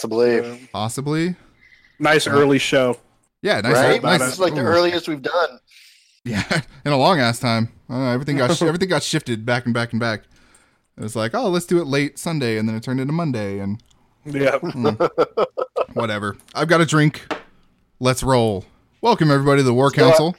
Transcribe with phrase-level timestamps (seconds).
[0.00, 0.68] Possibly.
[0.72, 1.36] possibly.
[1.98, 2.96] Nice early show.
[3.42, 3.74] Yeah, nice.
[3.74, 4.02] right?
[4.02, 5.58] nice This is like the earliest we've done.
[6.24, 7.68] Yeah, in a long ass time.
[7.90, 10.22] I everything got everything got shifted back and back and back.
[10.96, 13.58] It was like, oh, let's do it late Sunday, and then it turned into Monday,
[13.58, 13.82] and
[14.24, 14.56] Yeah.
[15.92, 16.38] whatever.
[16.54, 17.26] I've got a drink.
[17.98, 18.64] Let's roll.
[19.02, 20.04] Welcome everybody to the War do it.
[20.06, 20.36] Council.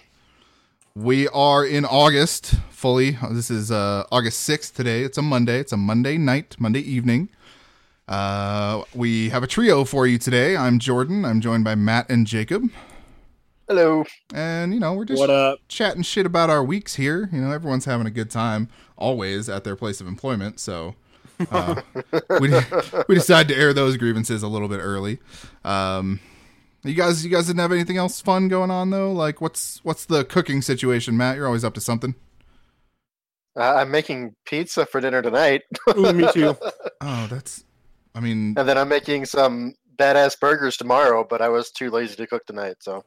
[0.96, 3.18] We are in August fully.
[3.30, 5.04] This is uh, August sixth today.
[5.04, 5.60] It's a Monday.
[5.60, 7.30] It's a Monday night, Monday evening.
[8.08, 10.58] Uh, we have a trio for you today.
[10.58, 11.24] I'm Jordan.
[11.24, 12.70] I'm joined by Matt and Jacob,
[13.68, 14.04] Hello.
[14.34, 15.60] and you know we're just What up?
[15.70, 17.30] chatting shit about our weeks here.
[17.32, 20.60] You know, everyone's having a good time always at their place of employment.
[20.60, 20.96] So
[21.52, 21.82] uh,
[22.42, 22.52] we
[23.08, 25.20] we decided to air those grievances a little bit early.
[25.64, 26.20] Um,
[26.84, 29.12] you guys, you guys didn't have anything else fun going on though.
[29.14, 31.38] Like, what's what's the cooking situation, Matt?
[31.38, 32.16] You're always up to something.
[33.56, 35.62] Uh, I'm making pizza for dinner tonight,
[35.98, 36.56] Ooh, me too.
[37.02, 37.64] Oh, that's.
[38.14, 41.26] I mean, and then I'm making some badass burgers tomorrow.
[41.28, 43.04] But I was too lazy to cook tonight, so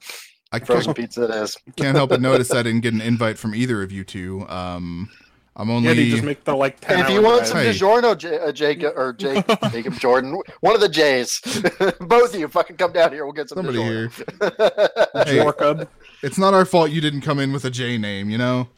[0.52, 1.56] I frozen can't, pizza it is.
[1.76, 4.48] can't help but notice I didn't get an invite from either of you two.
[4.48, 5.10] Um,
[5.56, 5.88] I'm only.
[5.88, 7.48] Yeah, you just make the like ten if you want drive.
[7.48, 7.72] some Hey.
[7.72, 11.40] DiGiorno, J- uh, Jacob or Jake, Jacob Jordan, one of the J's,
[12.00, 13.24] both of you, fucking come down here.
[13.24, 15.78] We'll get some Somebody DiGiorno.
[15.78, 15.86] Hey.
[16.22, 18.68] It's not our fault you didn't come in with a J name, you know.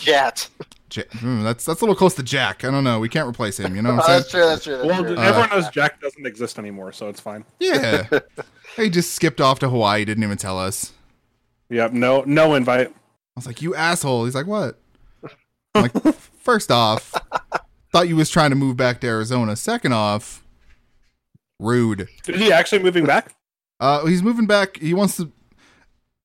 [0.00, 0.48] Jet.
[0.92, 2.64] J- hmm, that's that's a little close to Jack.
[2.64, 3.00] I don't know.
[3.00, 3.74] We can't replace him.
[3.74, 4.42] You know Oh, what I'm that's saying?
[4.42, 4.48] true.
[4.50, 4.76] That's true.
[4.76, 5.16] That's Well, true.
[5.16, 7.44] everyone knows Jack doesn't exist anymore, so it's fine.
[7.58, 8.06] Yeah.
[8.76, 10.04] he just skipped off to Hawaii.
[10.04, 10.92] Didn't even tell us.
[11.70, 11.92] Yep.
[11.92, 12.22] No.
[12.26, 12.88] No invite.
[12.88, 12.92] I
[13.36, 14.78] was like, "You asshole." He's like, "What?"
[15.74, 17.14] I'm like, first off,
[17.90, 19.56] thought you was trying to move back to Arizona.
[19.56, 20.44] Second off,
[21.58, 22.08] rude.
[22.28, 23.34] Is he actually moving back?
[23.80, 24.76] Uh, he's moving back.
[24.76, 25.32] He wants to.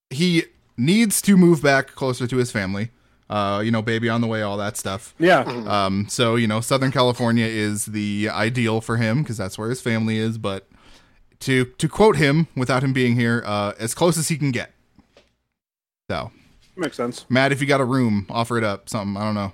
[0.10, 0.44] He
[0.78, 2.92] needs to move back closer to his family.
[3.30, 5.14] Uh, you know, baby on the way, all that stuff.
[5.20, 5.42] Yeah.
[5.42, 9.82] Um, so you know, Southern California is the ideal for him because that's where his
[9.82, 10.38] family is.
[10.38, 10.68] But
[11.42, 14.72] to to quote him without him being here, uh, as close as he can get.
[16.10, 16.32] So,
[16.78, 17.26] Makes sense.
[17.28, 18.88] Matt, if you got a room, offer it up.
[18.88, 19.54] Something I don't know.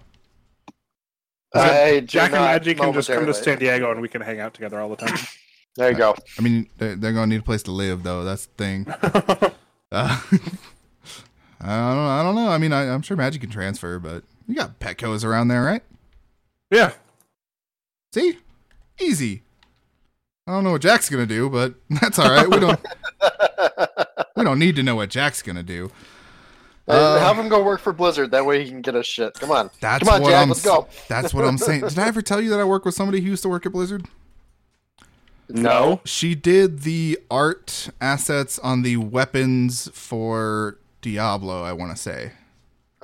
[1.56, 3.34] I Jack and not Magic can just come to.
[3.34, 5.18] San Diego and we can hang out together all the time.
[5.76, 6.14] There you go.
[6.38, 8.24] I mean, they're, they're gonna need a place to live, though.
[8.24, 9.52] That's the thing.
[9.92, 10.20] Uh,
[11.64, 12.08] I don't know.
[12.08, 12.50] I don't know.
[12.50, 15.82] I mean, I, I'm sure Magic can transfer, but you got Petco's around there, right?
[16.70, 16.92] yeah.
[18.14, 18.38] See,
[19.00, 19.42] easy.
[20.46, 22.48] I don't know what Jack's gonna do, but that's all right.
[22.50, 22.80] We don't.
[24.36, 25.90] we don't need to know what Jack's gonna do.
[26.88, 28.32] Uh, Uh, have him go work for Blizzard.
[28.32, 29.34] That way he can get us shit.
[29.36, 29.70] Come on.
[29.80, 30.42] That's Come on, what Jack.
[30.44, 30.50] I'm.
[30.50, 30.88] let's go.
[31.08, 31.82] That's what I'm saying.
[31.88, 33.72] Did I ever tell you that I work with somebody who used to work at
[33.72, 34.06] Blizzard?
[35.50, 36.02] No.
[36.06, 41.62] She did the art assets on the weapons for Diablo.
[41.64, 42.32] I want to say.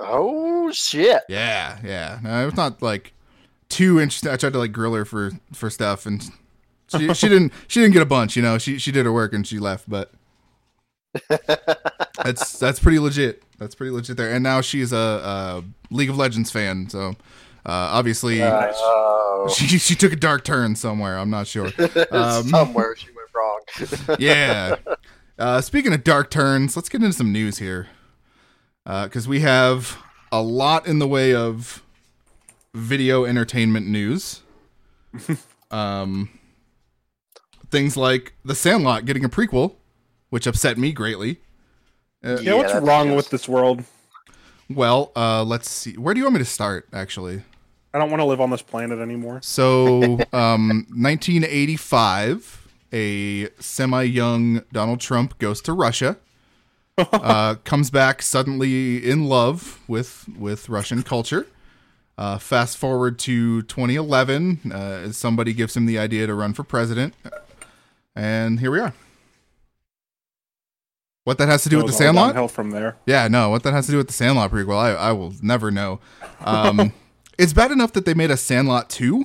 [0.00, 1.22] Oh shit.
[1.28, 2.18] Yeah, yeah.
[2.22, 3.12] No, it was not like
[3.68, 4.32] too interesting.
[4.32, 6.22] I tried to like grill her for for stuff, and
[6.88, 8.34] she she didn't she didn't get a bunch.
[8.34, 10.10] You know, she she did her work and she left, but
[12.24, 13.42] that's that's pretty legit.
[13.58, 14.32] That's pretty legit there.
[14.32, 17.10] And now she's a, a League of Legends fan, so
[17.66, 19.52] uh, obviously Oh.
[19.54, 21.18] she she took a dark turn somewhere.
[21.18, 21.70] I'm not sure.
[22.10, 24.16] Um, Somewhere she went wrong.
[24.18, 24.76] yeah.
[25.40, 27.88] Uh, speaking of dark turns, let's get into some news here.
[28.84, 29.96] Because we have
[30.30, 31.82] a lot in the way of
[32.74, 34.42] video entertainment news.
[35.70, 36.28] um,
[37.70, 39.76] things like The Sandlot getting a prequel,
[40.28, 41.40] which upset me greatly.
[42.22, 43.84] Uh, Yeah, what's wrong just- with this world?
[44.68, 45.94] Well, uh, let's see.
[45.94, 47.42] Where do you want me to start, actually?
[47.92, 49.40] I don't want to live on this planet anymore.
[49.42, 50.02] So,
[50.32, 52.59] um, 1985,
[52.92, 56.16] a semi-young Donald Trump goes to Russia,
[56.98, 61.46] uh, comes back suddenly in love with with Russian culture.
[62.18, 67.14] Uh, fast forward to 2011, uh, somebody gives him the idea to run for president,
[68.14, 68.92] and here we are.
[71.24, 72.30] What that has to do with the Sandlot?
[72.30, 72.96] downhill from there.
[73.06, 75.70] Yeah, no, what that has to do with the Sandlot prequel, I, I will never
[75.70, 76.00] know.
[76.40, 76.92] Um,
[77.38, 79.24] it's bad enough that they made a Sandlot 2,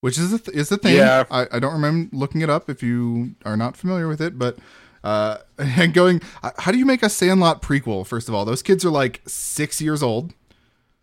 [0.00, 0.96] which is a th- is the thing.
[0.96, 1.24] Yeah.
[1.30, 4.58] I, I don't remember looking it up if you are not familiar with it, but
[5.04, 8.06] uh, and going, uh, how do you make a Sandlot prequel?
[8.06, 10.34] First of all, those kids are like six years old,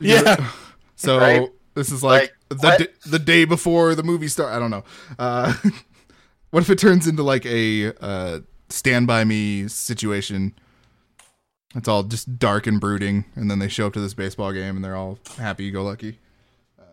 [0.00, 0.50] Yeah.
[0.96, 1.48] so Right.
[1.74, 4.52] this is like, Like, the d- the day before the movie start.
[4.52, 4.84] I don't know.
[5.18, 5.54] Uh,
[6.50, 10.54] what if it turns into like a uh, Stand by Me situation?
[11.76, 14.74] It's all just dark and brooding, and then they show up to this baseball game
[14.74, 16.18] and they're all happy go lucky.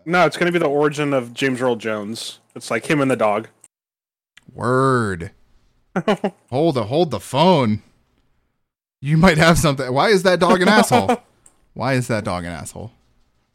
[0.08, 2.40] No, it's going to be the origin of James Earl Jones.
[2.56, 3.50] It's like him and the dog.
[4.54, 5.32] Word.
[6.50, 7.82] hold the hold the phone.
[9.02, 9.94] You might have something.
[9.94, 11.18] Why is that dog an asshole?
[11.74, 12.94] Why is that dog an asshole?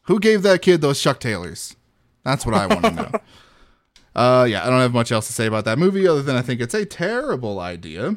[0.02, 1.74] Who gave that kid those Chuck Taylors?
[2.22, 3.10] That's what I want to know.
[4.14, 6.42] Uh, yeah, I don't have much else to say about that movie other than I
[6.42, 8.16] think it's a terrible idea.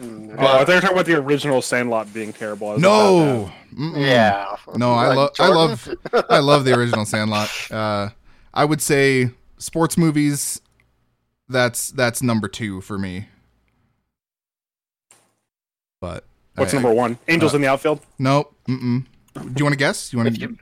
[0.00, 2.70] Oh, I thought you were talking about the original Sandlot being terrible.
[2.70, 4.56] I No, Yeah.
[4.76, 5.88] no, I Like love, I love,
[6.30, 7.50] I love the original Sandlot.
[7.70, 8.08] Uh,
[8.54, 10.60] I would say sports movies.
[11.48, 13.28] That's that's number two for me.
[16.00, 16.24] But.
[16.56, 17.18] What's I- number one?
[17.28, 18.00] Angels uh, in the outfield.
[18.18, 18.54] Nope.
[18.68, 19.04] Mm-mm.
[19.34, 20.12] Do you want to guess?
[20.12, 20.40] You want If to?
[20.40, 20.58] you,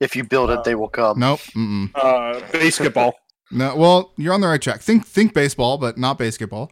[0.00, 1.18] if you build it, they will come.
[1.18, 1.40] Nope.
[1.56, 1.90] Mm-mm.
[1.94, 3.14] Uh, basketball.
[3.50, 3.74] No.
[3.76, 4.80] Well, you're on the right track.
[4.82, 6.70] Think think baseball, but not basketball.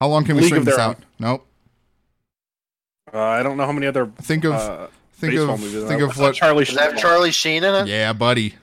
[0.00, 0.98] How long can we League string this Their out?
[1.18, 1.46] Nope.
[3.12, 6.34] Uh, I don't know how many other Think of uh, think of think of what.
[6.34, 6.64] Charlie.
[6.64, 7.88] Does that have Sheen Charlie Sheen in it?
[7.88, 8.54] Yeah, buddy.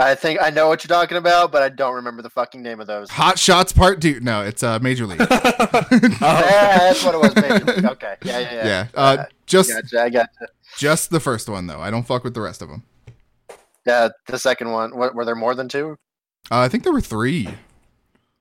[0.00, 2.78] I think I know what you're talking about, but I don't remember the fucking name
[2.78, 3.10] of those.
[3.10, 4.20] Hot Shots Part Two.
[4.20, 5.18] No, it's uh, Major League.
[5.28, 5.28] one?
[5.30, 7.34] Yeah, that's what it was.
[7.34, 7.88] Maybe.
[7.88, 8.16] Okay.
[8.22, 8.66] Yeah, yeah, yeah.
[8.66, 8.86] yeah.
[8.94, 10.02] Uh, just Gotcha.
[10.02, 10.28] I got
[10.76, 11.80] just the first one though.
[11.80, 12.82] I don't fuck with the rest of them.
[13.86, 14.96] Yeah, the second one.
[14.96, 15.96] What, were there more than two?
[16.50, 17.48] Uh, I think there were three.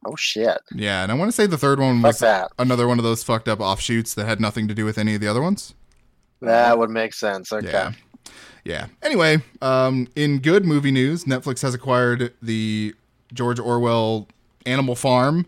[0.09, 0.57] Oh shit!
[0.73, 2.51] Yeah, and I want to say the third one Fuck was that.
[2.57, 5.21] another one of those fucked up offshoots that had nothing to do with any of
[5.21, 5.73] the other ones.
[6.41, 7.51] That would make sense.
[7.51, 7.67] Okay.
[7.67, 7.91] Yeah.
[8.63, 8.85] Yeah.
[9.01, 12.95] Anyway, um, in good movie news, Netflix has acquired the
[13.33, 14.27] George Orwell
[14.65, 15.45] Animal Farm,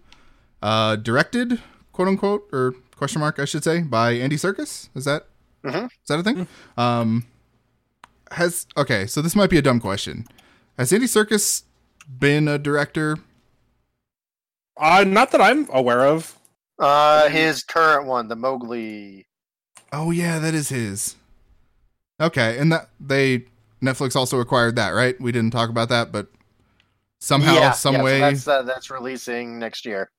[0.61, 1.61] uh, directed,
[1.93, 4.89] quote unquote, or question mark, I should say, by Andy Serkis.
[4.95, 5.27] Is that
[5.63, 5.85] Mhm.
[5.85, 6.47] is that a thing?
[6.77, 7.25] Um,
[8.31, 9.05] has okay.
[9.05, 10.25] So this might be a dumb question.
[10.77, 11.63] Has Andy Serkis
[12.19, 13.17] been a director?
[14.79, 16.35] Uh, not that I'm aware of.
[16.79, 19.27] Uh, his current one, the Mowgli.
[19.91, 21.15] Oh yeah, that is his.
[22.21, 23.45] Okay, and that they
[23.81, 25.19] Netflix also acquired that, right?
[25.19, 26.27] We didn't talk about that, but
[27.19, 30.09] somehow, yeah, some yeah, so that's uh, that's releasing next year.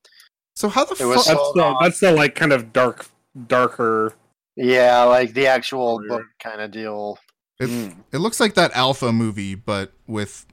[0.56, 1.36] So how the It was fuck?
[1.36, 3.06] That's the that's the like kind of dark,
[3.46, 4.12] darker.
[4.56, 6.08] Yeah, like the actual Weird.
[6.08, 7.18] book kind of deal.
[7.58, 7.96] It, Mm.
[8.12, 10.46] it looks like that Alpha movie, but with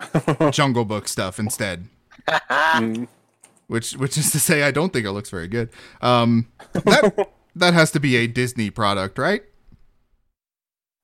[0.50, 1.88] Jungle Book stuff instead.
[2.28, 3.08] Mm.
[3.68, 5.70] Which, which is to say, I don't think it looks very good.
[6.00, 9.42] Um, that that has to be a Disney product, right?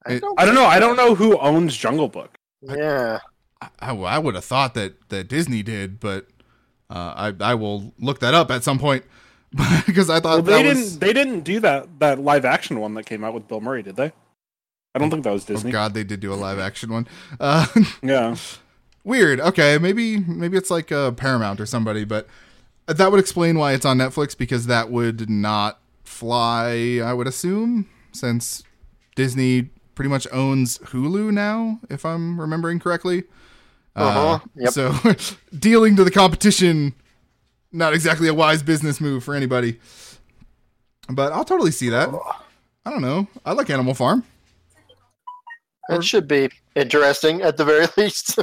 [0.06, 0.66] I don't, I don't know.
[0.66, 2.36] I don't know who owns Jungle Book.
[2.62, 3.19] yeah,
[3.80, 6.28] I, I would have thought that that Disney did, but
[6.88, 9.04] uh, I I will look that up at some point
[9.86, 10.78] because I thought Well, they that didn't.
[10.82, 10.98] was.
[11.00, 13.96] They didn't do that that live action one that came out with Bill Murray, did
[13.96, 14.12] they?
[14.94, 15.54] I don't think that was Disney.
[15.54, 15.72] Oh Disney.
[15.72, 17.08] God, they did do a live action one.
[17.40, 17.66] Uh,
[18.02, 18.36] Yeah.
[19.04, 19.40] Weird.
[19.40, 22.26] Okay, maybe maybe it's like uh, Paramount or somebody, but
[22.87, 27.00] that would explain why it's on Netflix because that would not fly.
[27.02, 28.64] I would assume since
[29.14, 33.25] Disney pretty much owns Hulu now, if I'm remembering correctly.
[33.94, 34.72] Uh-huh, yep.
[34.72, 34.94] So
[35.58, 36.94] dealing to the competition,
[37.72, 39.78] not exactly a wise business move for anybody.
[41.10, 42.08] But I'll totally see that.
[42.87, 43.26] I don't know.
[43.44, 44.25] I like Animal Farm.
[45.88, 48.39] It should be interesting at the very least.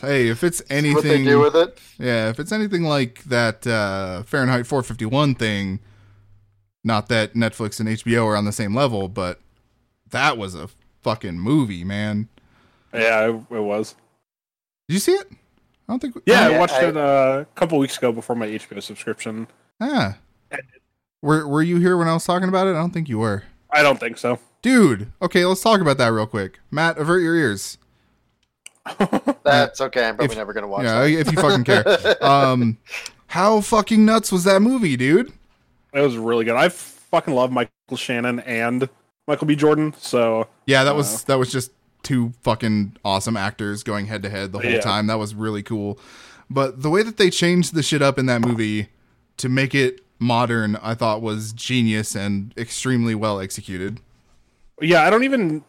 [0.00, 1.78] Hey, if it's anything, what they do with it.
[1.98, 5.80] Yeah, if it's anything like that uh, Fahrenheit 451 thing,
[6.82, 9.40] not that Netflix and HBO are on the same level, but
[10.10, 10.68] that was a
[11.02, 12.28] fucking movie, man.
[12.94, 13.94] Yeah, it, it was.
[14.88, 15.28] Did you see it?
[15.88, 16.16] I don't think.
[16.26, 19.46] Yeah, Yeah, I watched I- it uh, a couple weeks ago before my HBO subscription.
[19.80, 20.16] Ah.
[21.22, 22.70] Were Were you here when I was talking about it?
[22.70, 24.38] I don't think you were, I don't think so.
[24.62, 25.12] dude.
[25.22, 26.58] Okay, let's talk about that real quick.
[26.70, 27.78] Matt, avert your ears.
[29.44, 30.08] That's okay.
[30.08, 30.86] I'm probably If- never gonna watch it.
[30.86, 31.10] Yeah, that.
[31.10, 32.16] if you fucking care.
[32.22, 32.78] Um,
[33.28, 35.32] how fucking nuts was that movie, dude?
[35.92, 36.56] It was really good.
[36.56, 38.88] I fucking love Michael Shannon and
[39.26, 39.54] Michael B.
[39.56, 39.94] Jordan.
[39.98, 41.72] So Yeah, that was that was just
[42.02, 44.80] two fucking awesome actors going head to head the whole Yeah.
[44.80, 45.06] time.
[45.06, 45.98] That was really cool.
[46.48, 48.88] But the way that they changed the shit up in that movie
[49.36, 54.00] to make it modern, I thought was genius and extremely well executed.
[54.80, 55.64] yeah, I don't even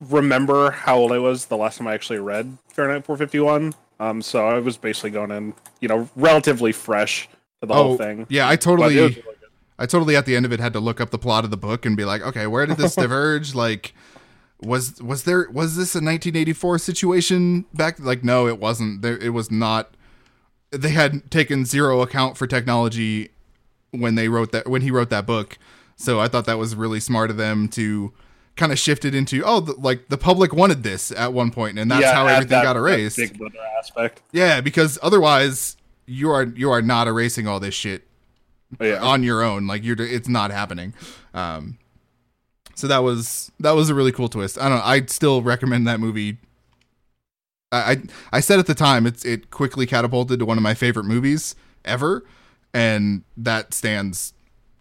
[0.00, 3.74] remember how old I was the last time I actually read Fahrenheit 451.
[3.98, 7.28] Um, so I was basically going in, you know, relatively fresh
[7.60, 8.22] to the whole thing.
[8.22, 9.22] Oh, yeah, I totally really.
[9.78, 11.56] I totally at the end of it had to look up the plot of the
[11.56, 13.54] book and be like, okay, where did this diverge?
[13.54, 13.94] Like
[14.62, 19.02] was was there was this a 1984 situation back like no, it wasn't.
[19.02, 19.94] There it was not
[20.70, 23.30] they had taken zero account for technology
[23.92, 25.58] when they wrote that when he wrote that book.
[25.96, 28.12] So I thought that was really smart of them to
[28.56, 31.78] kind of shift it into oh the, like the public wanted this at one point
[31.78, 33.16] and that's Yeah, how everything that- got erased.
[33.16, 34.22] Big brother aspect.
[34.32, 38.06] Yeah, because otherwise you are you are not erasing all this shit
[38.80, 38.98] yeah.
[39.00, 39.66] on your own.
[39.66, 40.94] Like you're, it's not happening.
[41.34, 41.78] Um,
[42.74, 44.58] so that was that was a really cool twist.
[44.58, 44.78] I don't.
[44.78, 44.84] know.
[44.84, 46.38] I'd still recommend that movie.
[47.72, 50.74] I, I I said at the time it's it quickly catapulted to one of my
[50.74, 51.54] favorite movies
[51.84, 52.24] ever,
[52.72, 54.32] and that stands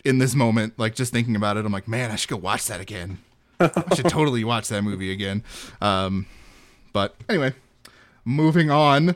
[0.06, 0.78] in this moment.
[0.78, 3.20] Like just thinking about it, I'm like, man, I should go watch that again.
[3.60, 5.44] I should totally watch that movie again.
[5.82, 6.28] Um,
[6.94, 7.54] but anyway,
[8.26, 9.16] moving on.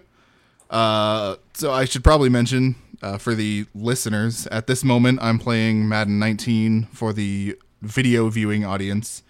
[0.69, 5.87] Uh, so I should probably mention uh, for the listeners at this moment, I'm playing
[5.87, 9.23] Madden 19 for the video viewing audience,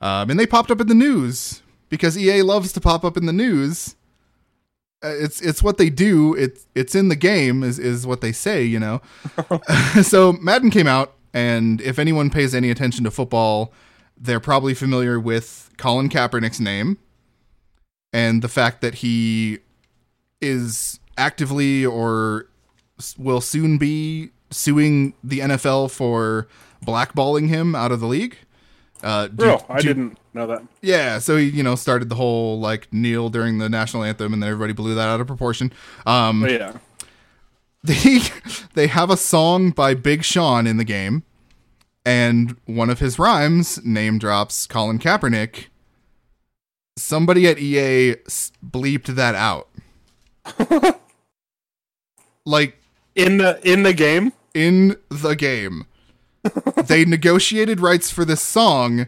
[0.00, 3.26] um, and they popped up in the news because EA loves to pop up in
[3.26, 3.94] the news.
[5.04, 6.34] Uh, it's it's what they do.
[6.34, 8.62] It's it's in the game is is what they say.
[8.62, 9.00] You know.
[10.02, 13.72] so Madden came out, and if anyone pays any attention to football,
[14.16, 16.98] they're probably familiar with Colin Kaepernick's name
[18.12, 19.58] and the fact that he
[20.40, 22.46] is actively or
[23.18, 26.46] will soon be suing the NFL for
[26.84, 28.36] blackballing him out of the league.
[29.02, 30.62] Uh, Bro, I due- didn't know that.
[30.80, 34.42] yeah, so he you know started the whole like kneel during the national anthem, and
[34.42, 35.72] then everybody blew that out of proportion.
[36.06, 36.72] Um, But yeah.
[37.82, 38.20] they
[38.74, 41.24] they have a song by Big Sean in the game,
[42.06, 45.66] and one of his rhymes name drops Colin Kaepernick.
[46.96, 48.16] Somebody at EA
[48.64, 49.68] bleeped that out.
[52.46, 52.78] like
[53.14, 54.32] In the in the game.
[54.54, 55.86] in the game.
[56.86, 59.06] They negotiated rights for this song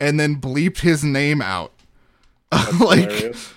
[0.00, 1.72] and then bleeped his name out.
[2.80, 3.52] like Hilarious.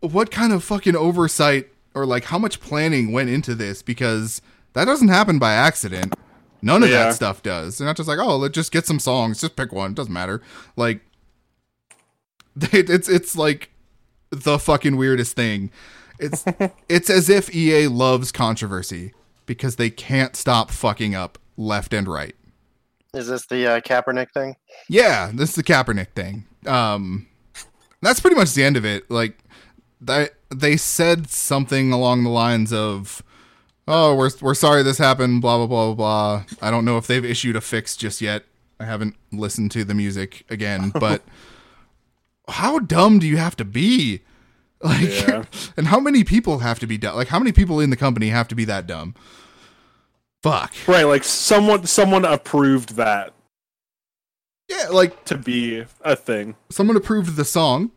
[0.00, 4.40] what kind of fucking oversight or like how much planning went into this because
[4.72, 6.14] that doesn't happen by accident.
[6.62, 7.04] None of Yeah.
[7.04, 7.78] that stuff does.
[7.78, 10.42] They're not just like, oh, let's just get some songs, just pick one, doesn't matter.
[10.76, 11.00] Like
[12.72, 13.70] it, it's it's like
[14.30, 15.70] the fucking weirdest thing.
[16.18, 16.44] It's
[16.88, 19.12] it's as if EA loves controversy
[19.46, 22.34] because they can't stop fucking up left and right.
[23.14, 24.56] Is this the uh, Kaepernick thing?
[24.88, 26.44] Yeah, this is the Kaepernick thing.
[26.66, 27.26] Um,
[28.02, 29.10] that's pretty much the end of it.
[29.10, 29.38] Like,
[30.00, 33.22] that they said something along the lines of,
[33.88, 36.44] "Oh, we're we're sorry this happened." Blah blah blah blah blah.
[36.62, 38.44] I don't know if they've issued a fix just yet.
[38.78, 41.22] I haven't listened to the music again, but
[42.48, 44.20] how dumb do you have to be?
[44.82, 45.44] Like, Yeah.
[45.76, 47.14] and how many people have to be dumb?
[47.16, 49.14] Like, how many people in the company have to be that dumb?
[50.42, 50.72] Fuck.
[50.86, 53.34] Right, like someone someone approved that
[54.68, 56.56] Yeah, like to be a thing.
[56.70, 57.90] someone approved the song.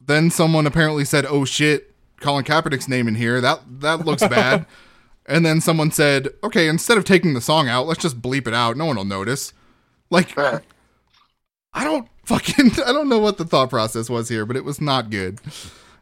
[0.00, 3.40] Then someone apparently said, "Oh shit, Colin Kaepernick's name in here.
[3.40, 4.66] That that looks bad."
[5.26, 8.54] and then someone said, "Okay, instead of taking the song out, let's just bleep it
[8.54, 8.76] out.
[8.76, 9.52] No one will notice."
[10.10, 14.64] Like I don't fucking I don't know what the thought process was here, but it
[14.64, 15.38] was not good.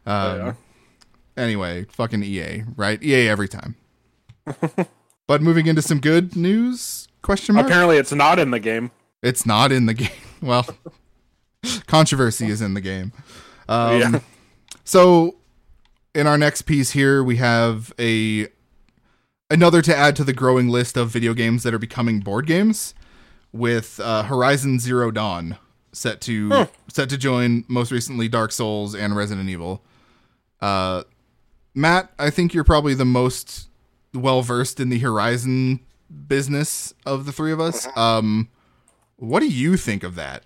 [0.05, 0.53] Um, Yeah.
[1.37, 3.01] Anyway, fucking EA, right?
[3.03, 3.75] EA every time.
[5.29, 7.07] but moving into some good news?
[7.21, 7.67] Question mark.
[7.67, 8.89] Apparently, it's not in the game.
[9.21, 10.09] It's not in the game.
[10.41, 10.65] Well,
[11.85, 13.13] controversy is in the game.
[13.67, 14.19] Um, yeah,
[14.85, 15.35] So,
[16.15, 18.47] in our next piece here, we have a
[19.51, 22.95] another to add to the growing list of video games that are becoming board games,
[23.53, 25.57] with uh, Horizon Zero Dawn
[25.91, 29.83] set to set to join most recently Dark Souls and Resident Evil.
[30.59, 31.03] Uh,
[31.75, 33.68] Matt, I think you're probably the most
[34.13, 35.79] well versed in the Horizon
[36.27, 37.87] business of the three of us.
[37.95, 38.49] Um,
[39.17, 40.43] what do you think of that?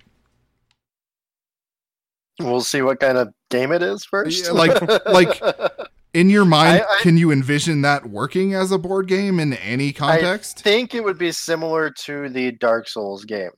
[2.39, 4.45] We'll see what kind of game it is first.
[4.45, 5.41] Yeah, like- like,
[6.13, 9.53] In your mind, I- I- can you envision that working as a board game in
[9.53, 10.59] any context?
[10.59, 13.49] I think it would be similar to the Dark Souls game.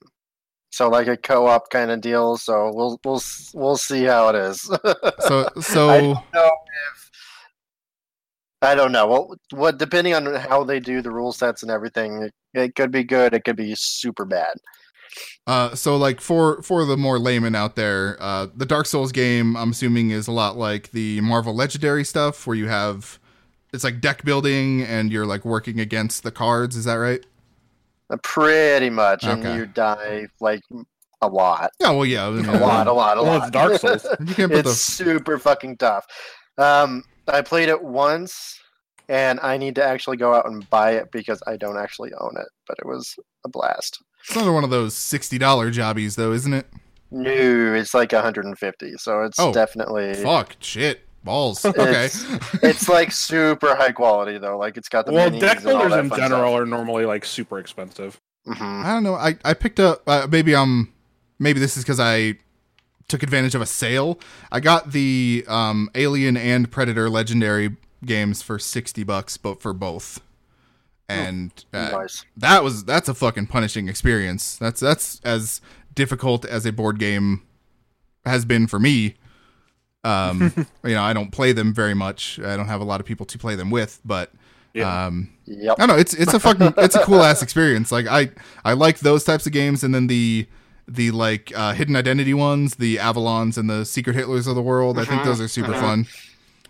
[0.72, 2.38] So like a co-op kind of deal.
[2.38, 3.22] So we'll we'll
[3.54, 4.62] we'll see how it is.
[5.20, 6.52] so, I so don't know
[6.94, 7.05] if
[8.66, 9.08] I don't know.
[9.08, 12.92] Well, what depending on how they do the rule sets and everything, it, it could
[12.92, 13.34] be good.
[13.34, 14.56] It could be super bad.
[15.48, 19.56] Uh, so like for for the more layman out there, uh, the Dark Souls game,
[19.56, 23.20] I'm assuming, is a lot like the Marvel Legendary stuff, where you have
[23.72, 26.76] it's like deck building and you're like working against the cards.
[26.76, 27.26] Is that right?
[28.10, 29.50] Uh, Pretty much, Okay.
[29.50, 30.62] and you die like
[31.22, 31.92] a lot, Yeah.
[31.92, 32.28] Well, yeah.
[32.28, 33.48] I mean, a lot, a lot, a Well, lot.
[33.48, 34.06] it's Dark Souls.
[34.28, 36.06] You can't put it's the super fucking tough.
[36.58, 38.60] Um, I played it once,
[39.10, 42.34] and I need to actually go out and buy it because I don't actually own
[42.38, 42.48] it.
[42.68, 43.16] But it was
[43.46, 44.00] a blast.
[44.28, 46.68] it's another one of those sixty dollar jobbies, though, isn't it?
[47.12, 47.32] No,
[47.76, 51.64] it's like 150, so it's Oh, definitely Fuck, shit, balls.
[51.64, 52.06] Okay.
[52.06, 52.26] It's-
[52.64, 54.58] it's like super high quality though.
[54.58, 57.60] Like it's got the well, minis deck builders in fun general are normally like super
[57.60, 58.20] expensive.
[58.44, 58.58] stuff.
[58.60, 58.84] Mhm.
[58.86, 59.16] I don't know.
[59.16, 60.92] I, I picked up uh, maybe um
[61.40, 62.38] maybe this is because I
[63.08, 64.20] took advantage of a sale.
[64.52, 70.22] I got the um Alien and Predator Legendary games for sixty bucks, but for both.
[71.08, 72.26] And uh, Nice.
[72.38, 74.58] that was that's a fucking punishing experience.
[74.58, 75.62] That's that's as
[75.94, 77.44] difficult as a board game
[78.26, 79.16] has been for me.
[80.04, 80.52] Um,
[80.84, 82.40] you know, I don't play them very much.
[82.40, 84.32] I don't have a lot of people to play them with, but
[84.74, 85.06] Yeah.
[85.06, 85.76] um, Yep.
[85.78, 87.92] I don't know it's it's a fucking it's a cool ass experience.
[87.92, 88.32] Like I
[88.64, 90.48] I like those types of games, and then the
[90.88, 95.00] the like uh, hidden identity ones, the Avalons and the Secret Hitlers of the world.
[95.00, 95.80] I think Mhm, those are super mhm.
[95.80, 96.08] fun.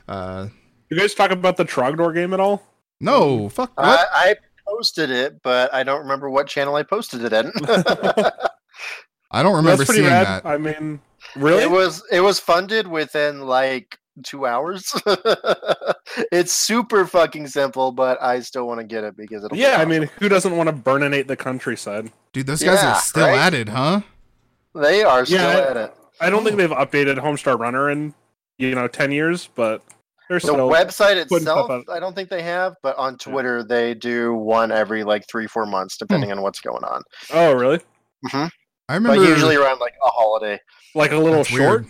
[0.07, 0.47] Uh,
[0.89, 2.63] You guys talk about the Trogdor game at all?
[3.01, 3.85] no, fuck what?
[4.13, 4.35] I, I
[4.67, 7.51] posted it, but I don't remember what channel I posted it in.
[9.31, 10.43] I don't remember That's pretty seeing rad.
[10.43, 10.45] that.
[10.45, 10.99] I mean,
[11.35, 11.63] really?
[11.63, 14.93] It was it was funded within like two hours.
[16.31, 19.55] it's super fucking simple, but I still want to get it because it'll.
[19.55, 22.11] be yeah, I mean, who doesn't want to burninate the countryside?
[22.33, 23.37] Dude, those guys Yeah, are still right?
[23.37, 24.01] at it, huh?
[24.73, 25.93] they are still Yeah, at it.
[26.21, 28.13] I don't think they've updated Homestar Runner in
[28.57, 29.81] you know ten years, but
[30.29, 30.69] they're The still.
[30.69, 31.69] website itself.
[31.89, 35.65] I don't think they have, but on Twitter they do one every like three, four
[35.65, 36.05] months, hmm.
[36.05, 37.01] depending on what's going on.
[37.33, 37.77] oh, really?
[38.27, 38.37] Mm-hmm.
[38.37, 38.47] I
[38.87, 40.59] But remember usually around like a holiday.
[40.93, 41.81] Like a little That's short?
[41.81, 41.85] weird.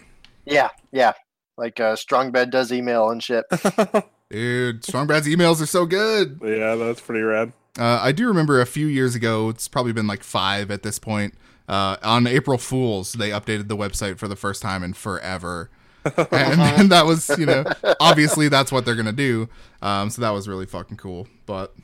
[0.46, 1.14] Yeah, yeah.
[1.58, 3.46] Like uh, Strong Bad does email and shit.
[4.30, 6.40] Dude, Strong Bad's emails are so good.
[6.44, 7.54] yeah, that's pretty rad.
[7.78, 11.00] Uh, I do remember a few years ago, it's probably been like five at this
[11.00, 11.34] point.
[11.68, 15.70] Uh, on April Fools, they updated the website for the first time in forever.
[16.18, 17.64] and, and that was, you know,
[18.00, 19.50] obviously that's what they're going to do.
[19.82, 21.28] Um, so that was really fucking cool.
[21.46, 21.76] But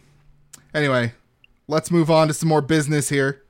[0.74, 1.14] anyway,
[1.68, 3.44] let's move on to some more business here.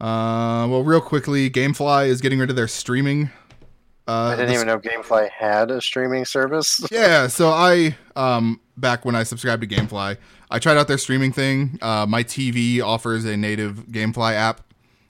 [0.00, 3.30] Uh, well, real quickly, Gamefly is getting rid of their streaming.
[4.10, 6.80] Uh, I didn't even know GameFly had a streaming service.
[6.90, 10.16] yeah, so I um back when I subscribed to GameFly,
[10.50, 11.78] I tried out their streaming thing.
[11.82, 14.62] Uh, my TV offers a native GameFly app,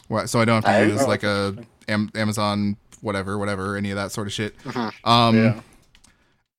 [0.08, 1.56] where- so I don't have to Oh, use like a
[1.88, 4.58] Am- Amazon whatever, whatever, any of that sort of shit.
[4.64, 4.92] Mhm.
[5.04, 5.60] Um, yeah.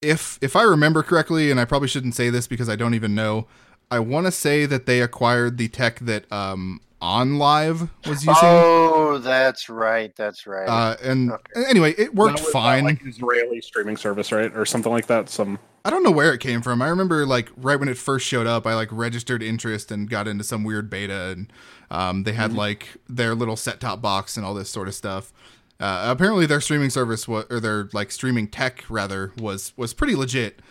[0.01, 3.13] if if I remember correctly, and I probably shouldn't say this because I don't even
[3.13, 3.47] know,
[3.91, 8.33] I want to say that they acquired the tech that um OnLive was using.
[8.43, 10.15] Oh, that's right.
[10.15, 10.67] That's right.
[10.67, 11.63] Uh, and Okay.
[11.67, 12.83] anyway, it worked That was, fine.
[12.83, 15.29] like Israeli streaming service, right, or something like that.
[15.29, 16.79] Some I don't know where it came from.
[16.81, 20.27] I remember like right when it first showed up, I like registered interest and got
[20.27, 21.51] into some weird beta, and
[21.89, 25.33] um, they had like their little set top box and all this sort of stuff.
[25.79, 30.15] Uh, apparently, their streaming service was, or their like streaming tech rather, was was pretty
[30.15, 30.61] legit.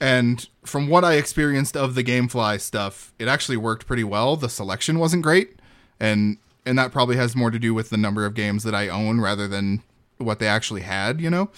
[0.00, 4.36] And from what I experienced of the GameFly stuff, it actually worked pretty well.
[4.36, 5.57] The selection wasn't great,
[6.00, 8.88] and and that probably has more to do with the number of games that I
[8.88, 9.82] own rather than
[10.18, 11.50] what they actually had, you know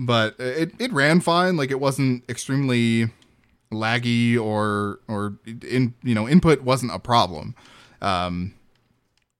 [0.00, 1.56] but it it ran fine.
[1.56, 3.10] Like it wasn't extremely
[3.72, 7.54] laggy or or in you know input wasn't a problem.
[8.00, 8.54] Um,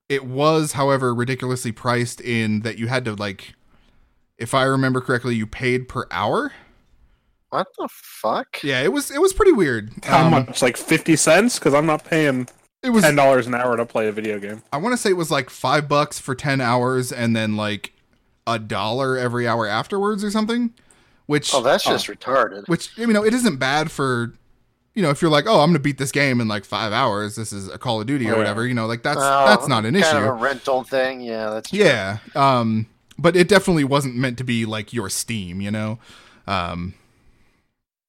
[0.09, 3.55] it was, however, ridiculously priced in that you had to like,
[4.37, 6.53] if I remember correctly, you paid per hour.
[7.51, 8.63] what the fuck?
[8.63, 9.91] Yeah, it was it was pretty weird.
[10.05, 10.61] how Um, much?
[10.63, 11.59] Like fifty cents?
[11.59, 12.49] Because I'm not paying
[12.83, 14.63] It was ten dollars an hour to play a video game.
[14.73, 17.93] I want to say it was like five bucks for 10 hours and then like
[18.47, 20.73] a dollar every hour afterwards or something.
[21.27, 22.69] Which, Oh, that's just retarded.
[22.69, 24.33] which, you know, it isn't bad for,
[24.95, 26.93] you know, if you're like, oh, I'm going to beat this game in like five
[26.93, 27.37] hours.
[27.37, 28.39] This is a Call of Duty or Oh, yeah.
[28.39, 30.17] whatever, you know, like that's, Oh, that's not an kind issue.
[30.17, 31.21] Of a rental thing.
[31.21, 31.81] Yeah, that's true.
[31.81, 32.19] Yeah.
[32.35, 32.87] Um,
[33.19, 35.99] but it definitely wasn't meant to be like your Steam, you know?
[36.47, 36.95] Um,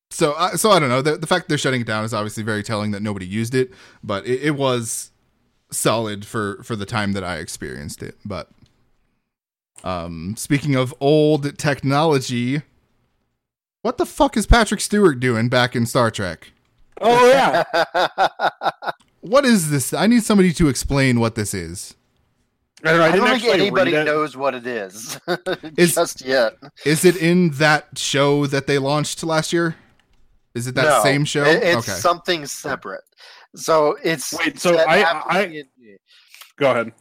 [0.10, 1.02] so, I so I don't know.
[1.02, 3.72] The, the fact they're shutting it down is obviously very telling that nobody used it,
[4.04, 5.12] but it, it was
[5.72, 8.18] solid for for the time that I experienced it.
[8.26, 8.50] But
[9.84, 12.62] um, speaking of old technology,
[13.82, 16.52] what the fuck is Patrick Stewart doing back in Star Trek?
[17.02, 17.64] Oh yeah,
[19.22, 19.94] What is this?
[19.94, 21.96] I need somebody to explain what this is.
[22.84, 23.04] I don't know.
[23.06, 25.20] I, I don't think anybody knows what it is
[25.78, 26.54] Is- just yet.
[26.86, 29.76] Is it in that show that they launched last year?
[30.56, 31.44] Is it that No, same show?
[31.46, 32.00] it- it's okay.
[32.00, 33.04] something separate.
[33.56, 35.98] So it's Wait, so set I- after I- TNG.
[36.58, 36.92] Go ahead.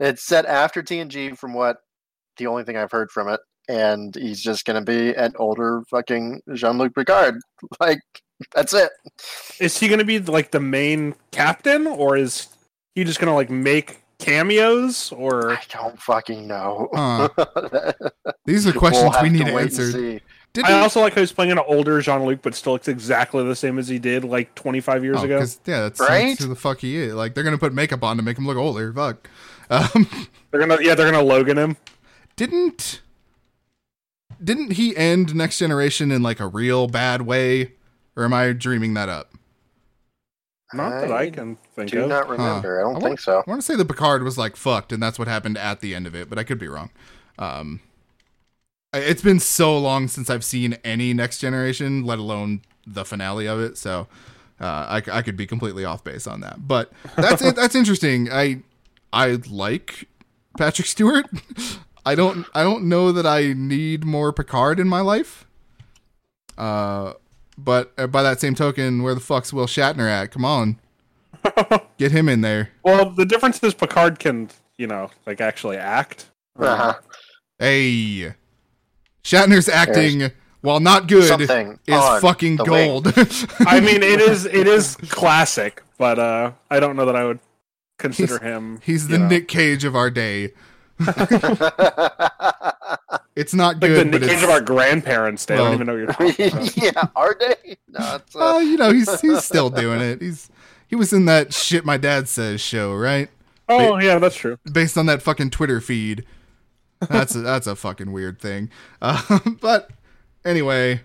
[0.00, 1.78] It's set after TNG, from what
[2.36, 6.42] the only thing I've heard from it, and he's just gonna be an older fucking
[6.54, 7.40] Jean Luc Picard.
[7.80, 8.00] Like
[8.54, 8.90] that's it.
[9.60, 12.48] Is he going to be like the main captain, or is
[12.94, 15.10] he just going to like make cameos?
[15.12, 16.90] Or I don't fucking know.
[16.92, 17.28] Huh.
[18.44, 20.22] These are questions We'll we need to wait and answered.
[20.56, 20.62] See.
[20.62, 22.88] Did I he- also like how he's playing an older Jean Luc, but still looks
[22.88, 25.38] exactly the same as he did like 25 years Oh, ago.
[25.38, 26.28] 'cause, yeah, that's, Right?
[26.28, 27.14] that's who the fuck he is.
[27.14, 28.92] Like they're gonna put makeup on to make him look older.
[28.92, 29.28] Fuck.
[29.70, 30.08] Um,
[30.50, 31.76] They're gonna, yeah, they're gonna Logan him.
[32.36, 33.00] didn't
[34.42, 37.72] didn't he end Next Generation in like a real bad way,
[38.16, 39.32] or am I dreaming that up?
[40.74, 42.08] Not that I I can think Do of.
[42.08, 42.80] not remember.
[42.80, 43.42] I don't I think so.
[43.46, 45.94] I want to say the Picard was like fucked, and that's what happened at the
[45.94, 46.90] end of it, but I could be wrong.
[47.38, 47.85] Um, I-
[48.96, 53.60] it's been so long since I've seen any Next Generation, let alone the finale of
[53.60, 53.76] it.
[53.78, 54.08] So
[54.60, 56.66] uh, I, c- I could be completely off base on that.
[56.66, 57.56] But that's it.
[57.56, 58.30] That's interesting.
[58.30, 58.62] I
[59.12, 60.08] I like
[60.58, 61.26] Patrick Stewart.
[62.06, 65.46] I don't I don't know that I need more Picard in my life.
[66.56, 67.14] Uh,
[67.58, 70.30] but uh, by that same token, where the fuck's Will Shatner at?
[70.30, 70.78] Come on,
[71.98, 72.70] get him in there.
[72.82, 76.30] Well, the difference is Picard can you know, like actually act.
[76.58, 76.94] Uh-huh.
[77.58, 78.34] Hey,
[79.26, 83.08] Shatner's acting, while not good, Something is fucking gold.
[83.66, 87.40] I mean, it is it is classic, but uh, I don't know that I would
[87.98, 88.78] consider him.
[88.84, 90.52] He's the know, Nick Cage of our day.
[93.34, 95.54] It's not like good, the but Nick Cage of our grandparents' day.
[95.54, 96.76] I don't even know what you're talking about.
[96.78, 97.76] yeah, our day.
[97.88, 100.22] No, it's, uh, well, you know, he's he's still doing it.
[100.22, 100.48] He's
[100.86, 103.28] he was in that shit my dad says show, right?
[103.68, 104.58] Oh yeah, that's true.
[104.72, 106.24] Based on that fucking Twitter feed.
[107.10, 108.70] That's a, that's a fucking weird thing.
[109.02, 109.90] Uh, but
[110.44, 111.00] anyway,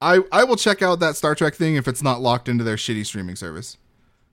[0.00, 2.76] I I will check out that Star Trek thing if it's not locked into their
[2.76, 3.76] shitty streaming service.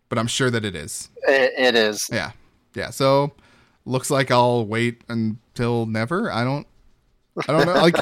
[0.09, 1.09] But I'm sure that it is.
[1.27, 2.07] it, it is.
[2.11, 2.31] Yeah.
[2.75, 2.91] Yeah.
[2.91, 3.33] So
[3.85, 6.31] looks like I'll wait until never.
[6.31, 6.65] I don't
[7.47, 7.73] I don't know.
[7.81, 7.95] Like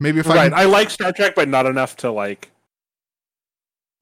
[0.00, 2.50] maybe if I Right, can, I like Star Trek, but not enough to like.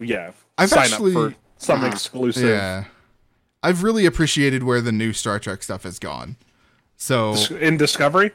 [0.01, 2.49] Yeah, I've sign actually- up for some exclusive.
[2.49, 2.85] Yeah.
[3.63, 6.37] I've really appreciated where the new Star Trek stuff has gone.
[7.03, 8.31] So In Discovery.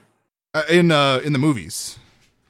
[0.54, 1.98] uh, in uh in the movies.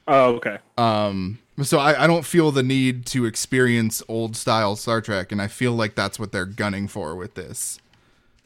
[0.08, 0.58] Oh, okay.
[0.76, 5.40] Um so I, I don't feel the need to experience old style Star Trek and
[5.40, 7.80] I feel like that's what they're gunning for with this.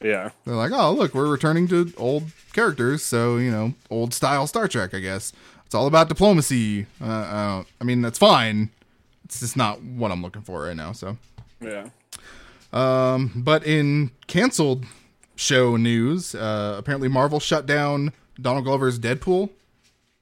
[0.01, 0.31] Yeah.
[0.43, 4.67] They're like, "Oh, look, we're returning to old characters, so, you know, old style Star
[4.67, 5.31] Trek, I guess.
[5.65, 8.69] It's all about diplomacy." Uh, uh I mean, that's fine.
[9.23, 11.17] It's just not what I'm looking for right now, so
[11.61, 11.87] Yeah.
[12.73, 14.85] Um, but in canceled
[15.41, 19.49] show news, uh, apparently Marvel shut down Donald Glover's Deadpool.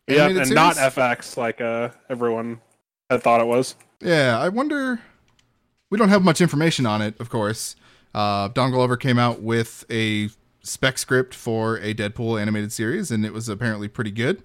[0.07, 0.75] Yeah, and not?
[0.77, 2.61] FX like uh everyone
[3.09, 3.75] had thought it was.
[4.01, 5.01] Yeah, I wonder.
[5.91, 7.75] We don't have much information on it, of course.
[8.13, 10.29] Uh, Donald Glover came out with a
[10.63, 14.41] spec script for a Deadpool animated series, and it was apparently pretty good.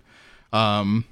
[0.52, 1.04] Um,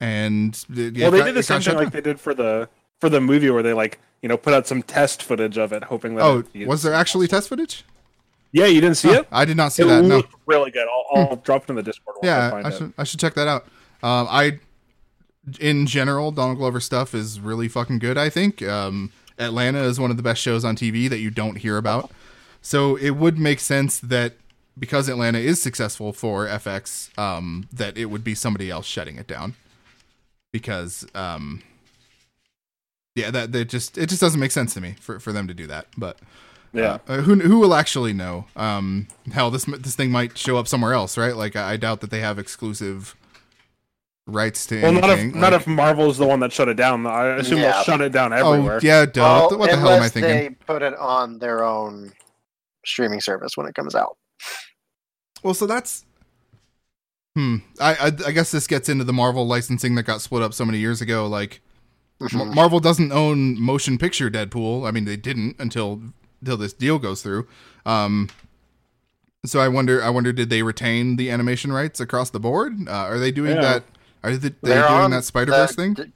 [0.00, 2.68] and it- well, they got- did the same thing like they did for the
[3.00, 5.84] for the movie where they like you know put out some test footage of it,
[5.84, 6.22] hoping that.
[6.24, 7.84] Oh, it, was there actually test footage?
[8.54, 9.26] Yeah, you didn't see it.
[9.32, 10.04] I did not see It that.
[10.04, 10.22] No.
[10.46, 10.86] really good.
[10.86, 12.18] I'll, I'll drop it in the Discord.
[12.22, 12.74] I yeah, I it.
[12.74, 13.64] should I should check that out.
[14.00, 14.60] Um, I,
[15.58, 18.16] in general, Donald Glover stuff is really fucking good.
[18.16, 21.56] I think um, Atlanta is one of the best shows on TV that you don't
[21.56, 22.12] hear about.
[22.62, 24.34] So it would make sense that
[24.78, 29.26] because Atlanta is successful for FX, um, that it would be somebody else shutting it
[29.26, 29.56] down.
[30.52, 31.60] Because, um,
[33.16, 35.54] yeah, that that just it just doesn't make sense to me for, for them to
[35.54, 35.88] do that.
[35.96, 36.20] But
[36.74, 36.98] Yeah.
[37.08, 38.46] uh, who who will actually know?
[38.56, 41.36] Um, hell, this this thing might show up somewhere else, right?
[41.36, 43.14] Like I, I doubt that they have exclusive
[44.26, 45.40] rights to Well, not if anything.
[45.40, 47.06] not like- if Marvel's the one that shut it down.
[47.06, 47.72] I assume Yeah.
[47.72, 48.48] they'll shut it down everywhere.
[48.48, 48.80] oh everywhere.
[48.82, 49.20] yeah, duh.
[49.50, 50.30] Well, what the hell am I unless thinking?
[50.32, 52.12] they put it on their own
[52.86, 54.16] streaming service when it comes out.
[55.42, 56.04] Well, so that's
[57.36, 57.56] hmm.
[57.80, 60.64] I, I I guess this gets into the Marvel licensing that got split up so
[60.64, 61.26] many years ago.
[61.26, 61.60] Like
[62.22, 62.40] Mm-hmm.
[62.40, 64.86] M- Marvel doesn't own motion picture Deadpool.
[64.88, 66.00] I mean, they didn't until
[66.44, 67.46] until this deal goes through.
[67.86, 68.28] Um,
[69.46, 72.74] so I wonder, I wonder, did they retain the animation rights across the board?
[72.86, 73.62] Uh, are they doing Yeah.
[73.62, 73.84] that?
[74.22, 75.94] Are they, they doing on that Spider Verse thing?
[75.94, 76.12] d-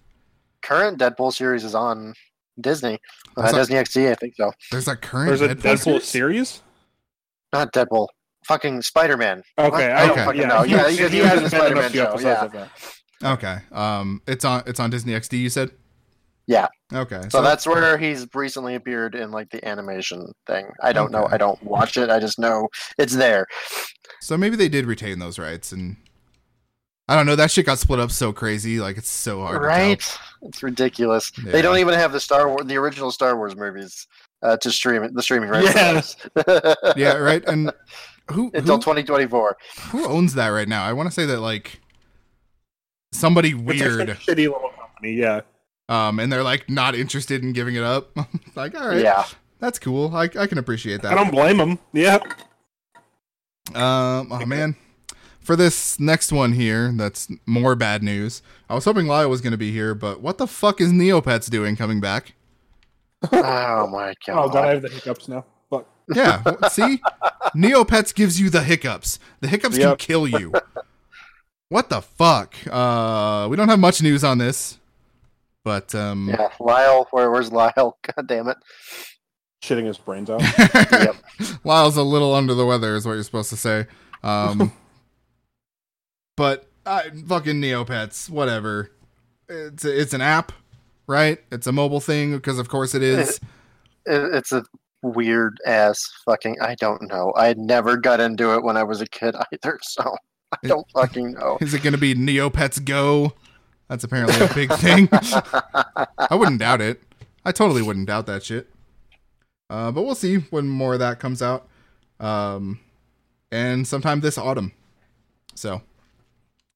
[0.62, 2.14] current Deadpool series is on
[2.61, 2.99] Disney.
[3.37, 4.53] Uh, That's not- Disney XD, I think so.
[4.71, 6.05] There's a current There's a Deadpool, Deadpool, series?
[6.05, 6.62] series.
[7.53, 8.09] Not Deadpool.
[8.47, 9.43] Fucking Spider Man.
[9.59, 10.62] Okay, I I don't don't fucking yeah, know.
[10.64, 12.25] Yeah, he, he- he he has in the been in a Spider-Man few show, episodes
[12.25, 12.45] yeah.
[12.45, 12.71] of that.
[13.23, 15.38] Okay, um, it's on it's on Disney XD.
[15.38, 15.71] You said?
[16.49, 16.67] Yeah.
[16.95, 20.67] Okay, So that's where he's recently appeared in like the animation thing.
[20.83, 21.29] I don't know.
[21.31, 22.09] I don't watch it.
[22.09, 23.47] I just know it's there.
[24.23, 25.97] So maybe they did retain those rights, and
[27.07, 27.37] I don't know.
[27.37, 28.81] That shit got split up so crazy.
[28.81, 30.01] Like it's so hard, right?
[30.01, 30.19] To.
[30.49, 31.31] It's ridiculous.
[31.45, 31.53] Yeah.
[31.53, 34.07] They don't even have the Star Wars, the original Star Wars movies
[34.43, 35.13] uh, to stream it.
[35.15, 35.75] The streaming rights.
[35.75, 36.01] Yeah.
[36.49, 36.75] Yeah.
[36.97, 37.45] Yeah, right.
[37.47, 37.71] And
[38.31, 39.57] who Until 2024.
[39.91, 40.85] who owns that right now?
[40.85, 41.81] I want to say that like
[43.13, 45.13] somebody weird, like a shitty little company.
[45.13, 45.43] Yeah.
[45.88, 48.16] Um, and they're like not interested in giving it up.
[48.57, 49.24] like, all right, Yeah.
[49.59, 50.14] that's cool.
[50.14, 51.12] I I can appreciate that.
[51.12, 51.79] I don't blame them.
[51.92, 52.18] Yeah.
[53.74, 54.77] Um, oh man.
[55.40, 58.42] For this next one here, that's more bad news.
[58.68, 61.48] I was hoping Lyle was going to be here, but what the fuck is Neopets
[61.48, 62.35] doing coming back?
[63.33, 64.44] Oh my god.
[64.44, 65.46] Oh god, I have the hiccups now.
[65.70, 65.87] Fuck.
[66.14, 67.01] Yeah, see?
[67.57, 69.18] Neopets gives you the hiccups.
[69.40, 70.53] The hiccups can kill you.
[71.70, 72.55] What the fuck?
[72.70, 74.78] Uh, we don't have much news on this,
[75.64, 77.07] but um, Yeah, Lyle.
[77.11, 77.99] Where, where's Lyle?
[78.16, 78.57] God damn it.
[79.62, 80.40] Shitting his brains out.
[80.92, 81.16] Yep.
[81.64, 83.87] Lyle's a little under the weather, is what you're supposed to say.
[84.23, 84.73] Um,
[86.37, 88.90] but uh, fucking Neopets, whatever.
[89.49, 90.53] It's a, it's an app,
[91.07, 91.38] right?
[91.51, 93.40] It's a mobile thing because of course it is.
[94.07, 94.62] It, it's a
[95.03, 96.57] weird ass fucking.
[96.62, 97.33] I don't know.
[97.37, 100.14] I never got into it when I was a kid either, so
[100.53, 101.59] I It- don't fucking know.
[101.61, 103.33] Is it going to be Neopets Go?
[103.88, 105.09] That's apparently a big thing.
[105.12, 107.03] I wouldn't doubt it.
[107.44, 108.68] I totally wouldn't doubt that shit.
[109.70, 111.68] Uh, but we'll see when more of that comes out.
[112.20, 112.81] Um,
[113.51, 114.72] and sometime this autumn.
[115.55, 115.83] So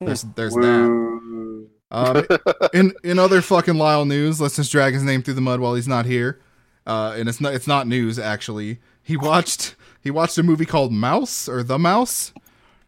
[0.00, 1.68] there's there's that.
[1.90, 2.26] Um,
[2.72, 5.74] in in other fucking Lyle news, let's just drag his name through the mud while
[5.74, 6.40] he's not here.
[6.86, 8.78] Uh, and it's not it's not news actually.
[9.02, 12.32] He watched he watched a movie called Maus or The Maus,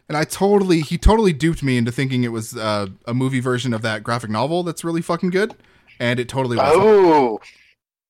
[0.07, 3.73] and I totally he totally duped me into thinking it was uh, a movie version
[3.73, 5.55] of that graphic novel that's really fucking good,
[5.99, 6.71] and it totally was.
[6.75, 7.39] Oh,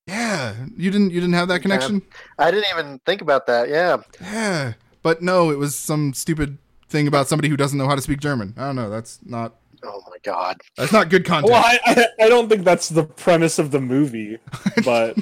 [0.07, 2.01] Yeah, you didn't you didn't have that connection.
[2.37, 3.69] I didn't even think about that.
[3.69, 3.97] Yeah.
[4.21, 6.57] Yeah, but no, it was some stupid
[6.89, 8.53] thing about somebody who doesn't know how to speak German.
[8.57, 8.89] I don't know.
[8.89, 10.57] That's not Oh my god.
[10.77, 11.51] that's not good content.
[11.51, 14.37] Well, I, I I don't think that's the premise of the movie,
[14.85, 15.17] but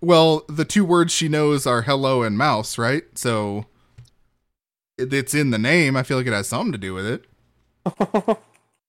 [0.00, 3.04] Well, the two words she knows are hello and mouse, right?
[3.14, 3.66] So it-
[4.98, 5.96] it's in the name.
[5.96, 7.24] I feel like it has something to do with it.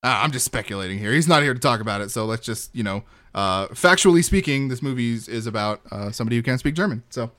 [0.08, 1.12] Ah, I'm just speculating here.
[1.14, 4.68] He's not here to talk about it, so let's just, you know, uh, factually speaking,
[4.68, 7.02] this movie is- is about uh, somebody who can't speak German.
[7.10, 7.32] So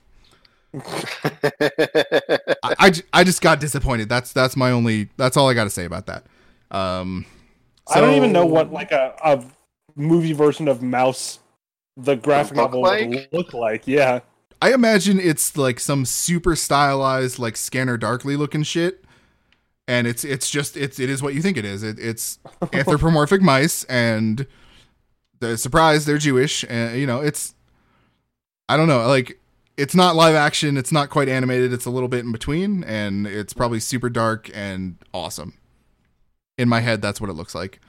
[1.63, 4.09] I I just got disappointed.
[4.09, 5.07] That's that's my only.
[5.15, 6.25] That's all I got to say about that.
[6.69, 7.25] Um,
[7.87, 9.45] I don't even know what like a, a
[9.95, 11.39] movie version of Maus,
[11.95, 13.07] the graphic novel like?
[13.09, 13.87] would look like.
[13.87, 14.19] Yeah,
[14.61, 19.05] I imagine it's like some super stylized, like Scanner Darkly looking shit,
[19.87, 21.83] and it's it's just it's it is what you think it is.
[21.83, 22.39] It, it's
[22.73, 24.47] anthropomorphic mice, and
[25.39, 27.53] the surprise they're Jewish, and you know it's
[28.67, 29.39] I don't know like
[29.77, 33.27] it's not live action, it's not quite animated, it's a little bit in between, and
[33.27, 35.53] it's probably super dark and awesome.
[36.57, 37.79] In my head, that's what it looks like.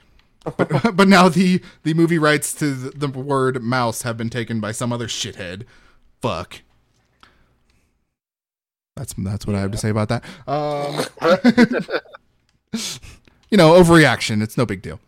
[0.55, 4.59] But, but now the the movie rights to the, the word mouse have been taken
[4.59, 5.65] by some other shithead
[6.21, 6.61] fuck.
[8.95, 10.23] That's that's what I have to say about that.
[10.47, 11.05] Um,
[13.49, 14.43] you know, overreaction.
[14.43, 14.99] It's no big deal.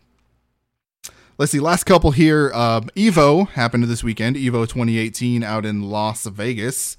[1.38, 1.60] Let's see.
[1.60, 2.52] Last couple here.
[2.54, 4.36] Um, Evo happened this weekend.
[4.36, 6.96] Evo 2018 out in Las Vegas.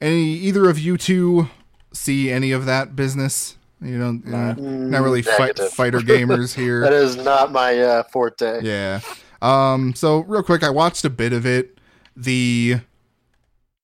[0.00, 1.48] Any either of you two
[1.92, 3.56] see any of that business?
[3.80, 4.32] You don't.
[4.32, 6.80] uh, not really fight, fighter gamers here.
[6.80, 8.62] That is not my uh, forte.
[8.62, 9.00] Yeah.
[9.40, 9.94] Um.
[9.94, 11.78] So real quick, I watched a bit of it.
[12.16, 12.80] The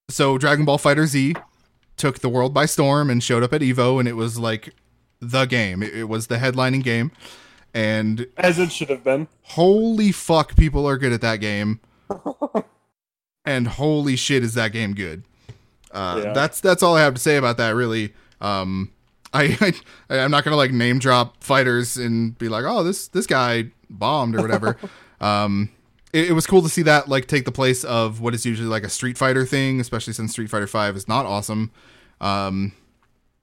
[0.09, 1.41] so Dragon Ball FighterZ
[1.97, 4.75] took the world by storm and showed up at Evo, and it was like
[5.21, 5.83] the game.
[5.83, 7.13] It, it was the headlining game,
[7.75, 9.29] and as it should have been.
[9.43, 11.81] holy fuck, people are good at that game.
[13.45, 15.25] and holy shit, is that game good?
[15.91, 16.33] Uh, Yeah.
[16.33, 17.75] That's that's all I have to say about that.
[17.75, 18.93] Really, um,
[19.33, 19.57] I,
[20.11, 23.71] I I'm not gonna like name drop fighters and be like, oh, this this guy
[23.91, 24.77] bombed or whatever.
[25.21, 25.71] um,
[26.13, 28.69] it, it was cool to see that like take the place of what is usually
[28.69, 31.71] like a Street Fighter thing, especially since Street Fighter Five is not awesome.
[32.21, 32.73] Um,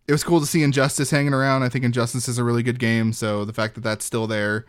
[0.07, 1.63] it was cool to see Injustice hanging around.
[1.63, 4.65] I think Injustice is a really good game, so the fact that that's still there.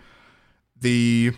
[0.80, 1.32] The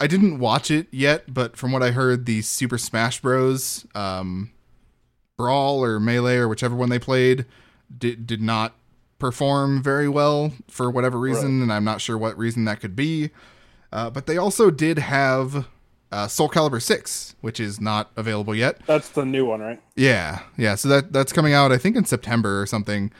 [0.00, 3.86] I didn't watch it yet, but from what I heard, the Super Smash Bros.
[3.94, 4.50] Um,
[5.36, 7.46] Brawl or Melee or whichever one they played
[7.96, 8.74] did did not
[9.18, 13.30] perform very well for whatever reason, and I'm not sure what reason that could be.
[13.92, 15.66] Uh, but they also did have
[16.10, 18.80] uh, Soul Calibur Six, which is not available yet.
[18.86, 19.80] That's the new one, right?
[19.96, 20.74] Yeah, yeah.
[20.74, 23.12] So that that's coming out, I think, in September or something.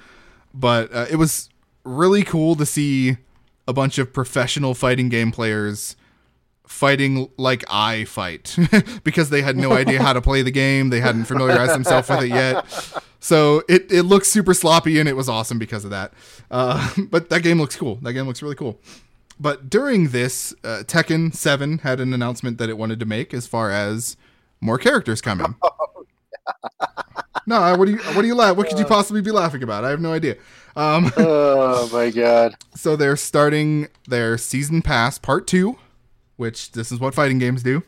[0.54, 1.48] But uh, it was
[1.84, 3.16] really cool to see
[3.66, 5.96] a bunch of professional fighting game players
[6.66, 8.56] fighting like I fight
[9.04, 10.90] because they had no idea how to play the game.
[10.90, 12.64] They hadn't familiarized themselves with it yet.
[13.20, 16.12] So it, it looks super sloppy and it was awesome because of that.
[16.50, 17.96] Uh, but that game looks cool.
[18.02, 18.78] That game looks really cool.
[19.40, 23.46] But during this, uh, Tekken 7 had an announcement that it wanted to make as
[23.46, 24.16] far as
[24.60, 25.54] more characters coming.
[27.46, 28.56] No, what do you what do you laugh?
[28.58, 29.82] What could you possibly be laughing about?
[29.82, 30.36] I have no idea.
[30.76, 32.54] Um, Oh my god.
[32.74, 35.78] so they're starting their season pass part two,
[36.36, 37.82] which this is what fighting games do.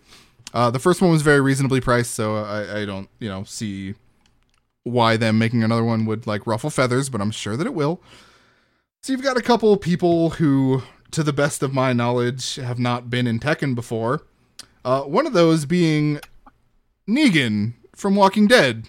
[0.55, 3.97] Uh, the first one was very reasonably priced, so I, I don't you know see
[4.85, 8.01] why them making another one would like ruffle feathers, but I'm sure that it will.
[9.03, 10.83] So you've got a couple people who,
[11.13, 14.23] to the best of my knowledge, have not been in Tekken before.
[14.85, 16.21] Uh, one of those being
[17.09, 18.89] Negan from Walking Dead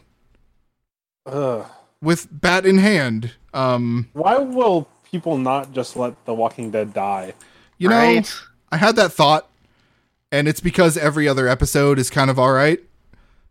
[1.26, 1.66] Ugh.
[2.02, 3.32] with bat in hand.
[3.54, 7.34] Um, Why will people not just let The Walking Dead die?
[7.78, 8.34] you know, right?
[8.72, 9.50] I had that thought,
[10.32, 12.80] and it's because every other episode is kind of all right.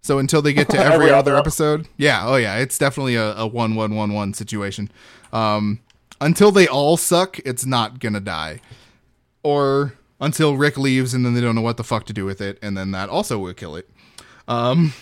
[0.02, 3.16] So until they get to every, Every other other- episode, yeah, oh yeah, it's definitely
[3.16, 4.90] a, a one one one one situation.
[5.33, 5.80] Um,
[6.20, 8.61] until they all suck, it's not gonna die,
[9.42, 12.40] or until Rick leaves and then they don't know what the fuck to do with
[12.40, 13.88] it, and then that also will kill it.
[14.46, 14.92] Um,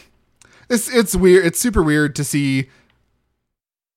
[0.68, 1.46] it's it's weird.
[1.46, 2.68] It's super weird to see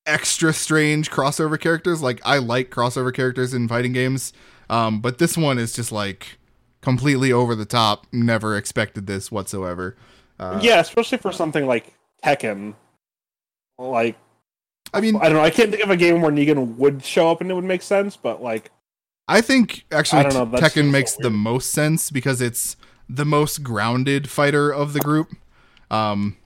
[0.06, 2.02] extra strange crossover characters.
[2.02, 4.32] Like I like crossover characters in fighting games,
[4.68, 6.38] um, but this one is just like
[6.80, 8.06] completely over the top.
[8.12, 9.96] Never expected this whatsoever.
[10.38, 12.74] Uh, yeah, especially for something like Tekken.
[13.78, 14.16] Like,
[14.94, 15.40] I mean, I don't know.
[15.42, 17.82] I can't think of a game where Negan would show up and it would make
[17.82, 18.70] sense, but like,
[19.28, 22.76] I think actually I know, Tekken makes the most sense because it's
[23.08, 25.28] the most grounded fighter of the group.
[25.90, 26.36] Um,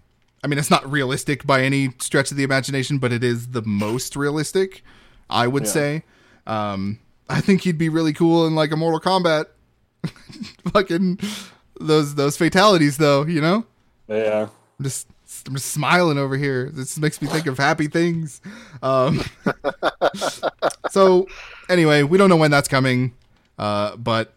[0.45, 3.63] I mean, it's not realistic by any stretch of the imagination, but it is the
[3.63, 4.83] most realistic,
[5.29, 5.71] I would Yeah.
[5.71, 6.03] say.
[6.47, 9.47] Um, I think he'd be really cool in like a Mortal Kombat.
[10.73, 11.19] Fucking
[11.81, 13.65] those those fatalities, though, you know.
[14.09, 14.49] yeah,
[14.81, 15.09] just
[15.47, 16.71] I'm just smiling over here.
[16.71, 18.41] This makes me think of happy things.
[18.83, 19.23] Um,
[20.91, 21.29] so
[21.69, 23.15] anyway, we don't know when that's coming,
[23.59, 24.35] uh, but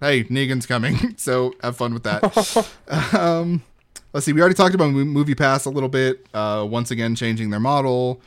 [0.00, 3.14] hey, Negan's coming, so have fun with that.
[3.14, 3.62] um,
[4.12, 4.32] let's see.
[4.32, 6.26] We already talked about Mo- MoviePass a little bit.
[6.34, 8.20] Uh, once again, changing their model.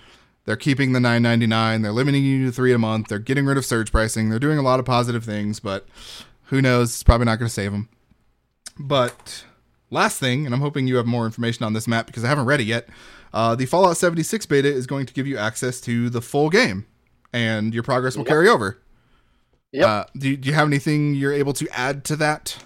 [0.45, 1.81] They're keeping the 9.99.
[1.81, 3.07] They're limiting you to three a month.
[3.07, 4.29] They're getting rid of surge pricing.
[4.29, 5.87] They're doing a lot of positive things, but
[6.45, 6.89] who knows?
[6.89, 7.89] It's probably not going to save them.
[8.77, 9.45] But
[9.91, 12.45] last thing, and I'm hoping you have more information on this Matt because I haven't
[12.45, 12.89] read it yet.
[13.33, 16.85] Uh, the Fallout 76 beta is going to give you access to the full game,
[17.33, 18.29] and your progress will Yep.
[18.29, 18.77] carry over.
[19.73, 19.87] Yep.
[19.87, 22.57] Uh, do, you- do you have anything you're able to add to that?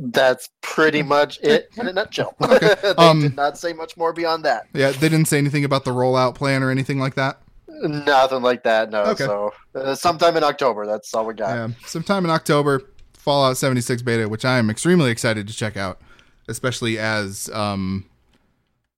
[0.00, 2.36] That's pretty much it in a nutshell.
[2.42, 2.74] Okay.
[2.82, 4.66] they Um, did not say much more beyond that.
[4.72, 7.40] Yeah, they didn't say anything about the rollout plan or anything like that.
[7.68, 8.90] Nothing like that.
[8.90, 9.02] No.
[9.04, 9.24] Okay.
[9.24, 10.86] So uh, sometime in October.
[10.86, 11.50] That's all we got.
[11.54, 12.82] Yeah, sometime in October,
[13.14, 16.00] Fallout 76 beta, which I am extremely excited to check out,
[16.48, 18.06] especially as um,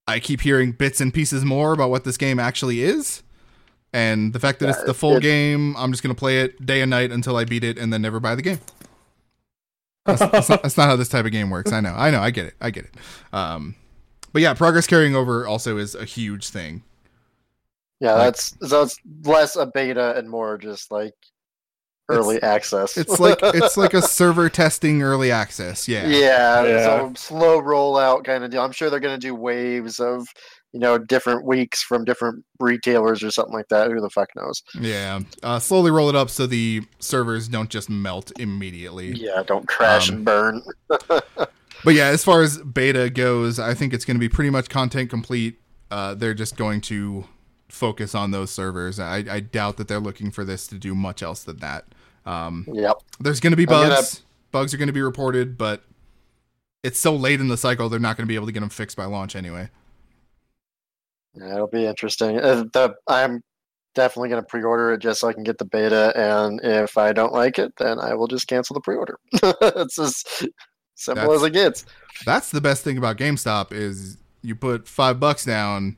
[0.07, 3.23] I keep hearing bits and pieces more about what this game actually is.
[3.93, 6.65] And the fact that it's the full it- game, I'm just going to play it
[6.65, 8.59] day and night until I beat it and then never buy the game.
[10.05, 11.71] That's, that's, not, that's not how this type of game works.
[11.71, 11.93] I know.
[11.95, 12.21] I know.
[12.21, 12.55] I get it.
[12.59, 12.95] I get it.
[13.33, 13.75] Um,
[14.33, 16.83] but yeah, progress carrying over also is a huge thing.
[17.99, 21.13] Yeah, Like- that's so it's less a beta and more just like
[22.11, 22.97] early access.
[22.97, 25.87] It's like it's like a server testing early access.
[25.87, 26.07] Yeah.
[26.07, 26.85] yeah, Yeah.
[26.85, 28.61] so slow rollout kind of deal.
[28.63, 30.27] I'm sure they're going to do waves of
[30.73, 33.91] you know different weeks from different retailers or something like that.
[33.91, 34.61] Who the fuck knows?
[34.79, 39.11] Yeah, uh, slowly roll it up so the servers don't just melt immediately.
[39.11, 40.61] Yeah, don't crash Um, and burn.
[41.83, 44.69] But yeah, as far as beta goes, I think it's going to be pretty much
[44.69, 45.59] content complete.
[45.89, 47.25] Uh, they're just going to
[47.69, 48.99] focus on those servers.
[48.99, 51.85] I, I doubt that they're looking for this to do much else than that.
[52.25, 52.97] Um, Yep.
[53.19, 54.21] there's going to be I'm gonna- bugs.
[54.51, 55.83] Bugs are going to be reported, but
[56.83, 58.69] it's so late in the cycle, they're not going to be able to get them
[58.69, 59.69] fixed by launch anyway.
[61.35, 62.37] Yeah, it'll be interesting.
[62.37, 63.41] Uh, the, I'm
[63.95, 67.13] definitely going to pre-order it just so I can get the beta, and if I
[67.13, 69.17] don't like it, then I will just cancel the pre-order.
[69.33, 70.23] it's as
[70.95, 71.85] simple That's- as it gets.
[72.25, 75.95] That's the best thing about GameStop is you put five bucks down.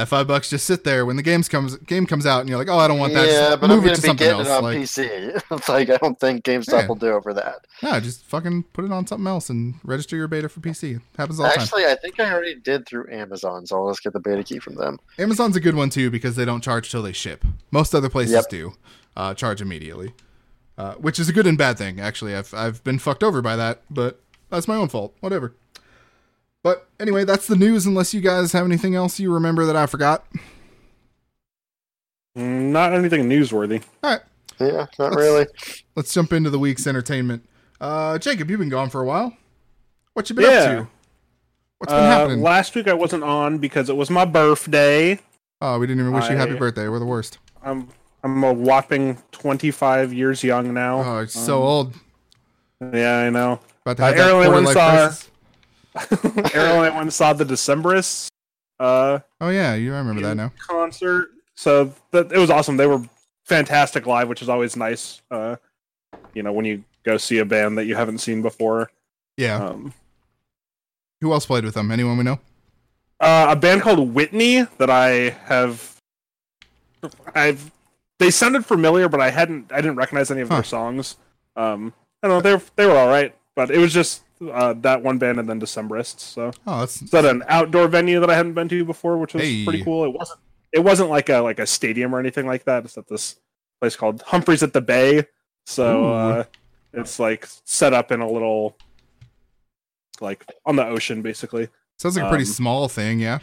[0.00, 2.56] That five bucks just sit there when the games comes game comes out, and you're
[2.56, 4.38] like, "Oh, I don't want that." Yeah, Just but move I'm it to something getting
[4.46, 4.48] else.
[4.48, 5.42] it on Like, PC.
[5.58, 6.86] It's like I don't think GameStop Yeah.
[6.86, 7.66] will do over that.
[7.82, 10.96] Yeah, just fucking put it on something else and register your beta for PC.
[10.96, 11.62] It happens all the time.
[11.62, 14.58] Actually, I think I already did through Amazon, so I'll just get the beta key
[14.58, 14.98] from them.
[15.18, 17.44] Amazon's a good one too because they don't charge till they ship.
[17.70, 18.48] Most other places Yep.
[18.48, 18.72] do
[19.18, 20.14] uh, charge immediately,
[20.78, 22.00] uh, which is a good and bad thing.
[22.00, 25.14] Actually, I've I've been fucked over by that, but that's my own fault.
[25.20, 25.52] Whatever.
[26.62, 27.86] But anyway, that's the news.
[27.86, 30.24] Unless you guys have anything else you remember that I forgot.
[32.34, 33.82] Not anything newsworthy.
[34.02, 34.20] All right,
[34.60, 35.46] Yeah, not Let's- really.
[35.96, 37.44] let's jump into the week's entertainment.
[37.80, 39.36] Uh, Jacob, you've been gone for a while.
[40.14, 40.58] What you been Yeah.
[40.58, 40.88] up to?
[41.78, 42.42] What's been Uh, happening?
[42.42, 45.18] Last week I wasn't on because it was my birthday.
[45.62, 46.88] oh, we didn't even wish you happy birthday.
[46.88, 47.38] We're the worst.
[47.62, 47.88] I'm
[48.22, 51.02] I'm a whopping 25 years young now.
[51.02, 51.94] Oh, it's so Um, old.
[52.92, 53.60] Yeah, I know.
[53.86, 55.29] About to uh, have that Aaron quarter once saw- crisis.
[56.54, 58.28] I went and saw the Decemberists
[58.78, 60.52] uh, Oh yeah, you remember that now.
[60.58, 61.30] concert.
[61.54, 62.76] So that it was awesome.
[62.78, 63.02] They were
[63.44, 65.20] fantastic live, which is always nice.
[65.30, 65.56] Uh,
[66.34, 68.90] you know, when you go see a band that you haven't seen before.
[69.36, 69.56] Yeah.
[69.64, 69.92] Um,
[71.20, 71.90] Who else played with them?
[71.90, 72.38] Anyone we know?
[73.20, 75.96] uh, a band called Whitney that I have.
[77.34, 77.70] I've.
[78.18, 79.72] They sounded familiar, but I hadn't.
[79.72, 80.56] I didn't recognize any of Huh.
[80.56, 81.16] their songs.
[81.56, 82.56] Um, I don't know.
[82.58, 84.22] They they were all right, but it was just
[84.52, 86.20] uh, that one band and then Decemberists.
[86.20, 89.34] So Oh, that's it's at an outdoor venue that I hadn't been to before, which
[89.34, 89.64] was Hey.
[89.64, 90.04] pretty cool.
[90.04, 90.40] It wasn't.
[90.72, 92.84] It wasn't like a like a stadium or anything like that.
[92.84, 93.36] It's at this
[93.80, 95.26] place called Humphreys at the Bay.
[95.66, 96.44] So uh,
[96.92, 98.76] it's like set up in a little
[100.20, 101.68] like on the ocean, basically.
[101.98, 103.20] sounds like a pretty um, small thing.
[103.20, 103.38] Yeah.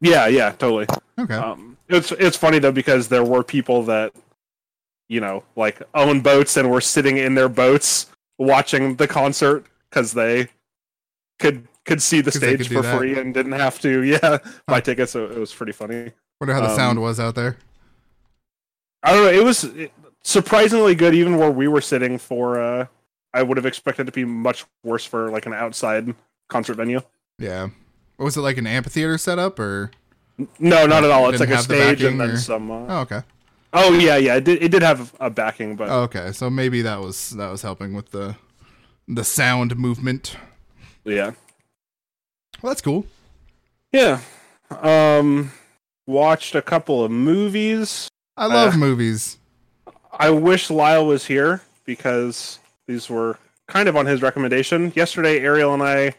[0.00, 0.86] Yeah, yeah, totally.
[1.18, 1.34] Okay.
[1.34, 4.12] Um, it's it's funny though because there were people that,
[5.08, 8.06] you know, like own boats and were sitting in their boats
[8.38, 9.64] watching the concert
[9.96, 10.48] because they
[11.38, 12.98] could could see the stage for that.
[12.98, 15.12] free and didn't have to yeah buy tickets.
[15.12, 16.12] So it was pretty funny.
[16.40, 17.56] Wonder how the um, sound was out there.
[19.02, 19.30] I don't know.
[19.30, 19.70] It was
[20.22, 22.18] surprisingly good, even where we were sitting.
[22.18, 22.86] For uh,
[23.32, 26.14] I would have expected it to be much worse for like an outside
[26.48, 27.00] concert venue.
[27.38, 27.68] Yeah.
[28.16, 29.90] What was it like an amphitheater setup or?
[30.58, 31.30] No, not at all.
[31.30, 32.70] It's like a the stage and then or- some.
[32.70, 33.22] Uh, Oh, okay.
[33.72, 34.36] oh yeah, yeah.
[34.36, 36.32] It did, it did have a backing, but Oh, okay.
[36.32, 38.36] So maybe that was that was helping with the
[39.08, 40.36] the sound movement.
[41.04, 41.32] yeah,
[42.62, 43.06] Well, that's cool.
[43.92, 44.20] yeah.
[44.70, 45.52] Um,
[46.06, 48.08] watched a couple of movies.
[48.36, 49.38] I love Uh, movies.
[50.18, 53.38] I wish Lyle was here because these were
[53.68, 54.92] kind of on his recommendation.
[54.96, 56.14] Yesterday, Ariel and I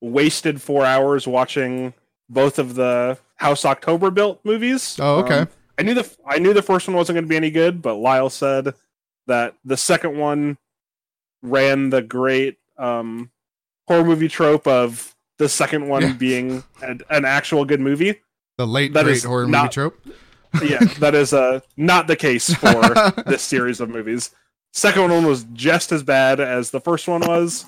[0.00, 1.94] wasted four hours watching
[2.28, 4.96] both of the Houses October Built movies.
[5.00, 5.40] Oh, okay.
[5.40, 7.82] Um, I knew the I knew the first one wasn't going to be any good,
[7.82, 8.74] but Lyle said
[9.26, 10.56] that the second one
[11.44, 13.30] ran the great um,
[13.86, 16.12] horror movie trope of the second one Yeah.
[16.14, 18.20] being an, an actual good movie.
[18.58, 20.04] The late that great is horror movie trope.
[20.62, 22.72] Yeah, that is uh, not the case for
[23.26, 24.30] this series of movies.
[24.72, 27.64] Second one was just as bad as the first one was.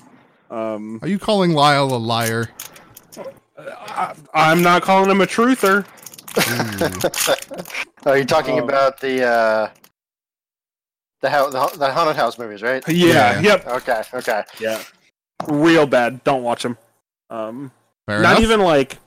[0.49, 2.49] Um, Are you calling Lyle a liar?
[3.57, 5.85] I, I'm not calling him a truther.
[8.05, 8.63] Are you talking Oh.
[8.63, 9.69] about the uh,
[11.21, 12.83] the, hou- the the haunted house movies, right?
[12.87, 13.41] Yeah, Yeah.
[13.41, 14.43] yep, Okay, okay.
[14.59, 14.81] yeah,
[15.47, 16.23] real bad.
[16.23, 16.77] Don't watch them.
[17.29, 17.71] Um,
[18.05, 18.43] Fair not enough.
[18.43, 18.97] even like,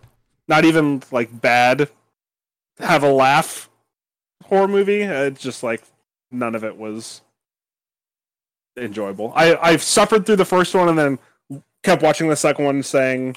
[0.48, 1.88] not even like bad.
[2.78, 3.68] Have a laugh
[4.44, 5.02] horror movie.
[5.04, 5.82] Uh, It's just like
[6.30, 7.20] none of it was
[8.76, 9.32] enjoyable.
[9.34, 11.18] I I've suffered through the first one and then
[11.82, 13.36] kept watching the second one, saying,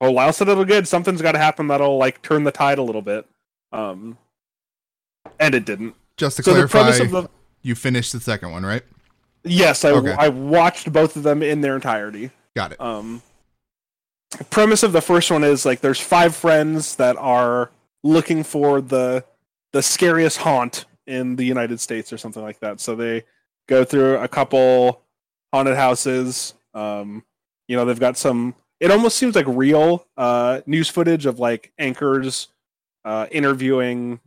[0.00, 0.86] "Oh, Lyle said it'll good.
[0.88, 3.26] Something's got to happen that'll like turn the tide a little bit."
[3.72, 4.18] Um,
[5.38, 5.94] and it didn't.
[6.16, 7.28] Just to So the clarify, premise of the
[7.62, 8.82] you finished the second one, right?
[9.44, 10.12] yes, I Okay.
[10.18, 12.30] I watched both of them in their entirety.
[12.54, 12.80] Got it.
[12.80, 13.22] um
[14.50, 17.70] premise of the first one is like there's five friends that are
[18.02, 19.24] looking for the
[19.72, 22.80] the scariest haunt in the United States or something like that.
[22.80, 23.24] So they
[23.68, 25.02] go through a couple
[25.52, 26.54] haunted houses.
[26.74, 27.24] Um,
[27.68, 28.54] you know, they've got some.
[28.78, 32.48] It almost seems like real uh, news footage of like anchors
[33.04, 34.20] uh, interviewing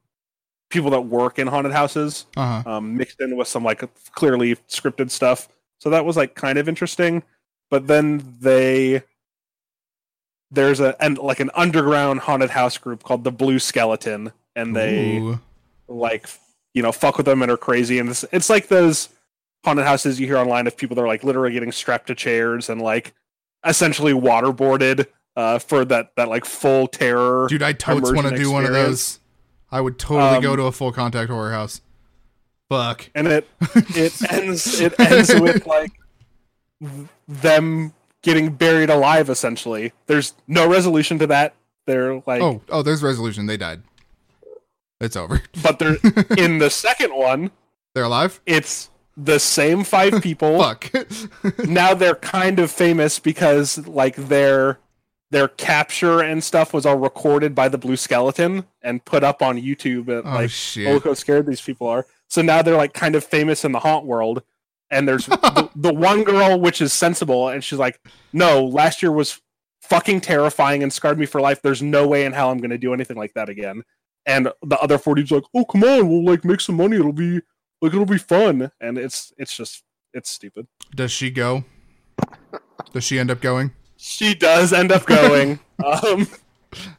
[0.73, 2.69] people that work in haunted houses Uh huh.
[2.77, 5.47] um, mixed in with some like clearly scripted stuff.
[5.79, 7.23] So that was like kind of interesting.
[7.69, 9.03] But then they
[10.51, 15.17] there's a and like an underground haunted house group called the Blue Skeleton, and they
[15.17, 15.39] Ooh.
[15.87, 16.27] like
[16.73, 17.99] you know fuck with them and are crazy.
[17.99, 19.09] And it's it's like those
[19.65, 22.69] haunted houses you hear online of people that are like literally getting strapped to chairs
[22.69, 23.13] and like
[23.65, 27.47] essentially waterboarded uh, for that that like full terror.
[27.49, 29.19] Dude, I totes want to do one of those.
[29.73, 31.81] I would totally go Um, to a full contact horror house.
[32.69, 33.09] Fuck.
[33.15, 35.91] and it it ends it ends with like
[37.27, 41.53] them getting buried alive essentially there's no resolution to that
[41.85, 43.45] they're like oh, oh, there's resolution.
[43.45, 43.81] They died.
[45.01, 45.41] It's over.
[45.61, 45.97] but they're
[46.37, 47.51] in the second one
[47.93, 48.39] They're alive.
[48.45, 50.89] it's the same five people Fuck.
[51.67, 54.79] now they're kind of famous because like their
[55.33, 59.59] their capture and stuff was all recorded by the blue skeleton and put up on
[59.59, 60.87] youtube at oh like shit.
[60.87, 62.05] oh, look how scared these people are.
[62.29, 64.43] So now they're like kind of famous in the haunt world.
[64.91, 67.99] And there's the, the one girl which is sensible, and she's like,
[68.31, 69.41] "No, last year was
[69.81, 71.63] fucking terrifying and scarred me for life.
[71.63, 73.81] There's no way in hell I'm going to do anything like that again."
[74.27, 76.97] And the other 40's like, "Oh, come on, we'll like make some money.
[76.97, 77.41] It'll be
[77.81, 80.67] like it'll be fun." And it's it's just it's stupid.
[80.95, 81.63] Does she go?
[82.93, 83.71] Does she end up going?
[84.05, 85.59] She does end up going.
[86.03, 86.27] um,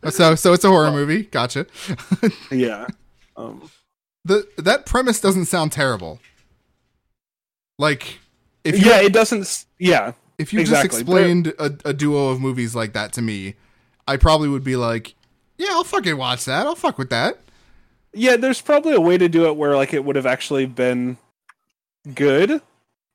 [0.08, 1.24] So, so it's a horror movie.
[1.24, 1.66] Gotcha.
[2.50, 2.86] yeah.
[3.36, 3.70] Um,
[4.24, 6.18] the that premise doesn't sound terrible.
[7.78, 8.20] Like,
[8.64, 9.66] if you yeah, it doesn't.
[9.78, 10.88] Yeah, if you exactly.
[10.88, 13.54] just explained a, a duo of movies like that to me,
[14.08, 15.14] I probably would be like,
[15.58, 16.64] "Yeah, I'll fucking watch that.
[16.66, 17.38] I'll fuck with that."
[18.14, 21.18] Yeah, there's probably a way to do it where like it would have actually been
[22.14, 22.62] good.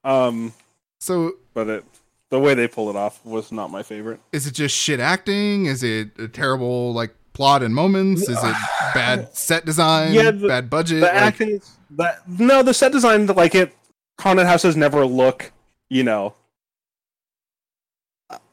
[0.03, 0.53] Um,
[0.99, 1.85] So, but it
[2.31, 4.19] the way they pulled it off was not my favorite.
[4.31, 5.65] is it just shit acting?
[5.65, 8.23] Is it a terrible like plot and moments?
[8.23, 8.55] Is it
[8.93, 10.13] bad set design?
[10.13, 10.99] Yeah, the- bad budget.
[11.01, 11.61] The Like, acting
[11.91, 13.75] that no, the set design like it
[14.19, 15.51] haunted houses never look,
[15.89, 16.35] you know.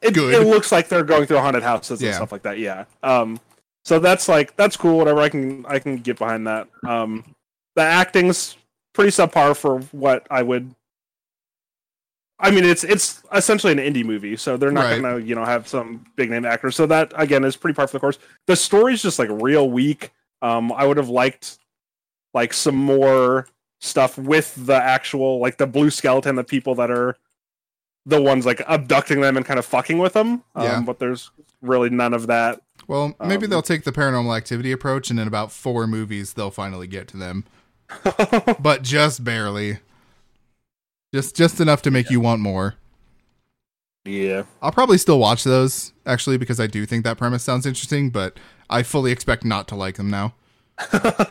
[0.01, 0.33] It, Good.
[0.33, 2.57] it looks like they're going through haunted houses and stuff like that.
[2.57, 2.85] Yeah.
[3.03, 3.39] Um.
[3.85, 4.97] So that's like that's cool.
[4.97, 6.67] Whatever I can I can get behind that.
[6.87, 7.35] Um.
[7.75, 8.57] The acting's
[8.93, 10.73] pretty subpar for what I would.
[12.39, 15.01] I mean, it's it's essentially an indie movie, so they're not Right.
[15.01, 16.75] gonna you know have some big name actors.
[16.75, 18.19] So that again is pretty par for the course.
[18.45, 20.11] The story's just like real weak.
[20.41, 21.57] Um, I would have liked
[22.35, 23.47] like some more
[23.79, 27.17] stuff with the actual like the blue skeleton, the people that are
[28.05, 30.43] the ones like abducting them and kind of fucking with them.
[30.55, 30.79] Um, Yeah.
[30.81, 31.31] But there's
[31.63, 32.61] really none of that.
[32.87, 36.51] well, maybe um, they'll take the paranormal activity approach, and in about four movies, they'll
[36.51, 37.45] finally get to them,
[38.59, 39.79] but just barely.
[41.13, 42.75] Just just enough to make you want more.
[44.05, 44.43] yeah.
[44.61, 48.37] I'll probably still watch those actually because I do think that premise sounds interesting, but
[48.69, 50.33] I fully expect not to like them now.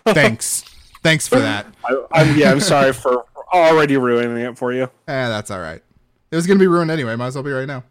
[0.07, 0.63] Thanks.
[1.03, 1.67] Thanks for that.
[1.85, 4.85] I, I'm, yeah, I'm sorry for already ruining it for you.
[5.09, 5.83] Eh, that's all right.
[6.31, 7.15] It was gonna be ruined anyway.
[7.17, 7.85] Might as well be right now.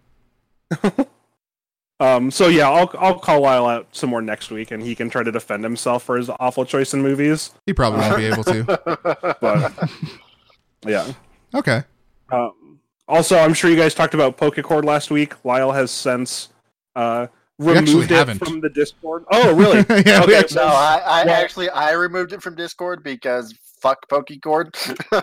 [1.97, 5.09] Um, so yeah, I'll I'll call Lyle out some more next week, and he can
[5.09, 7.51] try to defend himself for his awful choice in movies.
[7.65, 8.63] He probably won't be able to.
[9.39, 9.89] But
[10.85, 11.13] yeah.
[11.55, 11.83] Okay.
[12.31, 15.33] Um, also, I'm sure you guys talked about Pokecord last week.
[15.45, 16.49] Lyle has since
[16.95, 17.27] uh,
[17.59, 18.39] removed it haven't.
[18.39, 19.25] from the Discord.
[19.31, 19.77] Oh, really?
[20.05, 23.53] yeah, we Okay, actually- No, I, I Well- actually I removed it from Discord because
[23.79, 24.73] fuck Pokecord.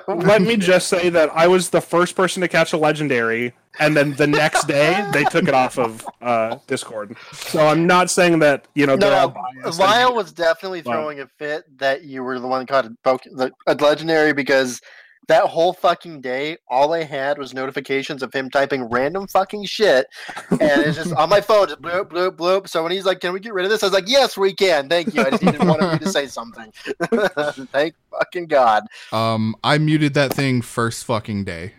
[0.26, 3.96] Let me just say that I was the first person to catch a legendary, and
[3.96, 7.16] then the next day they took it off of uh, Discord.
[7.32, 9.80] So I'm not saying that you know they're all No, biased.
[9.80, 10.92] Lyle was definitely Wow.
[10.92, 14.80] throwing a fit that you were the one caught a, poke, the, a legendary because
[15.28, 20.06] that whole fucking day, all I had was notifications of him typing random fucking shit,
[20.50, 22.68] and it's just on my phone, just bloop bloop bloop.
[22.68, 24.52] So when he's like, "Can we get rid of this?" I was like, "Yes, we
[24.52, 24.88] can.
[24.88, 25.22] Thank you.
[25.22, 26.72] I just needed one of you to say something."
[27.72, 28.84] Thank fucking god.
[29.12, 31.72] Um, I muted that thing first fucking day.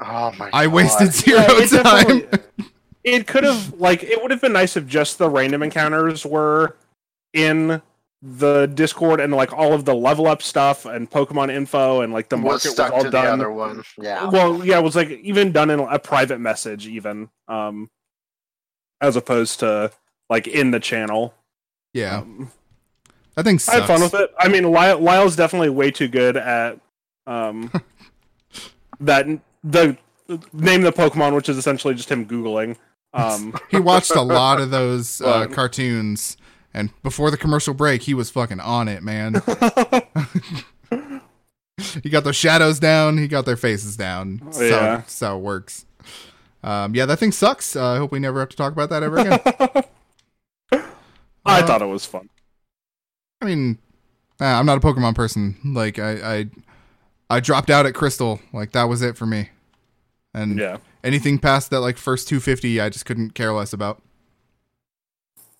[0.00, 0.50] Oh my!
[0.52, 0.74] I God.
[0.74, 2.40] wasted zero Yeah, it time.
[3.04, 6.76] It could have like it would have been nice if just the random encounters were
[7.32, 7.80] in
[8.28, 12.28] the Discord and like all of the level up stuff and Pokemon info and like
[12.28, 13.26] the market was stuck all to the done.
[13.40, 13.84] other one.
[14.00, 14.28] Yeah.
[14.28, 17.88] Well, yeah, it was like even done in a private message, even um,
[19.00, 19.92] as opposed to
[20.28, 21.34] like in the channel.
[21.92, 22.50] Yeah, Um,
[23.42, 24.30] think thing I had fun with it.
[24.38, 26.80] I mean, Lyle, Lyle's definitely way too good at
[27.26, 27.70] um,
[29.00, 29.26] that.
[29.64, 29.96] The
[30.52, 32.76] name the Pokemon, which is essentially just him googling.
[33.14, 36.36] Um, He watched a lot of those uh, cartoons,
[36.76, 39.34] and before the commercial break, he was fucking on it, man.
[42.02, 43.18] he got those shadows down.
[43.18, 44.40] He got their faces down.
[44.52, 45.02] So, Yeah.
[45.06, 45.86] so it works.
[46.62, 47.74] Um, yeah, that thing sucks.
[47.76, 49.40] Uh, I hope we never have to talk about that ever again.
[51.46, 52.28] I Uh, thought it was fun.
[53.40, 53.78] I mean,
[54.40, 55.56] uh, I'm not a Pokemon person.
[55.64, 56.50] Like, I, I,
[57.30, 58.40] I dropped out at Crystal.
[58.52, 59.50] Like, that was it for me.
[60.34, 64.02] And Yeah, anything past that, like first 250, I just couldn't care less about.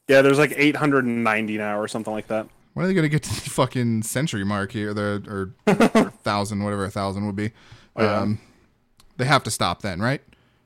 [0.09, 0.23] Yeah.
[0.23, 2.49] There's like 890 now or something like that.
[2.75, 4.93] When are they gonna get to the fucking century mark here?
[4.93, 5.55] The or,
[6.05, 7.53] or thousand, whatever a thousand would be.
[7.97, 8.21] Oh, yeah.
[8.21, 8.39] Um,
[9.17, 10.21] they have to stop then, right?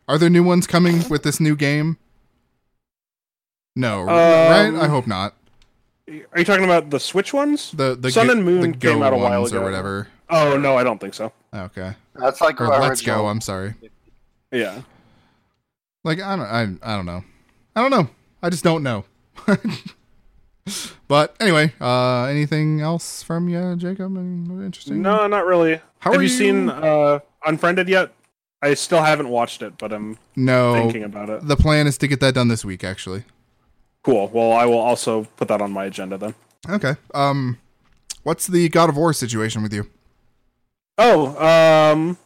[0.09, 1.99] Are there new ones coming with this new game?
[3.77, 4.75] No, right?
[4.75, 5.35] I hope not.
[6.09, 7.71] Are you talking about the Switch ones?
[7.71, 9.61] The the Sun Go- and Moon the Go came out a while ones ago.
[9.61, 10.09] or whatever.
[10.29, 11.33] Oh no, I don't think so.
[11.55, 13.27] Okay, That's like or Let's Go.
[13.29, 13.75] I'm sorry.
[14.51, 14.83] Yeah.
[16.03, 16.45] Like I don't,
[16.83, 17.23] I, I don't know.
[17.77, 18.11] I don't know.
[18.43, 19.05] I just don't know.
[21.09, 24.17] but anyway, uh, anything else from you, Jacob?
[24.17, 25.03] Anything Interesting.
[25.03, 25.81] No, not really.
[26.01, 28.13] How Have you, you- seen uh, Unfriended yet?
[28.63, 30.75] I still haven't watched it, but I'm No.
[30.75, 31.47] thinking about it.
[31.49, 33.25] The plan is to get that done this week, actually.
[34.03, 34.29] Cool.
[34.29, 36.35] Well, I will also put that on my agenda then.
[36.69, 36.97] Okay.
[37.15, 37.57] Um,
[38.23, 39.87] what's the God of War situation with you?
[40.99, 42.19] Oh, um,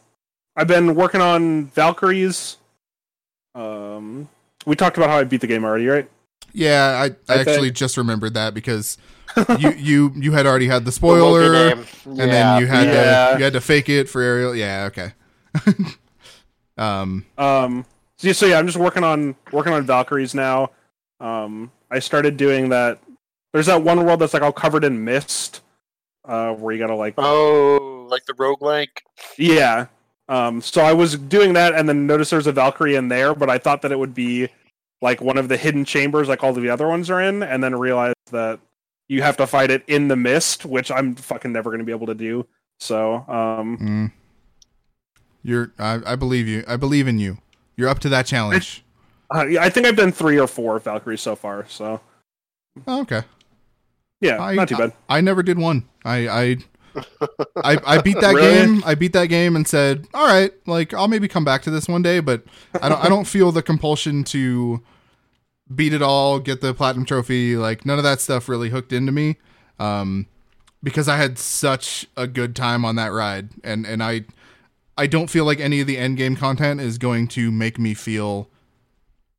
[0.56, 2.56] I've been working on Valkyries.
[3.54, 4.28] Um,
[4.66, 6.10] we talked about how I beat the game already, right?
[6.54, 8.96] Yeah, I, I I actually think- just remembered that because
[9.58, 11.86] you you you had already had the the Loki spoiler, name.
[12.06, 12.26] and Yeah.
[12.26, 13.30] then you had Yeah.
[13.32, 14.54] to you had to fake it for Ariel.
[14.54, 15.12] Yeah, okay.
[16.78, 17.84] um, Um,
[18.18, 20.70] so, so yeah, I'm just working on working on Valkyries now.
[21.20, 22.98] Um, I started doing that.
[23.52, 25.60] There's that one world that's like all covered in mist,
[26.24, 28.98] uh, where you gotta like Oh, like the rogue roguelike.
[29.38, 29.86] Yeah.
[30.28, 33.50] Um, so I was doing that and then noticed there's a Valkyrie in there, but
[33.50, 34.48] I thought that it would be
[35.02, 37.74] like one of the hidden chambers like all the other ones are in, and then
[37.74, 38.60] realize that
[39.08, 42.06] you have to fight it in the mist, which I'm fucking never gonna be able
[42.06, 42.46] to do.
[42.80, 44.12] So um mm,
[45.42, 46.64] you're I, I believe you.
[46.66, 47.38] I believe in you.
[47.76, 48.84] You're up to that challenge.
[49.30, 52.00] uh, I think I've done three or four Valkyries so far, so
[52.86, 53.22] Oh, okay.
[54.20, 54.92] yeah, I, not too bad.
[55.08, 55.88] I, I never did one.
[56.04, 56.56] I I
[57.56, 58.66] I, I beat that Really?
[58.66, 58.82] game.
[58.86, 61.88] I beat that game and said, "All right, like I'll maybe come back to this
[61.88, 62.44] one day." But
[62.80, 63.04] I don't.
[63.04, 64.82] I don't feel the compulsion to
[65.74, 67.56] beat it all, get the platinum trophy.
[67.56, 69.36] Like none of that stuff really hooked into me,
[69.78, 70.26] um,
[70.82, 74.24] because I had such a good time on that ride, and and I
[74.96, 77.94] I don't feel like any of the end game content is going to make me
[77.94, 78.48] feel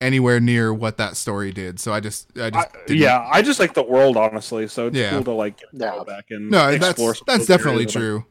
[0.06, 1.80] anywhere near what that story did.
[1.80, 4.88] So I just I I, just didn't- yeah, I just like the world honestly, so
[4.88, 5.10] it's Yeah.
[5.12, 5.96] cool to like Yeah.
[5.98, 8.26] go back and No, that's some that's definitely areas that I- true.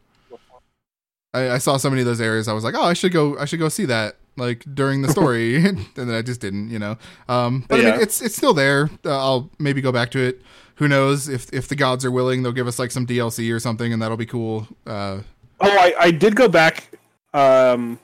[1.35, 2.47] I, I saw so many of those areas.
[2.47, 3.37] I was like, oh, I should go.
[3.39, 6.70] I should go see that like during the story, and then I just didn't.
[6.70, 6.97] You know.
[7.29, 8.89] Um, but I mean, it's it's still there.
[9.05, 10.43] Uh, I'll maybe go back to it.
[10.77, 13.59] Who knows if if the gods are willing, they'll give us like some DLC or
[13.61, 14.68] something, and that'll be cool.
[14.87, 15.20] Uh,
[15.61, 16.91] Oh, I, I did go back.
[17.33, 17.99] Um,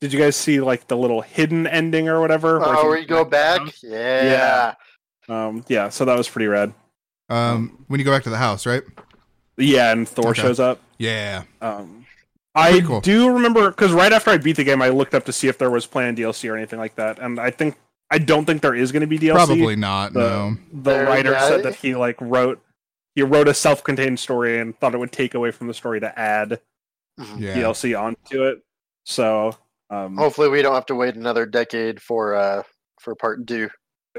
[0.00, 2.60] did you guys see like the little hidden ending or whatever?
[2.64, 3.60] Oh, if where you go back?
[3.82, 4.74] Yeah.
[5.28, 6.72] Um, yeah, so that was pretty rad.
[7.28, 8.82] Um, when you go back to the house, right?
[9.56, 10.42] Yeah, and Thor Okay.
[10.42, 10.80] shows up.
[10.98, 11.44] Yeah.
[11.60, 12.06] Um,
[12.54, 13.00] I cool.
[13.00, 15.56] do remember because right after I beat the game, I looked up to see if
[15.58, 17.76] there was planned DLC or anything like that, and I think
[18.10, 19.34] I don't think there is going to be DLC.
[19.34, 20.12] Probably not.
[20.14, 20.56] the no.
[20.72, 22.60] the There- writer said I- that he like wrote
[23.14, 26.18] he wrote a self-contained story and thought it would take away from the story to
[26.18, 26.60] add
[27.20, 27.40] Mhm.
[27.40, 27.54] Yeah.
[27.56, 28.62] DLC onto it.
[29.04, 29.56] So
[29.90, 32.62] um, Hopefully, we don't have to wait another decade for uh
[33.00, 33.68] for part two.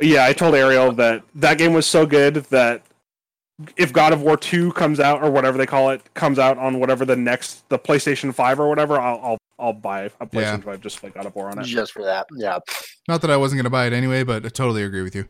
[0.02, 2.84] yeah, I told Ariel that that game was so good that
[3.78, 6.80] if God of War Two comes out or whatever they call it comes out on
[6.80, 10.58] whatever the next the PlayStation Five or whatever, I'll I'll, I'll buy a PlayStation Yeah.
[10.58, 11.64] Five just like God of War on it.
[11.66, 12.58] Just for that, yeah.
[13.08, 15.28] Not that I wasn't gonna buy it anyway, but I totally agree with you.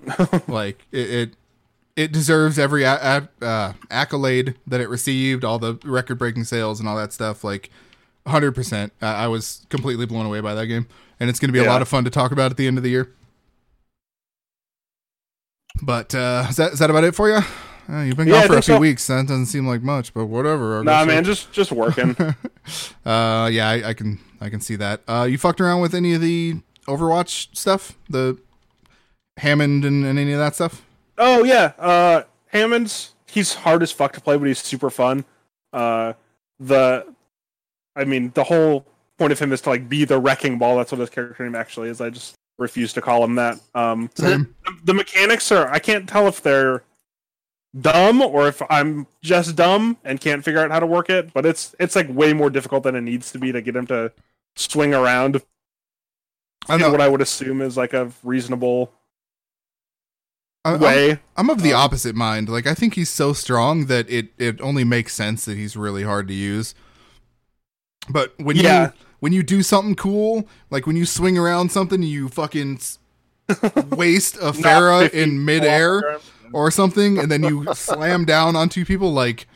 [0.48, 1.34] like it, it,
[1.96, 6.88] it deserves every a- a- uh, accolade that it received, all the record-breaking sales and
[6.88, 7.44] all that stuff.
[7.44, 7.68] Like,
[8.26, 8.92] hundred percent.
[9.00, 10.86] I was completely blown away by that game,
[11.18, 12.84] and it's gonna be a lot of fun to talk about at the end of
[12.84, 13.12] the year.
[15.82, 17.40] But uh, is that is that about it for you?
[17.88, 18.78] Uh, you've been Yeah, gone for a few so.
[18.80, 19.06] weeks.
[19.06, 20.78] That doesn't seem like much, but whatever.
[20.80, 21.30] I Nah, man, so.
[21.30, 22.16] just just working.
[23.04, 25.00] Uh, yeah, I, I can I can see that.
[25.08, 26.56] Uh, you fucked around with any of the
[26.86, 28.38] Overwatch stuff, the
[29.38, 30.82] Hammond and, and any of that stuff?
[31.18, 35.24] Oh yeah, uh, Hammond's he's hard as fuck to play, but he's super fun.
[35.72, 36.12] Uh,
[36.60, 37.06] the,
[37.96, 38.86] I mean, the whole
[39.18, 40.76] point of him is to like be the wrecking ball.
[40.76, 42.00] That's what his character name actually is.
[42.00, 43.58] I just refuse to call him that.
[43.74, 44.46] Um, the,
[44.84, 46.82] the mechanics are I can't tell if they're
[47.78, 51.32] dumb or if I'm just dumb and can't figure out how to work it.
[51.32, 53.86] But it's it's like way more difficult than it needs to be to get him
[53.88, 54.12] to
[54.56, 55.42] swing around
[56.68, 56.90] I know.
[56.90, 58.92] what I would assume is like a reasonable
[60.64, 61.18] I'm, way.
[61.36, 62.48] I'm of the Um, opposite mind.
[62.48, 66.02] Like I think he's so strong that it it only makes sense that he's really
[66.02, 66.74] hard to use.
[68.08, 68.86] But when Yeah.
[68.86, 72.80] you when you do something cool, like when you swing around something, you fucking
[73.90, 76.18] waste a Not Pharah in midair.
[76.52, 79.46] or something and then you slam down on two people like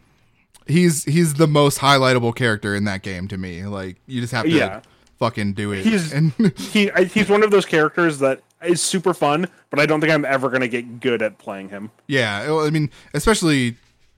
[0.65, 4.45] he's he's the most highlightable character in that game to me like you just have
[4.45, 4.81] to Yeah.
[5.19, 9.49] fucking do it He's- and he he's one of those characters that is super fun,
[9.71, 11.91] but I don't think I'm ever gonna get good at playing him.
[12.07, 13.75] yeah i mean especially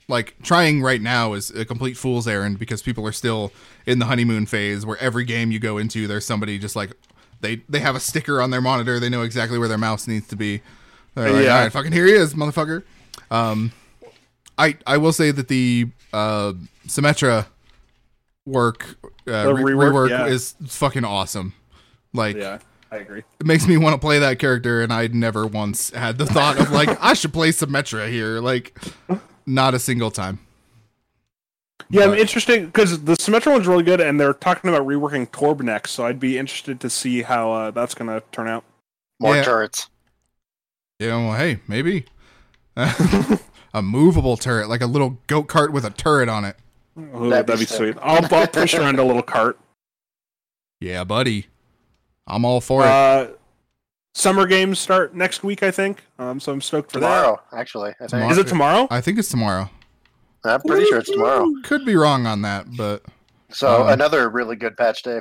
[0.08, 3.52] like trying right now is a complete fool's errand because people are still
[3.86, 6.92] in the honeymoon phase where every game you go into there's somebody just like
[7.40, 10.26] they they have a sticker on their monitor they know exactly where their mouse needs
[10.28, 10.60] to be
[11.14, 11.56] They're like, Yeah.
[11.56, 12.82] all right fucking here he is motherfucker
[13.30, 13.72] um
[14.58, 16.52] i i will say that the uh
[16.86, 17.46] symmetra
[18.46, 18.96] work
[19.28, 20.26] uh, re- rework, rework yeah.
[20.26, 21.52] is fucking awesome
[22.12, 22.58] like Yeah,
[22.92, 23.22] I agree.
[23.40, 26.60] it makes me want to play that character and i'd never once had the thought
[26.60, 28.78] of like i should play symmetra here like
[29.46, 30.38] not a single time
[31.90, 35.28] Yeah, I'm But- interested because the Symmetra one's really good, and they're talking about reworking
[35.30, 38.64] Torb next, so I'd be interested to see how uh, that's gonna turn out.
[39.20, 39.42] More Yeah.
[39.44, 39.88] turrets.
[40.98, 42.06] Yeah, well, hey, maybe
[42.76, 46.56] a movable turret, like a little goat cart with a turret on it.
[46.98, 47.76] Ooh, That'd that'd, be be sick.
[47.76, 47.96] sweet.
[48.02, 49.58] I'll, I'll push around a little cart.
[50.80, 51.46] Yeah, buddy,
[52.26, 52.88] I'm all for it.
[52.88, 53.28] Uh,
[54.16, 56.02] summer games start next week, I think.
[56.18, 57.06] Um, so I'm stoked for that.
[57.22, 57.90] Tomorrow, actually.
[58.00, 58.10] I think.
[58.10, 58.30] that.
[58.32, 58.88] Is it tomorrow?
[58.90, 59.70] I think it's tomorrow.
[60.44, 61.46] I'm pretty sure it's tomorrow.
[61.64, 63.02] Could be wrong on that, but
[63.50, 65.20] So Um, another really good patch day.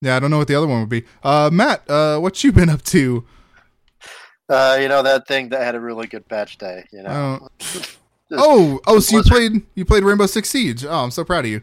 [0.00, 1.04] yeah, I don't know what the other one would be.
[1.22, 3.24] Uh, Matt, uh, what you been up to?
[4.48, 6.84] Uh, you know that thing that had a really good patch day.
[6.92, 7.48] You know.
[8.32, 10.84] Oh, oh, so you played you played Rainbow Six Siege.
[10.84, 11.62] Oh, I'm so proud of you.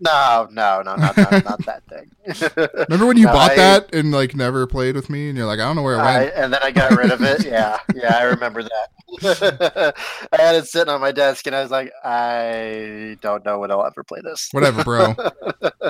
[0.00, 2.10] No, no, no, not, not, not that thing.
[2.88, 5.46] Remember when you No, bought I- that and like never played with me, and you're
[5.46, 6.34] like, I don't know where it I, went.
[6.34, 7.44] and then I got rid of it.
[7.46, 9.94] Yeah, yeah, I remember that.
[10.32, 13.70] I had it sitting on my desk, and I was like, I don't know when
[13.70, 14.48] I'll ever play this.
[14.52, 15.14] Whatever, bro.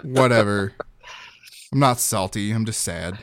[0.02, 0.72] Whatever.
[1.72, 2.52] I'm not salty.
[2.52, 3.18] I'm just sad.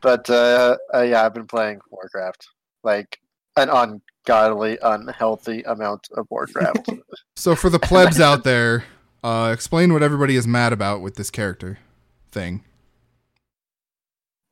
[0.00, 2.48] but uh, uh, yeah, I've been playing Warcraft,
[2.82, 3.18] like
[3.56, 6.90] an ungodly, unhealthy amount of Warcraft.
[7.34, 8.84] So for the plebs out there,
[9.24, 11.78] uh, explain what everybody is mad about with this character
[12.30, 12.62] thing.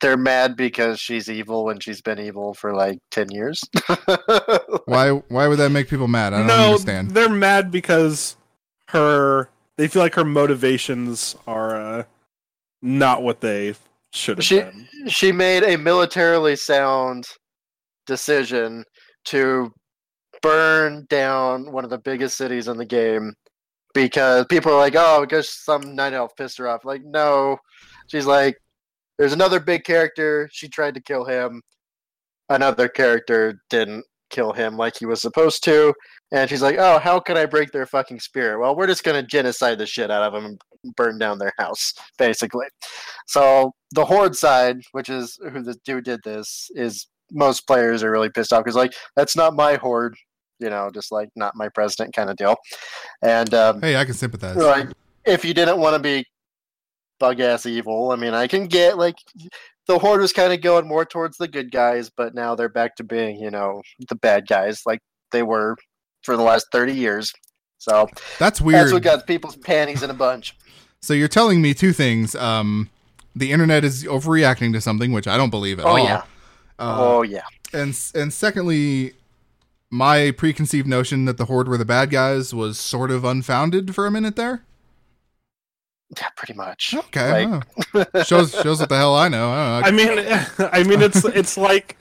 [0.00, 3.60] They're mad because she's evil when she's been evil for like ten years.
[4.86, 5.10] Why?
[5.28, 6.32] Why would that make people mad?
[6.32, 7.10] I don't no, understand.
[7.12, 8.36] they're mad because
[8.88, 9.50] her.
[9.76, 12.02] They feel like her motivations are uh,
[12.82, 13.74] not what they
[14.12, 14.88] should have She- been.
[15.08, 17.26] she made a militarily sound
[18.06, 18.84] decision
[19.26, 19.72] to
[20.42, 23.34] burn down one of the biggest cities in the game
[23.94, 26.84] because people are like, oh, because some night elf pissed her off.
[26.84, 27.58] Like, no.
[28.08, 28.56] She's like,
[29.18, 30.48] there's another big character.
[30.52, 31.62] She tried to kill him.
[32.48, 35.92] Another character didn't kill him like he was supposed to.
[36.32, 38.60] And she's like, oh, how can I break their fucking spirit?
[38.60, 41.52] Well, we're just going to genocide the shit out of them and burn down their
[41.58, 42.66] house, basically.
[43.26, 48.10] So the Horde side, which is who the dude did this, is most players are
[48.10, 50.16] really pissed off because like that's not my Horde,
[50.58, 52.56] you know, just like not my president kind of deal.
[53.22, 54.56] And um, Hey, I can sympathize.
[54.56, 54.88] like
[55.24, 56.24] if you didn't want to be
[57.18, 59.16] bug ass evil, I mean, I can get like
[59.86, 62.96] the horde was kind of going more towards the good guys, but now they're back
[62.96, 65.00] to being, you know, the bad guys like
[65.32, 65.76] they were
[66.22, 67.32] for the last thirty years.
[67.78, 68.08] So
[68.38, 68.80] That's weird.
[68.80, 70.56] that's what got people's panties in a bunch.
[71.02, 72.34] So you're telling me two things.
[72.34, 72.90] Um,
[73.34, 75.98] the internet is overreacting to something, which I don't believe at Oh all.
[75.98, 76.24] yeah,
[76.80, 77.42] Uh, oh yeah.
[77.72, 79.12] and and secondly,
[79.90, 84.06] my preconceived notion that the Horde were the bad guys was sort of unfounded for
[84.06, 84.64] a minute there.
[86.18, 86.94] Yeah, pretty much.
[86.94, 89.50] Okay, Like- shows shows what the hell I know.
[89.50, 90.18] I I don't mean,
[90.72, 91.96] I mean, it's it's like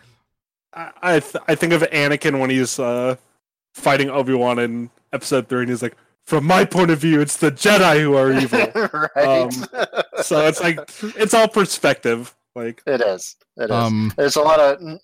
[0.73, 3.17] I I, th- I think of Anakin when he's uh,
[3.75, 7.37] fighting Obi Wan in Episode Three, and he's like, "From my point of view, it's
[7.37, 8.59] the Jedi who are evil."
[9.15, 9.53] right.
[10.23, 10.79] so it's like
[11.17, 12.33] it's all perspective.
[12.59, 13.35] Like, it is.
[13.57, 13.71] It is.
[13.71, 14.99] Um, There's a lot of n-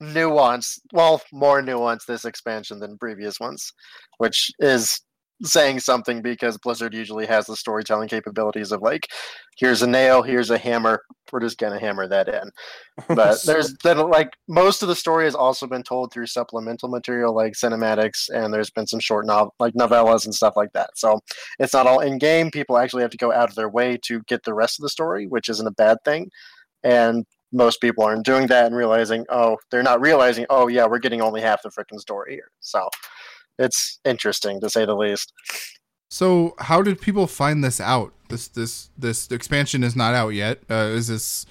[0.00, 0.78] nuance.
[0.92, 3.72] Well, more nuance this expansion than previous ones,
[4.18, 5.00] which is
[5.42, 9.06] saying something because Blizzard usually has the storytelling capabilities of like,
[9.58, 11.02] here's a nail, here's a hammer.
[11.30, 12.50] We're just gonna hammer that in.
[13.14, 17.34] But there's then like most of the story has also been told through supplemental material
[17.34, 20.90] like cinematics, and there's been some short nov like novellas and stuff like that.
[20.96, 21.20] So
[21.58, 22.50] it's not all in game.
[22.50, 24.88] People actually have to go out of their way to get the rest of the
[24.88, 26.30] story, which isn't a bad thing.
[26.84, 30.98] And most people aren't doing that and realizing, oh, they're not realizing, oh yeah, we're
[30.98, 32.50] getting only half the freaking story here.
[32.60, 32.88] So
[33.58, 35.32] it's interesting to say the least.
[36.10, 38.12] so how did people find this out?
[38.28, 40.60] This this this expansion is not out yet.
[40.70, 41.46] Uh, is this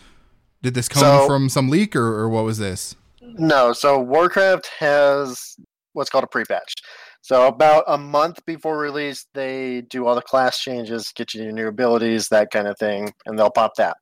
[0.61, 2.95] did this come So- from some leak or, or what was this?
[3.21, 5.55] No, so Warcraft has
[5.93, 6.73] what's called a pre-patch.
[7.25, 11.53] So about a month before release, they do all the class changes, get you your
[11.53, 13.97] new abilities, that kind of thing, and they'll pop that.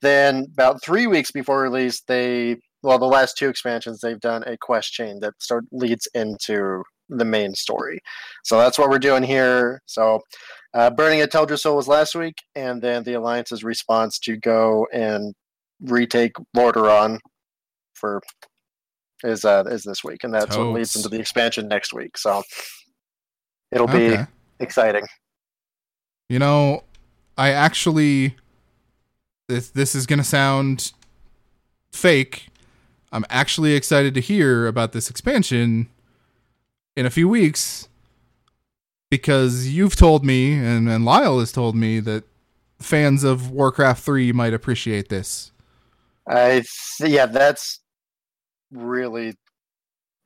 [0.00, 4.56] Then about three weeks before release, they well, the last two expansions they've done a
[4.56, 8.00] quest chain that start leads into the main story.
[8.42, 9.82] So that's what we're doing here.
[9.84, 10.20] So
[10.72, 15.34] uh, burning a Teldrassil was last week, and then the Alliance's response to go and
[15.82, 17.18] retake Lordaeron
[17.92, 18.22] for
[19.24, 22.16] is uh is this week, and that's what leads into the expansion next week.
[22.18, 22.42] So
[23.70, 24.26] it'll be Okay.
[24.60, 25.04] exciting.
[26.28, 26.84] You know,
[27.36, 28.36] I actually
[29.48, 30.92] this this is gonna sound
[31.92, 32.48] fake.
[33.12, 35.88] I'm actually excited to hear about this expansion
[36.96, 37.88] in a few weeks
[39.10, 42.24] because you've told me and, and Lyle has told me that
[42.80, 45.52] fans of Warcraft 3 might appreciate this.
[46.26, 46.62] I
[46.98, 47.80] th- yeah, that's
[48.72, 49.34] really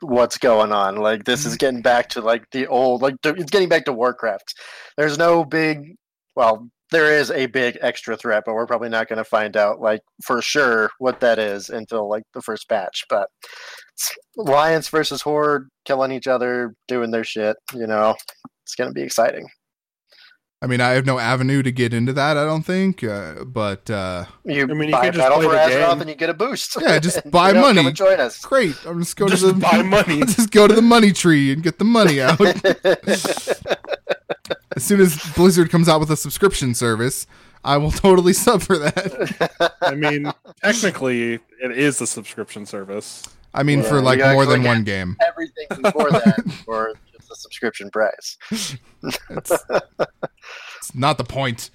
[0.01, 0.97] what's going on.
[0.97, 1.59] Like this is mm-hmm.
[1.59, 4.55] getting back to like the old like it's getting back to Warcraft.
[4.97, 5.97] There's no big
[6.35, 9.81] well, there is a big extra threat, but we're probably not going to find out
[9.81, 13.05] like for sure what that is until like the first patch.
[13.09, 13.29] But
[13.95, 18.15] it's Alliance versus Horde killing each other, doing their shit, you know.
[18.65, 19.49] It's going to be exciting.
[20.63, 23.91] I mean, I have no avenue to get into that, I don't think, uh, but
[23.91, 26.17] uh, You, I mean, you buy could just Battle play for the Azeroth and you
[26.17, 26.77] get a boost.
[26.81, 27.77] Yeah, just buy you know, money.
[27.81, 28.41] Come and join us.
[28.41, 28.75] great.
[28.87, 30.21] I'm just going just to the buy money.
[30.21, 32.41] just go to the money tree and get the money out.
[34.77, 37.27] as soon as Blizzard comes out with a subscription service,
[37.63, 39.75] I will totally sub for that.
[39.83, 40.33] I mean,
[40.65, 43.23] technically, it is a subscription service.
[43.53, 45.17] I mean, Yeah, for like more than one game.
[45.27, 48.37] everything before that for just a subscription price.
[50.95, 51.71] Not the point.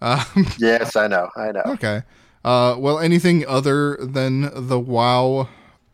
[0.00, 0.24] Um,
[0.58, 1.62] Yes, I know, I know.
[1.66, 2.02] okay.
[2.44, 5.48] Uh, well, anything other than the WoW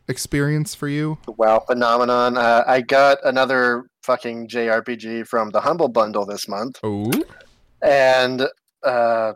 [0.08, 1.18] experience for you?
[1.24, 2.36] The WoW phenomenon.
[2.36, 7.10] Uh, I got another fucking JRPG from the Humble Bundle this month, Oh,
[7.80, 8.46] and
[8.84, 9.32] uh,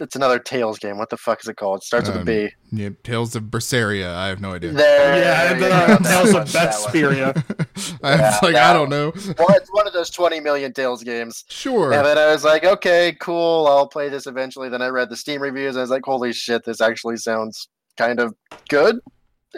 [0.00, 0.98] it's another Tales game.
[0.98, 1.78] What the fuck is it called?
[1.78, 4.14] It starts with a Um, yeah, Tales of Berseria.
[4.14, 4.72] I have no idea.
[4.72, 7.66] There, yeah, you the go, Tales of that Beth one.
[8.02, 9.12] I was Yeah, like, that I don't know.
[9.38, 11.44] Well, it's one of those 20 million Tales games.
[11.48, 11.92] Sure.
[11.92, 14.68] And then I was like, okay, cool, I'll play this eventually.
[14.68, 17.68] Then I read the Steam reviews and I was like, holy shit, this actually sounds
[17.96, 18.34] kind of
[18.68, 18.98] good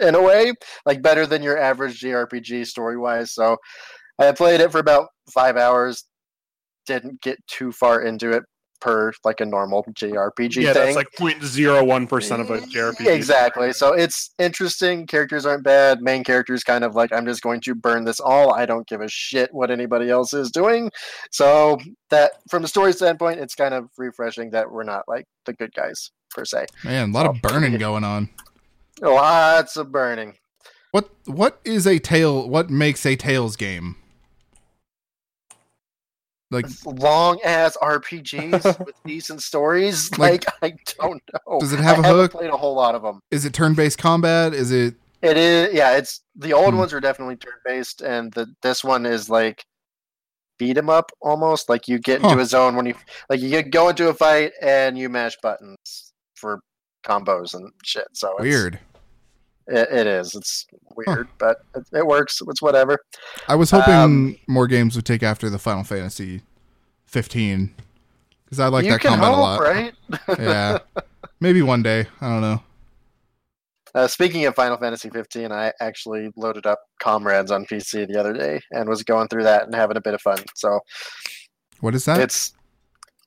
[0.01, 0.53] in a way,
[0.85, 3.33] like better than your average JRPG story wise.
[3.33, 3.57] So
[4.17, 6.05] I played it for about five hours,
[6.85, 8.43] didn't get too far into it
[8.79, 10.93] per like a normal JRPG yeah, thing.
[10.93, 13.07] that's like 0.01 percent of a JRPG.
[13.07, 13.73] Exactly.
[13.73, 15.05] So it's interesting.
[15.07, 16.01] Characters aren't bad.
[16.01, 18.53] Main characters kind of like I'm just going to burn this all.
[18.53, 20.91] I don't give a shit what anybody else is doing.
[21.31, 21.77] So
[22.09, 25.73] that from a story standpoint, it's kind of refreshing that we're not like the good
[25.73, 26.67] guys per se.
[26.83, 27.49] Man, a lot of oh.
[27.49, 28.29] burning going on.
[29.01, 30.35] Lots of burning.
[30.91, 32.49] What what is a tail?
[32.49, 33.95] What makes a Tales game?
[36.51, 40.17] Like, long ass RPGs with decent stories.
[40.17, 41.59] Like- Like, I don't know.
[41.59, 42.31] Does it have I a hook?
[42.31, 43.19] Played a whole lot of them.
[43.31, 44.53] is it turn-based combat?
[44.53, 45.73] Is it It is.
[45.73, 46.79] Yeah, it's the old Hmm.
[46.79, 49.63] ones are definitely turn based, and the this one is like
[50.57, 51.69] beat 'em up almost.
[51.69, 52.39] Like you get into Huh.
[52.41, 52.95] a zone when you
[53.29, 56.61] like you go into a fight and you mash buttons for
[57.05, 58.07] combos and shit.
[58.13, 58.79] So it's, weird?
[59.69, 60.33] It, it is.
[60.35, 60.65] It's
[60.95, 62.41] weird, but it, it works.
[62.47, 62.97] It's whatever.
[63.47, 66.41] I was hoping Um, more games would take after the Final Fantasy
[67.05, 67.73] 15
[68.45, 69.61] because I like that combat hope, a lot.
[69.61, 69.93] right?
[70.39, 70.79] Yeah,
[71.39, 72.07] maybe one day.
[72.19, 72.63] I don't know.
[73.95, 78.33] Uh, speaking of Final Fantasy 15, I actually loaded up Comrades on PC the other
[78.33, 80.37] day and was going through that and having a bit of fun.
[80.55, 80.79] So
[81.79, 82.19] What is that?
[82.19, 82.53] it's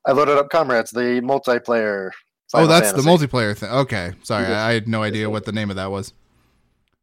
[0.07, 2.11] I loaded up Comrades, the multiplayer.
[2.55, 3.09] oh, that's Fantasy.
[3.09, 3.70] the multiplayer thing.
[3.70, 6.12] Okay, sorry, I had no idea what the name of that was.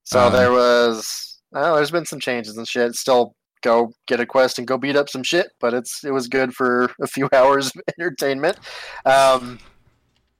[0.10, 2.96] So Um, there was, oh, there's been some changes and shit.
[2.96, 6.28] Still go get a quest and go beat up some shit, but it's it was
[6.28, 8.58] good for a few hours of entertainment.
[9.06, 9.60] Um,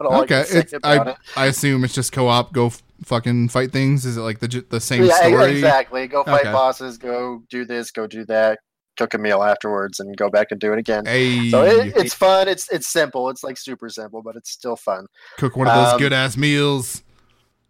[0.00, 1.16] I can say it's, I it.
[1.36, 2.52] I assume it's just co-op.
[2.52, 4.06] Go f- fucking fight things.
[4.06, 5.50] Is it like the the same Yeah, story?
[5.52, 6.06] exactly.
[6.06, 6.52] Go fight Okay.
[6.52, 6.98] bosses.
[6.98, 7.90] Go do this.
[7.90, 8.58] Go do that.
[8.98, 11.04] Cook a meal afterwards and go back and do it again.
[11.06, 12.48] Hey, So it, it's fun.
[12.48, 13.30] It's it's simple.
[13.30, 15.06] It's like super simple, but it's still fun.
[15.38, 17.02] cook one of those um, good ass meals.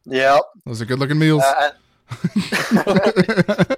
[0.08, 0.40] Yep.
[0.66, 1.42] Those are good looking meals.
[1.42, 1.70] Uh,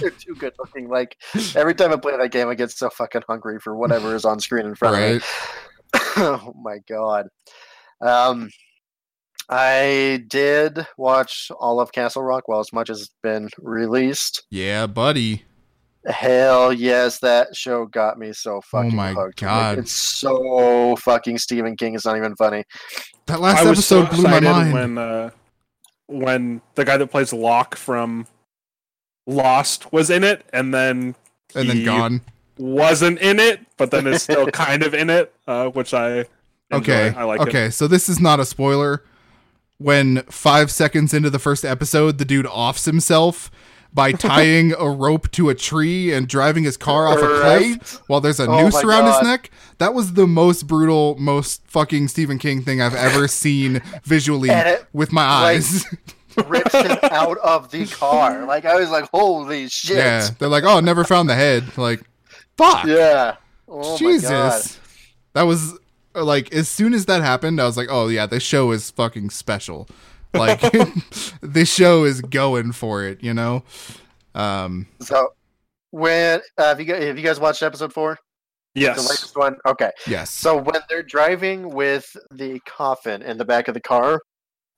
[0.00, 0.88] they're too good looking.
[0.88, 1.16] Like
[1.54, 4.40] every time I play that game, I get so fucking hungry for whatever is on
[4.40, 5.12] screen in front of me.
[5.12, 5.22] right.
[6.18, 7.28] oh my god.
[8.00, 8.50] Um,
[9.48, 12.46] I did watch all of Castle Rock.
[12.46, 14.44] Well, as much as it's been released.
[14.50, 15.44] Yeah, buddy.
[16.06, 19.42] Hell yes, that show got me so fucking Oh my hooked.
[19.42, 19.78] Like, God.
[19.78, 21.94] it's so fucking Stephen King.
[21.94, 22.64] It's not even funny.
[23.26, 24.72] That last I was so episode blew my mind.
[24.72, 25.30] when uh,
[26.10, 28.26] when the guy that plays Locke from
[29.26, 31.14] Lost was in it, and then
[31.54, 32.20] and then he gone.
[32.58, 36.26] wasn't in it, but then is still kind of in it, uh, which I
[36.70, 36.76] enjoy.
[36.78, 37.12] Okay.
[37.16, 37.72] I like okay, it.
[37.72, 39.04] so this is not a spoiler.
[39.78, 43.50] When five seconds into the first episode, the dude offs himself
[43.92, 48.20] by tying a rope to a tree and driving his car off a cliff while
[48.20, 49.50] there's a Oh noose around his neck.
[49.78, 54.86] That was the most brutal, most fucking Stephen King thing I've ever seen visually it,
[54.92, 55.84] with my like, eyes.
[56.46, 58.44] rips him out of the car.
[58.44, 59.96] Like I was like, holy shit.
[59.96, 62.02] yeah, they're like, "Oh, never found the head." Like,
[62.56, 62.84] fuck.
[62.86, 63.36] Yeah.
[63.68, 64.30] Oh Jesus.
[64.30, 64.62] my god.
[65.32, 65.78] That was
[66.14, 69.30] like as soon as that happened, I was like, "Oh yeah, this show is fucking
[69.30, 69.88] special."
[70.34, 70.60] Like
[71.40, 73.64] this show is going for it, you know.
[74.34, 75.34] Um So
[75.90, 78.18] when uh, have you guys have you guys watched episode four?
[78.74, 78.96] Yes.
[78.96, 79.56] The latest one?
[79.66, 79.90] Okay.
[80.06, 80.30] yes.
[80.30, 84.20] So when they're driving with the coffin in the back of the car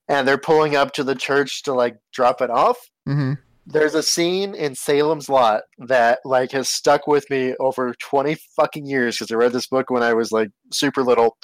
[0.09, 3.33] and they're pulling up to the church to like drop it off, hmm
[3.65, 8.85] there's a scene in Salem's Lot that like has stuck with me over 20 fucking
[8.85, 11.37] years because I read this book when I was like super little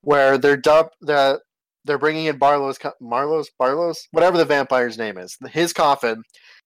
[0.00, 1.40] where they're dub the
[1.84, 6.22] they're bringing in Barlow's Marlow's Barlow's whatever the vampire's name is his coffin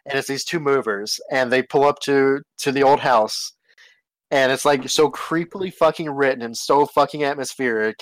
[0.07, 3.53] and it's these two movers and they pull up to to the old house
[4.31, 7.97] and it's like so creepily fucking written and so fucking atmospheric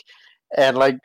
[0.57, 0.97] and like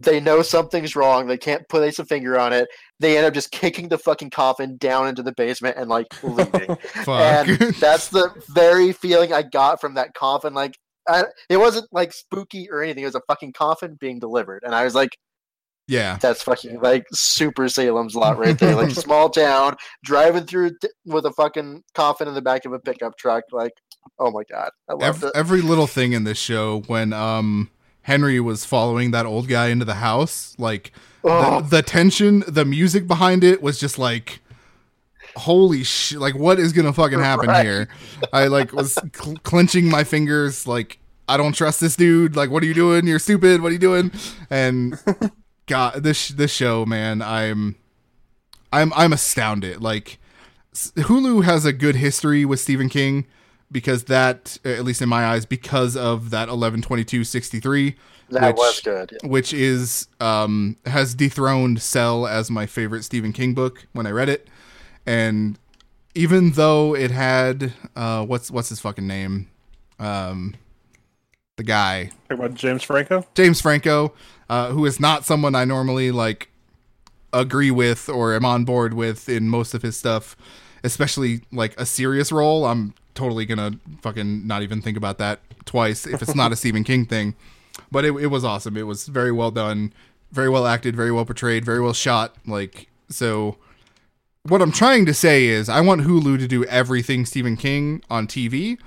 [0.00, 2.68] they know something's wrong they can't place a finger on it
[3.00, 6.76] they end up just kicking the fucking coffin down into the basement and like leaving
[7.06, 7.48] and
[7.80, 10.54] that's the very feeling I got from that coffin.
[10.54, 10.76] Like,
[11.08, 13.02] I, it wasn't like spooky or anything.
[13.02, 15.16] It was a fucking coffin being delivered, and I was like,
[15.88, 16.18] yeah.
[16.20, 18.76] "That's fucking like super Salem's Lot right there.
[18.76, 19.74] Like small town,
[20.04, 23.44] driving through th- with a fucking coffin in the back of a pickup truck.
[23.50, 23.72] Like,
[24.20, 25.32] oh my god, I loved Every, it.
[25.34, 27.70] every little thing in this show when um
[28.02, 30.92] Henry was following that old guy into the house, like
[31.24, 34.40] Oh, the, the tension, the music behind it was just like
[35.36, 37.64] holy shit like what is gonna fucking happen Right.
[37.64, 37.88] here
[38.32, 42.62] i like was cl- clenching my fingers like i don't trust this dude like what
[42.62, 44.10] are you doing you're stupid what are you doing
[44.50, 44.98] and
[45.68, 47.76] god this this show man i'm
[48.72, 50.18] i'm i'm astounded like
[50.74, 53.26] hulu has a good history with stephen king
[53.70, 57.94] because that at least in my eyes because of that 11.22.63
[58.30, 59.18] that which- was good.
[59.24, 64.28] which is um has dethroned Cell as my favorite Stephen King book when I read
[64.28, 64.48] it.
[65.06, 65.58] And
[66.14, 69.48] even though it had uh what's what's his fucking name?
[69.98, 70.54] Um
[71.56, 73.26] the guy, Talking about James Franco.
[73.34, 74.12] James Franco,
[74.48, 76.50] uh who is not someone I normally like
[77.32, 80.36] agree with or am on board with in most of his stuff,
[80.82, 82.64] especially like a serious role.
[82.66, 83.72] I'm totally gonna
[84.02, 87.34] fucking not even think about that twice if it's not a Stephen King thing.
[87.90, 88.76] But it, it was awesome.
[88.76, 89.92] It was very well done,
[90.32, 92.34] very well acted, very well portrayed, very well shot.
[92.46, 93.56] Like so.
[94.44, 98.26] What I'm trying to say is, I want Hulu to do everything Stephen King on
[98.26, 98.78] TV,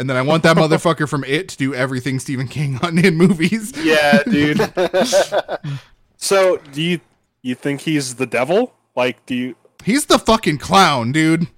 [0.00, 3.16] And then I want that motherfucker from It to do everything Stephen King on in
[3.18, 3.74] movies.
[3.76, 4.58] Yeah, dude.
[6.16, 7.00] so, do you
[7.42, 8.72] you think he's the devil?
[8.96, 9.56] Like, do you?
[9.84, 11.48] He's the fucking clown, dude.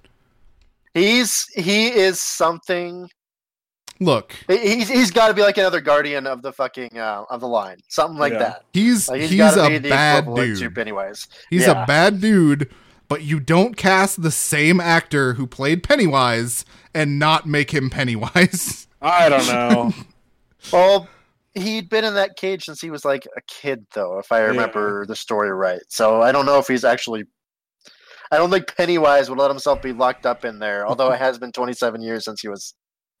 [0.93, 3.09] he's he is something.
[4.01, 7.47] Look, He's he's got to be like another guardian of the fucking uh, of the
[7.47, 8.39] line, something like Yeah.
[8.39, 8.63] that.
[8.73, 10.77] he's Like, he's, gotta a be bad dude.
[10.77, 11.27] anyways.
[11.49, 11.83] He's Yeah.
[11.83, 12.69] a bad dude,
[13.07, 18.87] but you don't cast the same actor who played Pennywise and not make him Pennywise.
[19.01, 19.93] I don't know.
[20.71, 21.07] Well,
[21.53, 24.45] he'd been in that cage since he was like a kid, though, if I Yeah.
[24.47, 25.81] remember the story right.
[25.89, 27.25] So I don't know if he's actually.
[28.31, 31.37] I don't think Pennywise would let himself be locked up in there, although it has
[31.37, 32.73] been 27 years since he was.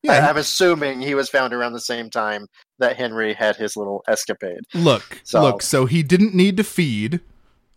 [0.07, 2.47] I, Yeah, I'm assuming he was found around the same time
[2.79, 4.61] that Henry had his little escapade.
[4.73, 5.61] look, So- look.
[5.61, 7.19] So he didn't need to feed.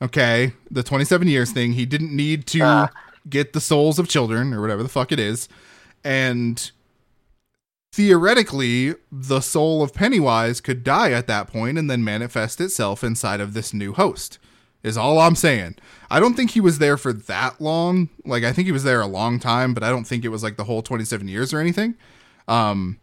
[0.03, 1.73] Okay, the 27 years thing.
[1.73, 2.91] He didn't need to Ah.
[3.29, 5.49] get the souls of children or whatever the fuck it is,
[6.05, 6.71] and
[7.93, 13.41] theoretically, the soul of Pennywise could die at that point and then manifest itself inside
[13.41, 14.39] of this new host.
[14.83, 15.77] Is all I'm saying.
[16.11, 18.09] I don't think he was there for that long.
[18.25, 20.45] Like I think he was there a long time, but I don't think it was
[20.45, 21.95] like the whole 27 years or anything.
[22.47, 22.99] Um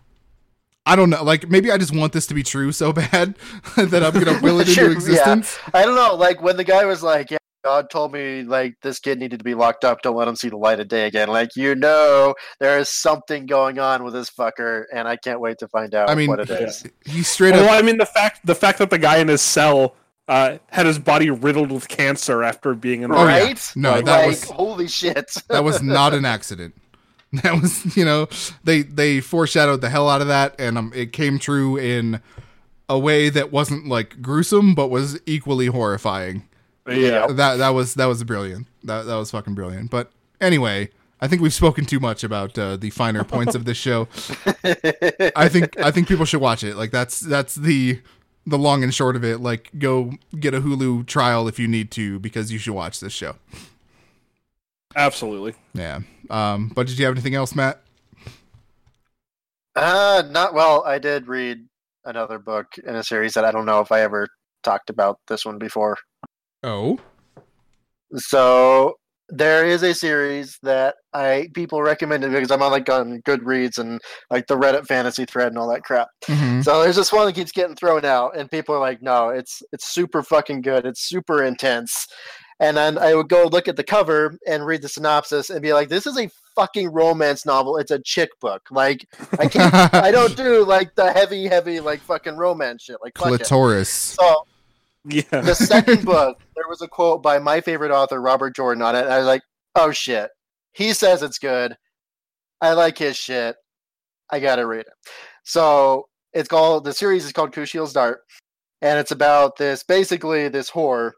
[0.86, 1.24] I don't know.
[1.24, 3.36] Like maybe I just want this to be true so bad
[3.78, 4.96] that I'm gonna will it into Sure, yeah.
[4.96, 5.58] existence.
[5.74, 6.16] I don't know.
[6.16, 9.46] Like when the guy was like, "Yeah, God told me like this kid needed to
[9.46, 10.02] be locked up.
[10.02, 13.46] Don't let him see the light of day again." Like you know, there is something
[13.46, 16.42] going on with this fucker, and I can't wait to find out I mean, what
[16.42, 16.84] it is.
[17.06, 19.30] He straight well, up Well, I mean the fact the fact that the guy in
[19.30, 19.96] his cell
[20.28, 23.40] uh, had his body riddled with cancer after being in the Oh, yeah.
[23.44, 23.72] right?
[23.76, 25.34] No, like, that like, was- holy shit.
[25.50, 26.76] that was not an accident.
[27.42, 28.28] That was, you know,
[28.64, 32.22] they they foreshadowed the hell out of that, and um, it came true in
[32.88, 36.48] a way that wasn't like gruesome, but was equally horrifying.
[36.88, 37.26] yeah.
[37.28, 38.68] That that was that was brilliant.
[38.84, 39.90] That that was fucking brilliant.
[39.90, 43.78] But anyway, I think we've spoken too much about uh, the finer points of this
[43.78, 44.08] show.
[45.36, 46.76] I think I think people should watch it.
[46.76, 48.00] Like that's that's the
[48.46, 49.40] the long and short of it.
[49.40, 53.14] Like go get a Hulu trial if you need to because you should watch this
[53.14, 53.36] show.
[54.96, 55.54] Absolutely.
[55.74, 56.00] Yeah.
[56.30, 56.72] Um.
[56.74, 57.82] But did you have anything else, Matt?
[59.76, 60.84] uh, not well.
[60.86, 61.66] I did read
[62.06, 64.28] another book in a series that I don't know if I ever
[64.64, 65.98] talked about this one before.
[66.62, 67.00] Oh.
[68.16, 68.94] So
[69.30, 74.00] there is a series that I people recommended because I'm on like on Goodreads and
[74.30, 76.10] like the Reddit fantasy thread and all that crap.
[76.28, 76.64] Mhm.
[76.64, 79.62] So there's this one that keeps getting thrown out, and people are like, "No, it's
[79.72, 80.86] it's super fucking good.
[80.86, 82.06] It's super intense."
[82.60, 85.74] And then I would go look at the cover and read the synopsis and be
[85.74, 87.78] like, "This is a fucking romance novel.
[87.78, 88.68] It's a chick book.
[88.72, 89.06] Like
[89.40, 92.98] I can't, I don't do like the heavy, heavy like fucking romance shit.
[93.02, 93.90] Like fuck it." Clitoris.
[93.90, 94.46] So
[95.06, 95.24] Yeah.
[95.32, 99.04] the second book, there was a quote by my favorite author, Robert Jordan, on it.
[99.04, 99.42] And I was like,
[99.76, 100.30] oh shit.
[100.74, 101.76] He says it's good.
[102.62, 103.56] I like his shit.
[104.32, 104.94] I gotta read it.
[105.44, 108.22] So it's called the series is called Kushiel's Dart.
[108.82, 111.12] And it's about this basically this whore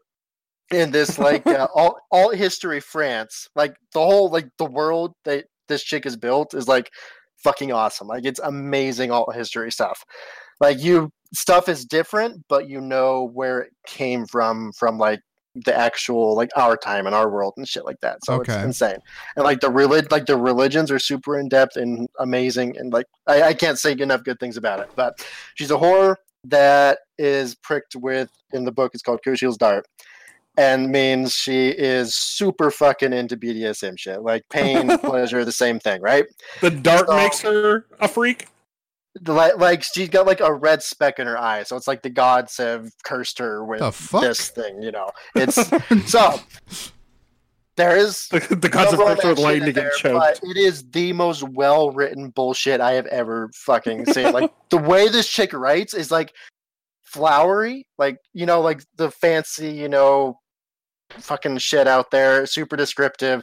[0.72, 3.48] in this like uh, all all history France.
[3.54, 6.90] Like the whole like the world that this chick is built is like
[7.38, 8.08] fucking awesome.
[8.08, 10.04] Like it's amazing alt history stuff.
[10.60, 15.20] Like you stuff is different, but you know where it came from from like
[15.64, 18.18] the actual like our time and our world and shit like that.
[18.24, 18.52] So Okay.
[18.54, 18.98] it's insane.
[19.36, 23.06] And like the relig like the religions are super in depth and amazing and like
[23.26, 24.88] I, I can't say enough good things about it.
[24.96, 29.86] But she's a horror that is pricked with in the book it's called Kushiel's Dart.
[30.58, 34.22] And means she is super fucking into BDSM shit.
[34.22, 36.24] Like pain, pleasure, the same thing, right?
[36.62, 38.46] The dart So- makes her a freak.
[39.26, 42.10] like like she's got like a red speck in her eye so it's like the
[42.10, 43.80] gods have cursed her with
[44.20, 45.56] this thing you know it's
[46.10, 46.38] so
[47.76, 49.90] there is The, the gods of no Earth are romance lighting shit to get there,
[50.20, 50.40] choked.
[50.42, 54.76] but it is the most well written bullshit i have ever fucking seen like the
[54.76, 56.34] way this chick writes is like
[57.04, 60.38] flowery like you know like the fancy you know
[61.10, 63.42] fucking shit out there super descriptive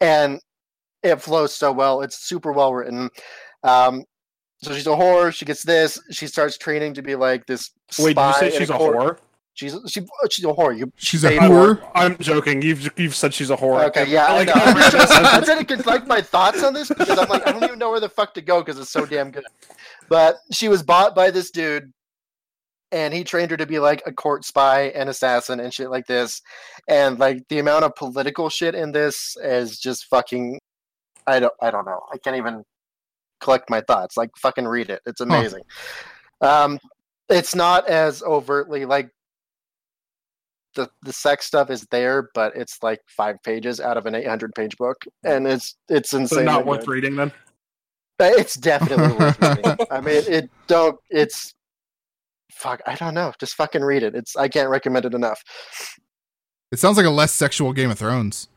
[0.00, 0.40] and
[1.02, 3.08] it flows so well it's super well written
[3.64, 4.02] um
[4.62, 8.14] so she's a whore she gets this she starts training to be like this Wait,
[8.16, 8.96] did you spy say she's a court.
[8.96, 9.18] whore?
[9.54, 11.82] she's she, she's a whore you She's a Say whore.
[11.94, 12.62] I'm joking.
[12.62, 13.84] You've you've said she's a whore.
[13.88, 14.54] Okay, yeah, I Like, know.
[14.54, 17.90] I'm trying to collect my thoughts on this because I'm like, I don't even know
[17.90, 19.44] where the fuck to go because it's so damn good.
[20.08, 21.92] But she was bought by this dude,
[22.92, 26.06] and he trained her to be like a court spy and assassin and shit like
[26.06, 26.42] this.
[26.88, 30.58] And like the amount of political shit in this is just fucking.
[31.26, 31.54] I don't.
[31.62, 32.00] I don't know.
[32.12, 32.64] I can't even
[33.40, 34.16] collect my thoughts.
[34.16, 35.00] Like fucking read it.
[35.06, 35.62] It's amazing.
[36.40, 36.78] Um,
[37.28, 39.10] it's not as overtly like
[40.74, 44.54] the the sex stuff is there, but it's like five pages out of an 800
[44.54, 46.44] page book, and it's it's so insane.
[46.44, 47.32] not worth reading then.
[48.18, 49.86] It's definitely worth reading.
[49.90, 50.98] I mean, it don't.
[51.08, 51.54] It's
[52.52, 52.80] fuck.
[52.86, 53.32] I don't know.
[53.38, 54.14] Just fucking read it.
[54.14, 55.42] It's I can't recommend it enough.
[56.72, 58.48] It sounds like a less sexual Game of Thrones.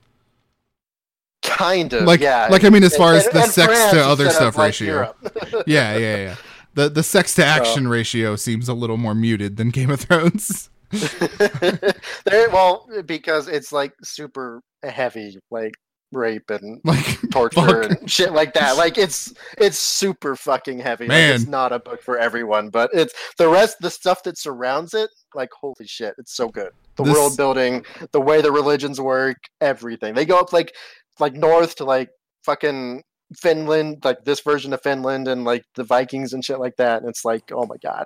[1.42, 2.04] Kind of.
[2.04, 2.48] Like, yeah.
[2.50, 5.14] like I mean, as far as the sex France to other stuff like, ratio.
[5.68, 6.36] Yeah, yeah, yeah.
[6.76, 10.70] The the sex to action ratio seems a little more muted than Game of Thrones.
[10.92, 15.74] there, well, because it's like super heavy, like
[16.16, 17.92] rape and Like torture Fuck.
[18.02, 18.78] and shit like that.
[18.78, 21.08] Like it's it's super fucking heavy.
[21.08, 24.94] Like, it's not a book for everyone, but it's the rest, the stuff that surrounds
[24.94, 25.10] it.
[25.36, 26.70] Like holy shit, it's so good.
[26.96, 30.14] The This- world building, the way the religions work, everything.
[30.14, 30.74] They go up like
[31.20, 32.10] like north to like
[32.46, 33.04] fucking
[33.36, 37.02] Finland, like this version of Finland, and like the Vikings and shit like that.
[37.02, 38.06] And it's like, oh my god,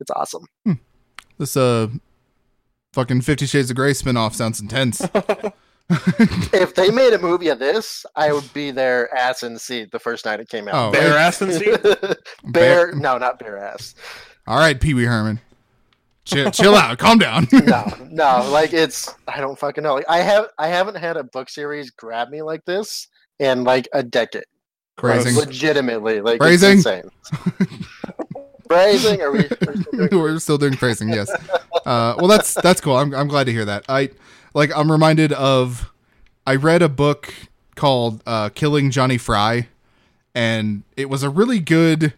[0.00, 0.44] it's awesome.
[1.38, 1.88] this uh
[2.92, 5.00] fucking Fifty Shades of Grey spinoff sounds intense.
[6.52, 9.92] if they made a movie of this, I would be their ass in the seat
[9.92, 10.92] the first night it came Oh, out.
[10.92, 11.78] Bare ass and seat.
[12.44, 13.94] Bear, no, not bare ass.
[14.48, 15.40] All right, Pee Wee Herman.
[16.24, 16.98] Chill, chill out.
[16.98, 17.46] Calm down.
[17.52, 19.94] No, no, like it's I don't fucking know.
[19.94, 23.06] Like I have I haven't had a book series grab me like this
[23.38, 24.44] in like a decade.
[25.00, 26.78] Like, legitimately, like Phrasing.
[26.78, 27.10] it's insane.
[28.68, 29.20] Phrasing?
[29.22, 29.40] Are we?
[29.40, 31.30] are we still We're still doing phrasing, yes.
[31.84, 32.96] Uh, well, that's that's cool.
[32.96, 33.84] I'm I'm glad to hear that.
[33.88, 34.10] I
[34.56, 35.92] like I'm reminded of
[36.46, 37.32] I read a book
[37.74, 39.68] called uh, "Killing Johnny Fry,"
[40.34, 42.14] and it was a really good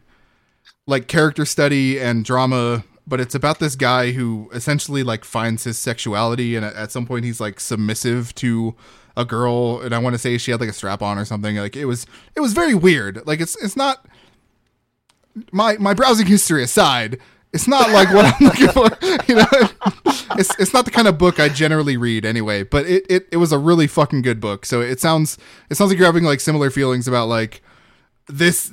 [0.87, 2.85] like character study and drama.
[3.09, 7.25] But it's about this guy who essentially like finds his sexuality, and at, some point
[7.25, 8.77] he's like submissive to
[9.17, 11.57] a girl, and I want to say she had like a strap on or something.
[11.57, 13.27] Like it was it was very weird.
[13.27, 14.07] Like it's it's not
[15.51, 17.19] my my browsing history aside,
[17.53, 18.89] it's not like what I'm looking for.
[19.29, 19.47] You know,
[20.39, 22.63] it's it's not the kind of book I generally read anyway.
[22.63, 24.67] But it, it it was a really fucking good book.
[24.67, 25.39] So it sounds
[25.71, 27.63] it sounds like you're having like similar feelings about like
[28.27, 28.73] this.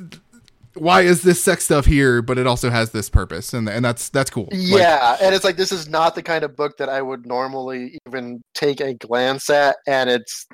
[0.73, 2.21] Why is this sex stuff here?
[2.21, 4.49] But it also has this purpose, and and that's that's cool.
[4.51, 7.26] Like, Yeah, and it's like this is not the kind of book that I would
[7.26, 10.47] normally even take a glance at, and it's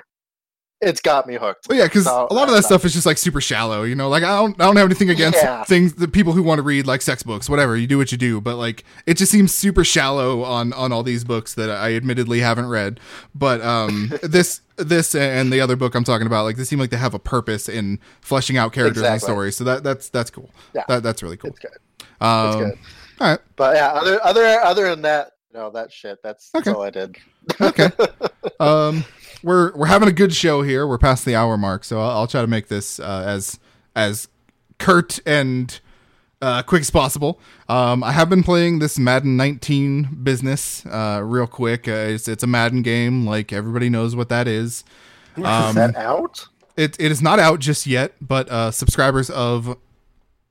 [0.82, 1.68] it's got me hooked.
[1.68, 3.94] Well, yeah, because So, a lot of that stuff is just like super shallow, you
[3.94, 4.08] know.
[4.08, 5.64] Like I don't, I don't have anything against Yeah.
[5.64, 7.76] things, the people who want to read like sex books, whatever.
[7.76, 11.02] You do what you do, but like it just seems super shallow on on all
[11.02, 13.00] these books that I admittedly haven't read.
[13.34, 16.90] But um, this this and the other book I'm talking about, like they seem like
[16.90, 19.56] they have a purpose in fleshing out characters and stories.
[19.56, 20.50] So that that's that's cool.
[20.74, 20.82] Yeah.
[20.88, 21.50] that, that's really cool.
[21.50, 21.78] It's good.
[22.20, 22.78] Um, It's good.
[23.20, 26.20] All right, But yeah, other other other than that, no, that shit.
[26.24, 27.16] That's, that's all I did.
[27.60, 27.90] okay.
[28.60, 29.04] um,
[29.42, 30.86] we're we're having a good show here.
[30.86, 33.58] We're past the hour mark, so I'll, I'll try to make this uh, as
[33.94, 34.28] as
[34.78, 35.78] curt and
[36.40, 37.38] uh, quick as possible.
[37.68, 41.86] Um, I have been playing this Madden 19 business uh, real quick.
[41.86, 44.84] Uh, it's it's a Madden game, like everybody knows what that is.
[45.36, 46.48] is Um, that out?
[46.76, 49.76] It it is not out just yet, but uh, subscribers of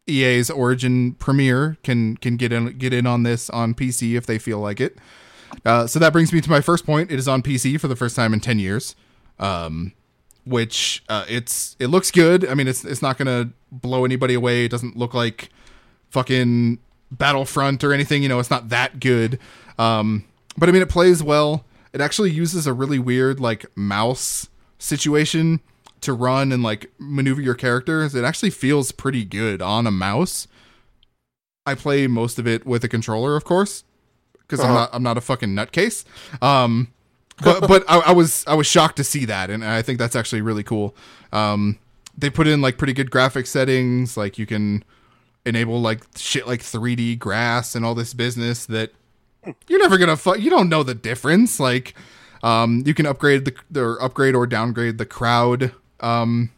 [0.07, 4.37] EA's Origin Premier can can get in get in on this on PC if they
[4.37, 4.97] feel like it.
[5.65, 7.11] Uh, so that brings me to my first point.
[7.11, 8.95] It is on PC for the first time in ten years,
[9.39, 9.93] um,
[10.45, 12.47] which uh, it's it looks good.
[12.47, 14.65] I mean, it's it's not gonna blow anybody away.
[14.65, 15.49] It doesn't look like
[16.09, 16.79] fucking
[17.11, 18.23] Battlefront or anything.
[18.23, 19.39] You know, it's not that good.
[19.77, 20.25] Um,
[20.57, 21.65] but I mean, it plays well.
[21.93, 25.59] It actually uses a really weird like mouse situation
[26.01, 28.15] to run and like maneuver your characters.
[28.15, 30.47] It actually feels pretty good on a mouse.
[31.65, 33.83] I play most of it with a controller, of course,
[34.51, 34.79] because I'm Uh-huh.
[34.81, 36.03] not I'm not a fucking nutcase.
[36.41, 36.89] Um,
[37.43, 40.15] but but I, I was I was shocked to see that, and I think that's
[40.15, 40.95] actually really cool.
[41.33, 41.79] Um,
[42.17, 44.83] they put in like pretty good graphic settings, like you can
[45.45, 48.91] enable like shit like 3D grass and all this business that
[49.67, 51.59] you're never gonna fu- you don't know the difference.
[51.59, 51.95] Like,
[52.43, 55.71] um, you can upgrade the or upgrade or downgrade the crowd.
[56.01, 56.51] Um,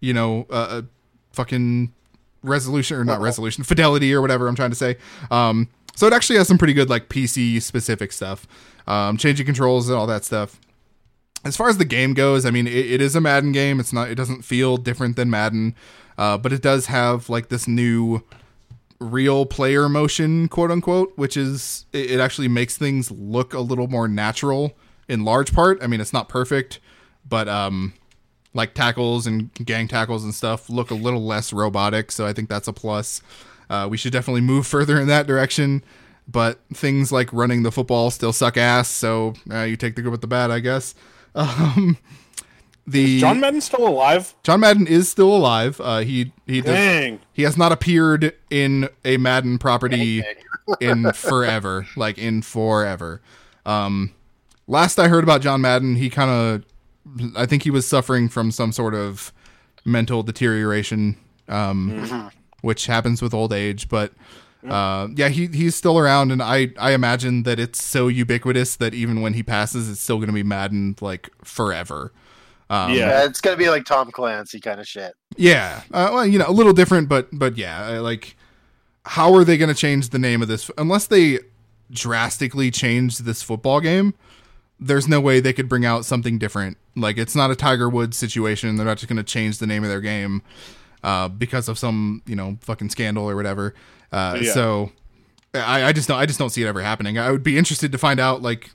[0.00, 0.82] you know, uh, uh,
[1.32, 1.92] fucking
[2.42, 4.96] resolution or not resolution fidelity or whatever I'm trying to say.
[5.30, 8.46] Um, so it actually has some pretty good like PC specific stuff.
[8.86, 10.60] Um, changing controls and all that stuff.
[11.44, 13.80] As far as the game goes, I mean, it, it is a Madden game.
[13.80, 14.10] It's not.
[14.10, 15.74] It doesn't feel different than Madden,
[16.18, 18.22] uh, but it does have like this new
[19.00, 23.88] real player motion, quote unquote, which is it, it actually makes things look a little
[23.88, 24.76] more natural
[25.08, 25.82] in large part.
[25.82, 26.78] I mean, it's not perfect,
[27.28, 27.94] but um,
[28.54, 32.12] like tackles and gang tackles and stuff look a little less robotic.
[32.12, 33.22] So I think that's a plus.
[33.70, 35.82] Uh, we should definitely move further in that direction.
[36.28, 38.88] But things like running the football still suck ass.
[38.88, 40.94] So uh, you take the good with the bad, I guess.
[41.34, 41.96] Um,
[42.88, 44.34] the John Madden still alive?
[44.42, 45.80] John Madden is still alive.
[45.80, 50.24] Uh, he he does, he has not appeared in a Madden property
[50.80, 53.20] in forever, like in forever.
[53.64, 54.12] Um,
[54.66, 56.30] last I heard about John Madden, he kind
[57.16, 59.32] of, I think he was suffering from some sort of
[59.84, 61.16] mental deterioration
[61.48, 62.30] um, Mhm.
[62.60, 63.88] Which happens with old age.
[63.88, 64.12] But
[64.68, 68.94] uh, yeah, he he's still around, and I I imagine that it's so ubiquitous that
[68.94, 72.12] even when he passes, it's still going to be Madden like forever.
[72.68, 73.08] Um, Yeah.
[73.08, 75.14] Yeah, it's gonna be like Tom Clancy kind of shit.
[75.36, 75.82] yeah.
[75.92, 78.36] Uh, well, you know, a little different, but but yeah, I, like
[79.06, 81.38] how are they going to change the name of this unless they
[81.90, 84.14] drastically change this football game?
[84.78, 86.76] There's no way they could bring out something different.
[86.96, 88.76] Like it's not a Tiger Woods situation.
[88.76, 90.42] They're not just going to change the name of their game
[91.02, 93.74] uh, because of some you know fucking scandal or whatever.
[94.12, 94.52] Uh, Yeah.
[94.52, 94.92] So
[95.54, 97.18] I, I just don't I just don't see it ever happening.
[97.18, 98.70] I would be interested to find out like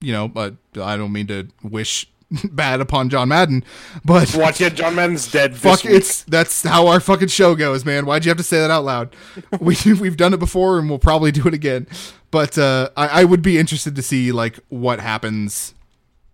[0.00, 2.08] you know, but I don't mean to wish
[2.50, 3.62] bad upon John Madden,
[4.04, 5.52] but Watch yet, John Madden's dead.
[5.52, 8.58] This fuck it's that's how our fucking show goes man why'd you have to say
[8.58, 9.14] that out loud
[9.60, 11.86] we, we've done it before and we'll probably do it again
[12.30, 15.74] but uh, I, I would be interested to see like what happens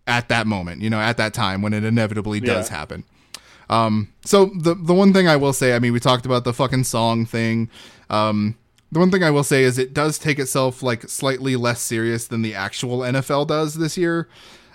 [0.06, 2.76] at that moment you know at that time when it inevitably does Yeah.
[2.76, 3.04] happen
[3.68, 6.52] um, so the the one thing I will say, I mean, we talked about the
[6.52, 7.68] fucking song thing.
[8.10, 8.56] Um,
[8.90, 12.26] the one thing I will say is it does take itself like slightly less serious
[12.26, 14.28] than the actual NFL does this year.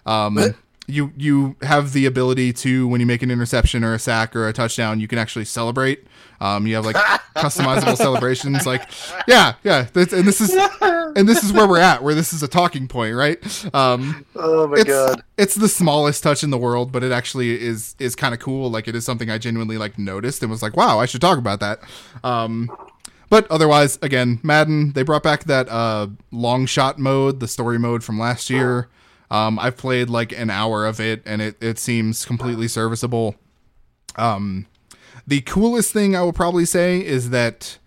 [0.06, 0.38] Um,
[0.88, 4.47] you you have the ability to when you make an interception or a sack or
[4.47, 6.05] a touchdown, you can actually celebrate.
[6.41, 6.95] Um, you have like
[7.38, 8.89] customizable celebrations, like
[9.27, 9.88] yeah, yeah.
[9.93, 12.88] That's, and this is and this is where we're at, where this is a talking
[12.88, 13.39] point, right?
[13.73, 15.23] Um, Oh my it's, god.
[15.38, 18.69] it's the smallest touch in the world, but it actually is is kind of cool.
[18.69, 21.38] Like it is something I genuinely like noticed and was like, wow, I should talk
[21.38, 21.80] about that.
[22.26, 22.69] Um,
[23.30, 28.03] but otherwise, again, Madden they brought back that uh, long shot mode, the story mode
[28.03, 28.89] from last year.
[29.34, 33.35] Um, I've played like an hour of it, and it it seems completely serviceable.
[34.15, 34.68] Um,
[35.26, 37.80] the coolest thing I will probably say is that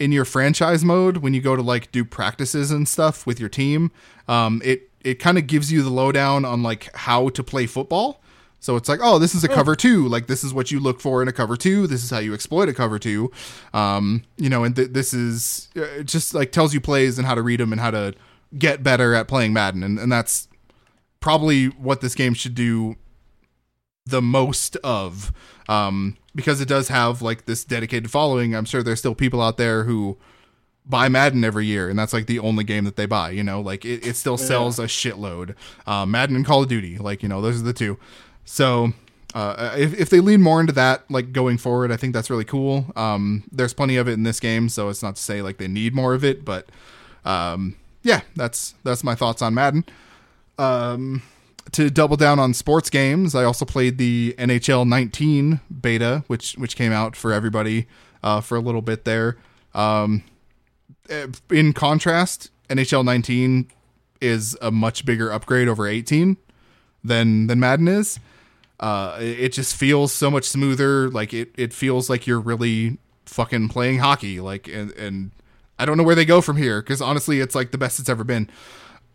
[0.00, 3.48] in your franchise mode, when you go to like do practices and stuff with your
[3.48, 3.92] team,
[4.26, 8.20] um, it it kind of gives you the lowdown on like how to play football.
[8.58, 10.08] So it's like, oh, this is a cover two.
[10.08, 11.86] Like this is what you look for in a cover two.
[11.86, 13.30] This is how you exploit a cover two.
[13.72, 17.26] Um, you know, and th- this is uh, it just like tells you plays and
[17.26, 18.14] how to read them and how to
[18.58, 19.84] get better at playing Madden.
[19.84, 20.47] And and that's
[21.20, 22.96] probably what this game should do
[24.06, 25.32] the most of
[25.68, 28.54] um, because it does have like this dedicated following.
[28.54, 30.16] I'm sure there's still people out there who
[30.86, 33.30] buy Madden every year, and that's like the only game that they buy.
[33.30, 35.54] You know, like it, it still sells a shitload.
[35.86, 37.98] Uh, Madden and Call of Duty, like you know, those are the two.
[38.44, 38.92] So
[39.34, 42.44] uh, if if they lean more into that, like going forward, I think that's really
[42.44, 42.86] cool.
[42.96, 45.68] Um, there's plenty of it in this game, so it's not to say like they
[45.68, 46.70] need more of it, but
[47.24, 49.84] um, yeah, that's that's my thoughts on Madden.
[50.58, 51.22] Um,
[51.72, 56.76] to double down on sports games, I also played the NHL 19 beta, which which
[56.76, 57.86] came out for everybody
[58.22, 59.36] uh, for a little bit there.
[59.74, 60.24] Um,
[61.08, 63.70] eh, in contrast, NHL 19
[64.20, 66.36] is a much bigger upgrade over 18
[67.04, 68.18] than than Madden is.
[68.80, 71.10] Uh, it it just feels so much smoother.
[71.10, 74.40] Like it, it feels like you're really fucking playing hockey.
[74.40, 75.30] Like and, and
[75.78, 78.08] I don't know where they go from here because honestly, it's like the best it's
[78.08, 78.48] ever been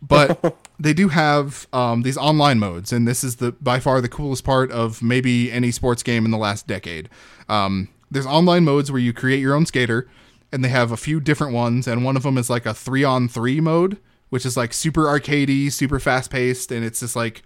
[0.06, 4.08] but they do have um, these online modes, and this is the by far the
[4.08, 7.08] coolest part of maybe any sports game in the last decade.
[7.48, 10.08] Um, there's online modes where you create your own skater,
[10.52, 13.04] and they have a few different ones, and one of them is like a three
[13.04, 13.98] on three mode,
[14.28, 17.42] which is like super arcadey, super fast paced, and it's just like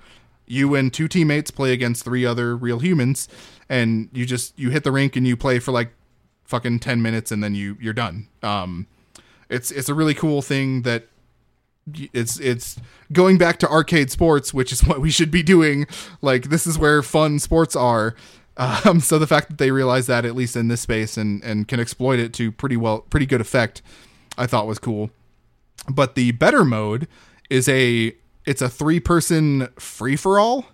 [0.46, 3.28] you and two teammates play against three other real humans,
[3.68, 5.92] and you just you hit the rink and you play for like
[6.44, 8.28] fucking ten minutes, and then you you're done.
[8.42, 8.86] Um,
[9.48, 11.08] it's it's a really cool thing that
[12.12, 12.78] it's it's
[13.12, 15.86] going back to arcade sports, which is what we should be doing.
[16.20, 18.14] Like this is where fun sports are.
[18.56, 21.68] Um, so the fact that they realize that at least in this space and and
[21.68, 23.82] can exploit it to pretty well pretty good effect,
[24.36, 25.10] I thought was cool.
[25.88, 27.06] But the better mode
[27.48, 30.66] is a it's a three person free for all.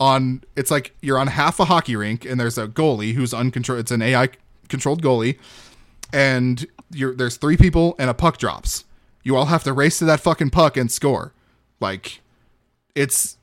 [0.00, 3.80] On it's like you're on half a hockey rink and there's a goalie who's uncontrolled.
[3.80, 4.28] It's an AI
[4.68, 5.38] controlled goalie,
[6.12, 8.84] and you're there's three people and a puck drops
[9.28, 11.34] you all have to race to that fucking puck and score.
[11.80, 12.22] Like,
[12.94, 13.36] it's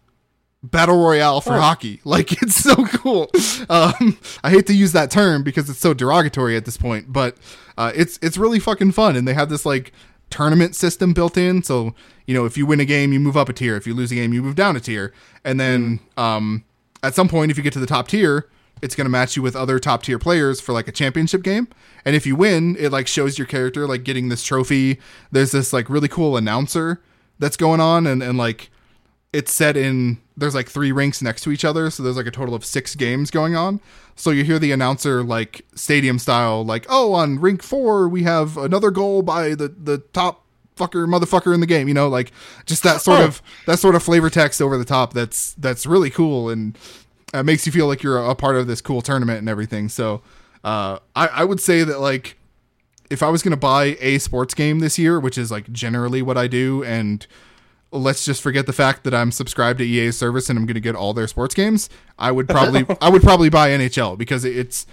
[0.64, 2.02] battle royale for hockey.
[2.06, 3.30] Like, it's so cool.
[3.70, 7.38] Um, I hate to use that term because it's so derogatory at this point, but
[7.78, 9.16] uh, it's it's really fucking fun.
[9.16, 9.92] And they have this like
[10.32, 11.62] tournament system built in.
[11.62, 11.94] So
[12.26, 13.76] you know, if you win a game, you move up a tier.
[13.76, 15.14] If you lose a game, you move down a tier.
[15.44, 16.64] And then um,
[17.04, 18.50] at some point, if you get to the top tier,
[18.82, 21.68] it's going to match you with other top tier players for like a championship game.
[22.04, 25.00] And if you win, it like shows your character like getting this trophy.
[25.32, 27.02] There's this like really cool announcer
[27.40, 28.70] that's going on and, and like
[29.34, 32.32] it's set in there's like three rinks next to each other, so there's like a
[32.32, 33.80] total of six games going on.
[34.16, 38.58] So you hear the announcer like stadium style, like, oh, on rink four we have
[38.58, 40.44] another goal by the the top
[40.76, 42.32] fucker motherfucker in the game, you know, like
[42.66, 46.10] just that sort of that sort of flavor text over the top that's that's really
[46.10, 46.78] cool and
[47.36, 49.90] uh, makes you feel like you're a, a part of this cool tournament and everything.
[49.90, 50.22] So
[50.64, 52.38] Uh, I, I would say that like
[53.12, 56.38] if I was gonna buy a sports game this year, which is like generally what
[56.38, 57.26] I do, and
[57.92, 60.96] let's just forget the fact that I'm subscribed to EA's service and I'm gonna get
[60.96, 61.88] all their sports games,
[62.18, 64.88] I would probably I would probably buy NHL because it's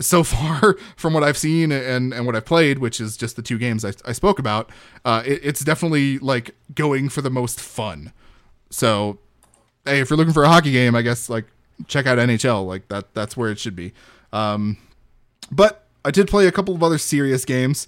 [0.00, 3.42] so far from what I've seen and and what I've played, which is just the
[3.42, 4.70] two games I, I spoke about,
[5.04, 8.12] uh, it, it's definitely like going for the most fun.
[8.70, 9.18] So,
[9.84, 11.44] hey, if you're looking for a hockey game, I guess like
[11.86, 12.66] check out NHL.
[12.66, 13.92] Like that that's where it should be.
[14.32, 14.76] Um,
[15.50, 17.86] but I did play a couple of other serious games.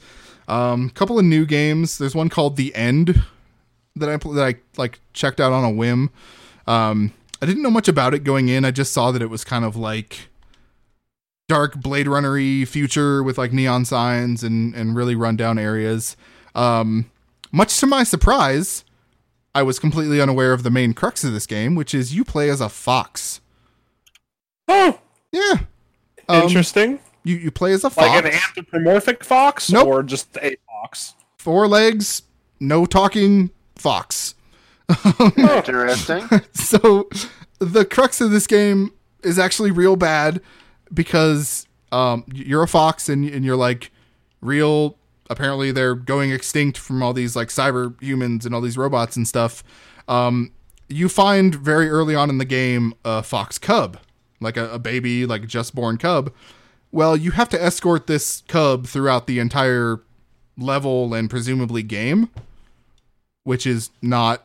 [0.48, 1.98] A um, couple of new games.
[1.98, 3.22] There's one called The End
[3.96, 6.10] that I that I like checked out on a whim.
[6.66, 7.12] Um,
[7.42, 8.64] I didn't know much about it going in.
[8.64, 10.28] I just saw that it was kind of like
[11.48, 16.16] dark Blade Runnery future with like neon signs and and really rundown areas.
[16.54, 17.10] Um,
[17.52, 18.84] much to my surprise,
[19.54, 22.50] I was completely unaware of the main crux of this game, which is you play
[22.50, 23.40] as a fox.
[24.70, 24.98] Oh,
[25.32, 25.54] Yeah.
[26.28, 27.00] Um, interesting.
[27.24, 28.08] You you play as a fox.
[28.08, 29.86] Like an anthropomorphic fox, Nope.
[29.88, 31.14] or just a fox?
[31.38, 32.22] four legs,
[32.60, 34.34] no talking fox.
[35.36, 36.28] Interesting.
[36.52, 37.08] so
[37.58, 38.92] the crux of this game
[39.22, 40.40] is actually real bad
[40.92, 43.90] because um, you're a fox and, and you're like
[44.40, 44.96] real
[45.28, 49.28] apparently they're going extinct from all these like cyber humans and all these robots and
[49.28, 49.62] stuff
[50.08, 50.50] um,
[50.88, 53.98] you find very early on in the game a fox cub
[54.40, 56.32] like a, a baby like just born cub
[56.90, 60.00] well you have to escort this cub throughout the entire
[60.56, 62.28] level and presumably game
[63.44, 64.44] which is not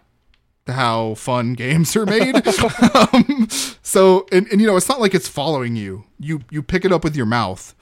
[0.67, 2.35] how fun games are made.
[2.95, 6.05] um, so, and, and you know, it's not like it's following you.
[6.19, 7.75] You you pick it up with your mouth,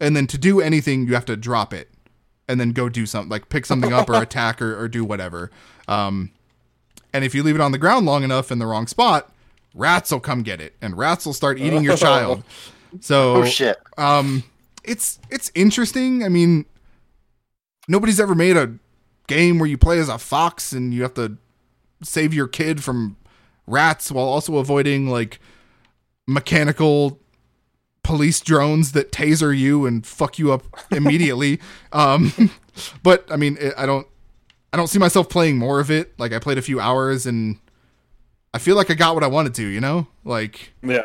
[0.00, 1.88] and then to do anything, you have to drop it,
[2.48, 5.50] and then go do something like pick something up or attack or, or do whatever.
[5.86, 6.30] Um,
[7.12, 9.32] and if you leave it on the ground long enough in the wrong spot,
[9.78, 12.42] rats will come get it, and rats will start eating your child.
[13.00, 13.76] So, Oh shit.
[13.98, 14.44] um
[14.82, 16.64] it's it's interesting i mean
[17.86, 18.76] nobody's ever made a
[19.26, 21.36] game where you play as a fox and you have to
[22.02, 23.18] save your kid from
[23.66, 25.38] rats while also avoiding like
[26.26, 27.20] mechanical
[28.02, 31.60] police drones that taser you and fuck you up immediately
[31.92, 32.32] um
[33.02, 34.06] but i mean i don't
[34.72, 37.58] i don't see myself playing more of it like i played a few hours and
[38.58, 41.02] i feel like i got what i wanted to you know like Yeah.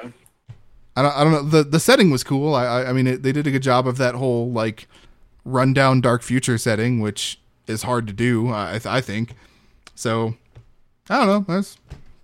[0.96, 1.42] I don't, I don't know.
[1.42, 2.54] The the setting was cool.
[2.54, 4.88] I I, I mean, it, they did a good job of that whole like
[5.44, 8.50] rundown dark future setting, which is hard to do.
[8.50, 9.34] I I think.
[9.96, 10.36] So
[11.10, 11.56] I don't know.
[11.56, 11.78] That's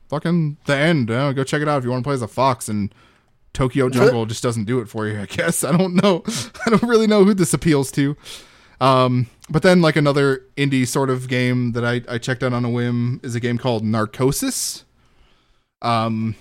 [0.07, 1.10] fucking the end.
[1.10, 2.69] Uh, go check it out if you want to play as a fox.
[2.69, 2.93] And
[3.53, 5.19] Tokyo Jungle just doesn't do it for you.
[5.19, 6.23] I guess I don't know.
[6.65, 8.15] I don't really know who this appeals to.
[8.80, 12.64] Um, but then like another indie sort of game that I I checked out on
[12.65, 14.85] a whim is a game called Narcosis.
[15.81, 16.35] Um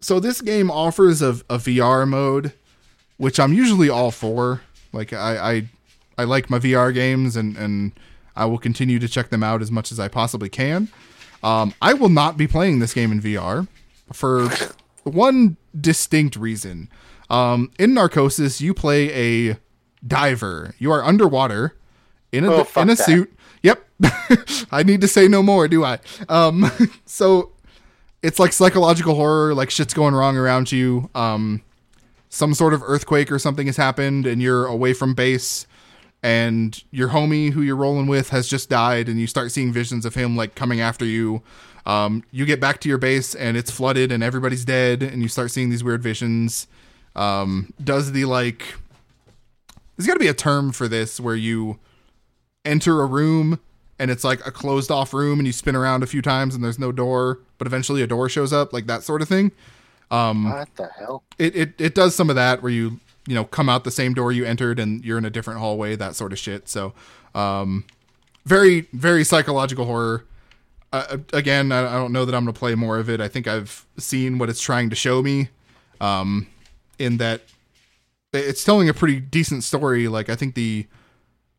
[0.00, 2.52] so this game offers a, a VR mode,
[3.16, 4.60] which I'm usually all for.
[4.92, 5.68] Like I, I
[6.18, 7.92] I like my VR games and and
[8.36, 10.88] I will continue to check them out as much as I possibly can.
[11.42, 13.66] Um, I will not be playing this game in VR
[14.12, 14.48] for
[15.04, 16.88] one distinct reason.
[17.30, 19.56] Um, in Narcosis, you play a
[20.06, 20.74] diver.
[20.78, 21.76] You are underwater
[22.32, 23.04] in a Oh, in a that.
[23.04, 23.32] suit.
[23.62, 23.84] Yep.
[24.72, 25.98] I need to say no more, do I?
[26.28, 26.70] Um,
[27.04, 27.52] so
[28.22, 31.10] it's like psychological horror, like shit's going wrong around you.
[31.14, 31.62] Um,
[32.28, 35.66] some sort of earthquake or something has happened, and you're away from base,
[36.22, 40.04] and your homie who you're rolling with has just died, and you start seeing visions
[40.04, 41.42] of him like coming after you.
[41.86, 45.28] Um, you get back to your base, and it's flooded, and everybody's dead, and you
[45.28, 46.66] start seeing these weird visions.
[47.16, 48.74] Um, does the like?
[49.96, 51.78] There's got to be a term for this where you
[52.64, 53.58] enter a room
[53.98, 56.62] and it's like a closed off room and you spin around a few times and
[56.62, 59.50] there's no door but eventually a door shows up like that sort of thing.
[60.10, 61.22] Um What the hell?
[61.38, 64.14] it, it it does some of that where you you know come out the same
[64.14, 66.68] door you entered and you're in a different hallway that sort of shit.
[66.68, 66.94] So
[67.34, 67.84] um
[68.46, 70.24] very very psychological horror.
[70.92, 73.20] Uh, again I, I don't know that i'm gonna play more of it.
[73.20, 75.48] I think i've seen what it's trying to show me
[76.00, 76.46] um
[76.98, 77.42] in that
[78.32, 80.08] it's telling a pretty decent story.
[80.08, 80.86] Like i think the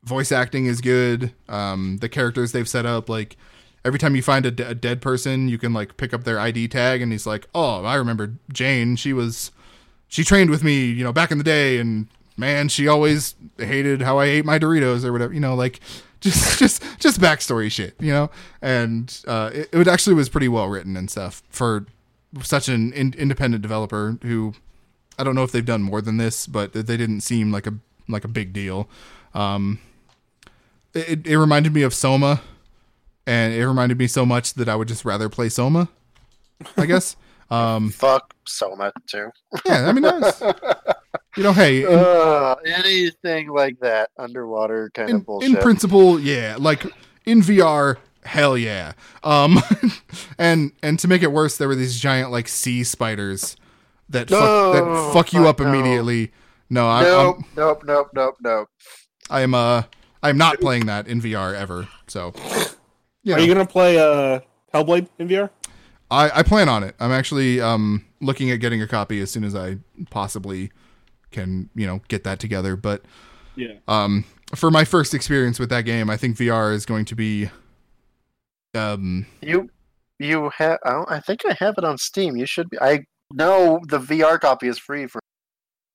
[0.09, 1.31] voice acting is good.
[1.47, 3.37] Um the characters they've set up like
[3.85, 7.01] every time you find a, dead person you can like pick up their id tag
[7.01, 8.95] and he's like oh i remember jane.
[8.97, 9.51] She was
[10.09, 14.01] she trained with me you know back in the day and man she always hated
[14.01, 15.79] how i ate my doritos or whatever you know like
[16.19, 18.29] just just just backstory shit you know?
[18.61, 21.85] And uh it, it actually was pretty well written and stuff for
[22.41, 24.53] such an in- independent developer who
[25.19, 27.73] I don't know if they've done more than this, but they didn't seem like a
[28.07, 28.89] like a big deal.
[29.33, 29.79] Um,
[30.93, 32.41] it, it reminded me of Soma,
[33.25, 35.89] and it reminded me so much that I would just rather play Soma.
[36.77, 37.15] I guess.
[37.51, 39.31] Um, Fuck Soma too.
[39.65, 40.39] yeah, I mean, was,
[41.35, 45.49] you know, hey, in, Uh, anything like that underwater kind in, of bullshit.
[45.49, 46.85] in principle, yeah, like
[47.25, 48.93] in VR, hell yeah.
[49.23, 49.57] Um,
[50.37, 53.57] and and to make it worse, there were these giant like sea spiders
[54.09, 55.73] that fuck, that fuck you fuck up no.
[55.73, 56.31] immediately.
[56.69, 58.69] No, I, nope, I'm, nope, nope, nope, nope.
[59.31, 59.83] I am uh,
[60.21, 61.87] I am not playing that in VR ever.
[62.07, 62.33] So,
[63.23, 64.39] yeah, Are you gonna play uh,
[64.73, 65.49] Hellblade in VR?
[66.11, 66.95] I, I plan on it.
[66.99, 69.77] I'm actually um looking at getting a copy as soon as I
[70.09, 70.71] possibly
[71.31, 72.75] can, you know, get that together.
[72.75, 73.03] But
[73.55, 73.75] Yeah.
[73.87, 74.25] um
[74.55, 77.49] for my first experience with that game, I think VR is going to be
[78.75, 79.69] um You,
[80.17, 80.79] you have.
[80.83, 82.35] I, I think I have it on Steam.
[82.35, 82.77] You should be.
[82.81, 85.21] I know the VR copy is free for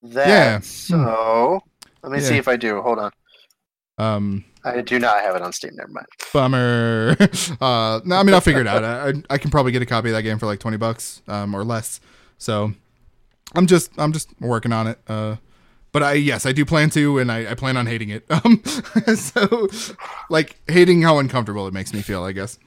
[0.02, 0.28] that.
[0.28, 0.60] Yeah.
[0.60, 1.60] So
[2.02, 2.80] let me see if I do.
[2.82, 3.10] Hold on.
[3.98, 5.72] Um I do not have it on Steam.
[5.74, 6.06] Never mind.
[6.32, 7.16] bummer.
[7.60, 8.84] uh no, I mean I'll figure it out.
[8.84, 11.54] I, I can probably get a copy of that game for like 20 bucks um
[11.54, 12.00] or less.
[12.38, 12.72] So
[13.54, 14.98] I'm just I'm just working on it.
[15.06, 15.36] Uh
[15.92, 18.24] but I yes, I do plan to and I, I plan on hating it.
[18.30, 18.62] Um
[19.16, 19.68] so
[20.30, 22.58] like hating how uncomfortable it makes me feel, I guess.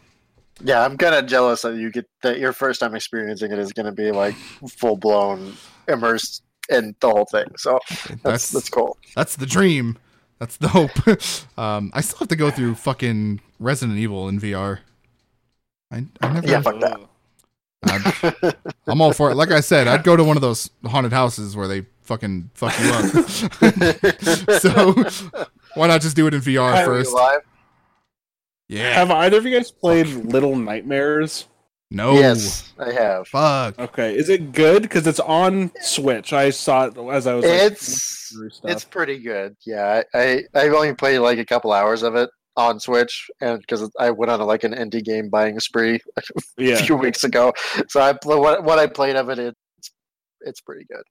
[0.63, 3.73] Yeah, I'm kind of jealous that you get that your first time experiencing it is
[3.73, 4.33] going to be like
[4.67, 5.55] full blown
[5.87, 7.45] immersed in the whole thing.
[7.57, 8.97] So that's That's that's, cool.
[9.15, 9.97] That's the dream.
[10.39, 10.91] That's the hope.
[11.57, 14.79] um, I still have to go through fucking Resident Evil in VR.
[15.91, 16.47] I, I never.
[16.47, 16.99] Yeah, fuck that.
[17.83, 18.53] I'm,
[18.87, 19.35] I'm all for it.
[19.35, 22.73] Like I said, I'd go to one of those haunted houses where they fucking fuck
[22.79, 23.05] you up.
[24.61, 24.93] so
[25.75, 27.13] why not just do it in VR Are first?
[27.13, 27.41] live?
[28.67, 28.93] Yeah.
[28.93, 31.47] Have either of you guys played Little Nightmares?
[31.89, 32.13] No.
[32.13, 33.27] Yes, I have.
[33.29, 33.79] Fuck.
[33.79, 34.81] Okay, is it good?
[34.81, 36.33] Because it's on Switch.
[36.33, 37.45] I saw it as I was.
[37.45, 37.87] Like, It's
[38.55, 38.71] stuff.
[38.71, 39.55] it's pretty good.
[39.65, 43.59] Yeah, I, I I've only played like a couple hours of it on Switch, and
[43.61, 46.21] because I went on like an indie game buying spree a
[46.57, 46.75] yeah.
[46.81, 47.53] few weeks ago,
[47.87, 49.91] so I pl- what what I played of it, it's
[50.41, 51.03] it's pretty good.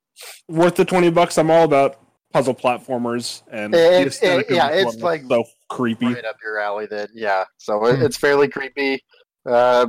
[0.48, 1.38] worth the twenty bucks.
[1.38, 1.96] I'm all about
[2.34, 6.06] puzzle platformers and It- the it- aesthetic yeah, it's like- is so creepy.
[6.12, 7.08] Right up your alley, then.
[7.14, 8.02] Yeah, so it, Hmm.
[8.02, 9.02] it's fairly creepy.
[9.48, 9.86] Uh,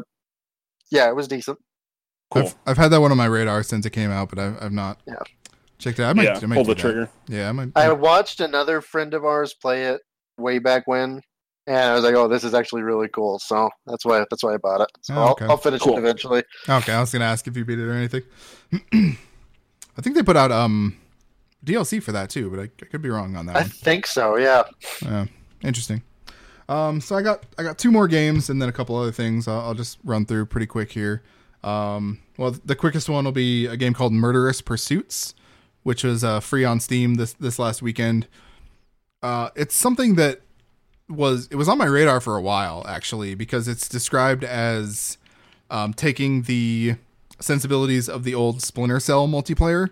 [0.92, 1.60] yeah, it was decent.
[2.30, 2.44] Cool.
[2.44, 4.72] I've, I've had that one on my radar since it came out, but I've, I've
[4.74, 5.16] not Yeah.
[5.78, 6.10] checked it out.
[6.10, 6.82] I might, yeah, I might pull do the that.
[6.82, 7.10] trigger.
[7.28, 7.70] Yeah, I might.
[7.76, 10.02] I watched another friend of ours play it
[10.38, 11.22] way back when,
[11.68, 14.54] and I was like, "Oh, this is actually really cool." So that's why that's why
[14.56, 14.90] I bought it.
[15.02, 15.46] So Oh, I'll, okay.
[15.46, 15.96] I'll finish Cool.
[15.96, 16.44] it eventually.
[16.68, 18.24] Okay, I was gonna ask if you beat it or anything.
[18.94, 20.98] I think they put out um
[21.66, 23.70] DLC for that too, but I, I could be wrong on that I one.
[23.70, 24.36] think so.
[24.38, 24.64] Yeah.
[25.02, 25.26] Yeah,
[25.64, 26.04] interesting.
[26.70, 29.48] Um, so I got I got two more games and then a couple other things.
[29.48, 31.24] I'll, I'll just run through pretty quick here.
[31.64, 35.34] Um, well, the quickest one will be a game called Murderous Pursuits,
[35.84, 38.28] which was uh, free on Steam this this last weekend.
[39.24, 40.42] Uh, it's something that
[41.10, 45.18] was it was on my radar for a while actually because it's described as
[45.70, 46.96] um, taking the
[47.40, 49.90] sensibilities of the old Splinter Cell multiplayer,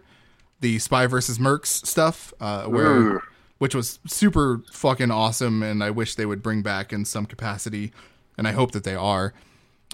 [0.60, 3.22] the Spy versus Mercs stuff, uh, where Ooh.
[3.58, 7.92] Which was super fucking awesome and I wish they would bring back in some capacity
[8.38, 9.34] and I hope that they are.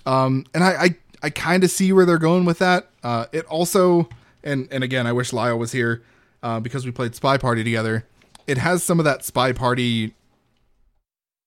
[0.05, 2.89] Um and I I, I kind of see where they're going with that.
[3.03, 4.09] Uh it also
[4.43, 6.01] and and again I wish Lyle was here
[6.41, 8.05] uh because we played Spy Party together.
[8.47, 10.15] It has some of that Spy Party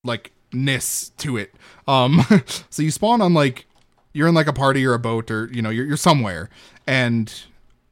[0.05, 1.53] like ness to it.
[1.89, 2.25] Um
[2.71, 3.67] so you spawn on like
[4.13, 6.49] you're in like a party or a boat or you know you're you're somewhere
[6.87, 7.45] and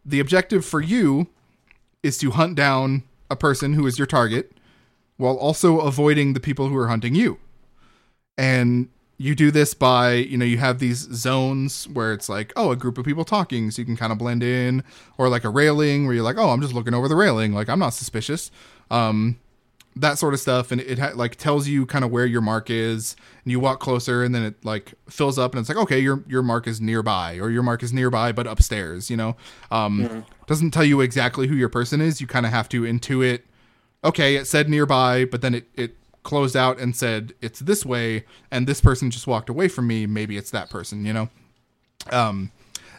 [0.04, 1.26] the objective for you
[2.02, 3.02] is to hunt down
[3.32, 4.52] a person who is your target
[5.16, 7.38] while also avoiding the people who are hunting you.
[8.38, 8.88] And
[9.18, 12.76] you do this by, you know, you have these zones where it's like, oh, a
[12.76, 14.82] group of people talking, so you can kind of blend in,
[15.16, 17.68] or like a railing where you're like, oh, I'm just looking over the railing, like
[17.68, 18.50] I'm not suspicious.
[18.90, 19.38] Um,
[19.97, 22.70] that sort of stuff, and it ha- like tells you kind of where your mark
[22.70, 23.14] is,
[23.44, 26.24] and you walk closer, and then it like fills up, and it's like, okay, your
[26.27, 29.36] your mark is nearby, or your mark is nearby but upstairs, you know.
[29.70, 32.20] Um, doesn't tell you exactly who your person is.
[32.20, 33.40] You kind of have to intuit.
[34.05, 38.24] Okay, it said nearby, but then it it closed out and said it's this way,
[38.51, 40.06] and this person just walked away from me.
[40.06, 41.28] Maybe it's that person, you know.
[42.10, 42.51] Um,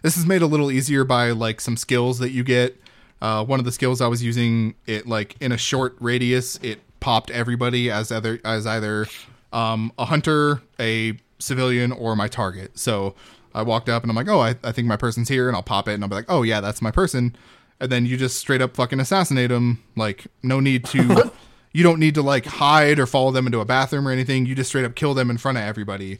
[0.01, 2.77] this is made a little easier by like some skills that you get.
[3.23, 6.81] Uh, one of the skills I was using, it like in a short radius, it
[6.99, 9.07] popped everybody as either as either
[9.53, 12.77] um, a hunter, a civilian, or my target.
[12.77, 13.15] So
[13.55, 15.63] I walked up and I'm like, oh, I, I think my person's here, and I'll
[15.63, 17.33] pop it, and I'll be like, oh yeah, that's my person.
[17.79, 19.81] And then you just straight up fucking assassinate them.
[19.95, 21.31] Like no need to,
[21.71, 24.45] you don't need to like hide or follow them into a bathroom or anything.
[24.45, 26.19] You just straight up kill them in front of everybody,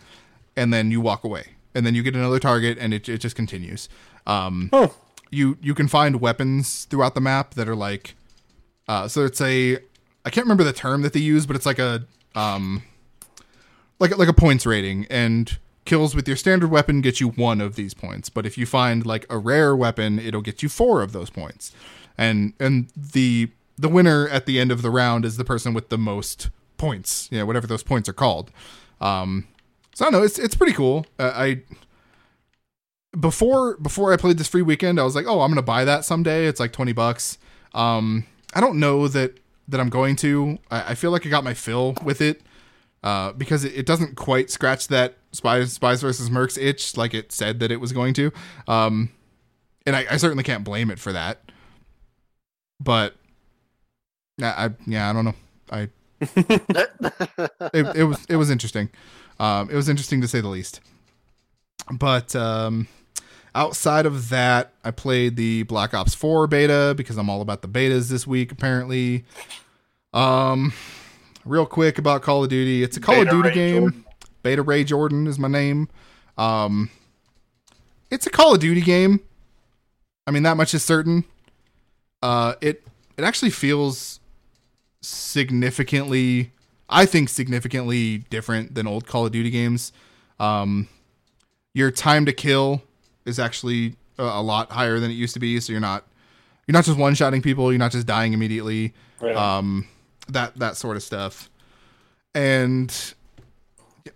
[0.56, 1.48] and then you walk away.
[1.76, 3.90] And then you get another target, and it, it just continues.
[4.26, 4.96] Um, Oh,
[5.34, 8.16] you you can find weapons throughout the map that are like
[8.88, 9.78] uh so it's a
[10.26, 12.06] I can't remember the term that they use but it's like a
[12.36, 12.84] um
[14.00, 17.76] like like a points rating and kills with your standard weapon get you one of
[17.76, 21.12] these points but if you find like a rare weapon it'll get you four of
[21.12, 21.74] those points
[22.18, 25.90] and and the the winner at the end of the round is the person with
[25.90, 27.28] the most points.
[27.32, 28.52] You know, whatever those points are called.
[29.02, 29.48] Um,
[29.94, 30.26] so I don't know.
[30.26, 31.06] It's it's pretty cool.
[31.20, 31.62] Uh, I
[33.20, 36.06] before before I played this free weekend, I was like, oh, I'm gonna buy that
[36.06, 36.48] someday.
[36.48, 37.38] It's like twenty bucks.
[37.74, 40.60] Um, I don't know that that I'm going to.
[40.72, 42.42] I, I feel like I got my fill with it
[43.04, 47.32] uh, because it, it doesn't quite scratch that spies spies versus mercs itch like it
[47.32, 48.32] said that it was going to.
[48.68, 49.12] Um,
[49.86, 51.52] and I, I certainly can't blame it for that.
[52.80, 53.16] But
[54.42, 55.36] I, I yeah, I don't know.
[55.70, 55.90] I
[57.74, 58.90] it, it was it was interesting.
[59.40, 60.80] Um, it was interesting to say the least.
[61.92, 62.88] But um,
[63.56, 67.68] outside of that, I played the Black Ops 4 beta because I'm all about the
[67.68, 69.26] betas this week, apparently.
[70.14, 70.74] Um,
[71.46, 72.84] real quick about Call of Duty.
[72.84, 73.82] It's a Call Beta of Duty Ray game.
[73.82, 74.06] Jordan.
[74.44, 75.90] Beta Ray Jordan is my name.
[76.38, 76.90] Um,
[78.10, 79.22] it's a Call of Duty game.
[80.28, 81.26] I mean, that much is certain.
[82.22, 82.84] Uh, it
[83.18, 84.20] it actually feels
[85.02, 86.52] significantly,
[86.90, 89.92] I think, significantly different than old Call of Duty games.
[90.40, 90.88] Um,
[91.74, 92.82] your time to kill
[93.26, 95.60] is actually a, a lot higher than it used to be.
[95.60, 96.06] So you're not
[96.68, 97.72] you're not just one shotting people.
[97.72, 98.94] You're not just dying immediately.
[99.22, 99.36] Right.
[99.36, 99.88] um
[100.30, 101.50] that that sort of stuff.
[102.36, 103.14] And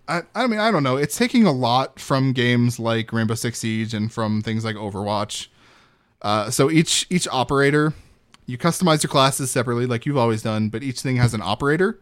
[0.06, 0.96] I, I mean i don't know.
[0.96, 5.48] It's taking a lot from games like rainbow six siege and from things like overwatch.
[6.20, 7.94] Uh, so each each operator
[8.46, 11.98] you customize your classes separately like you've always done but each thing has an operator.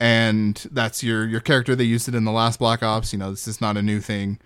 [0.00, 3.12] And that's your your character they used it in the last black ops.
[3.12, 4.38] You know this is not a new thing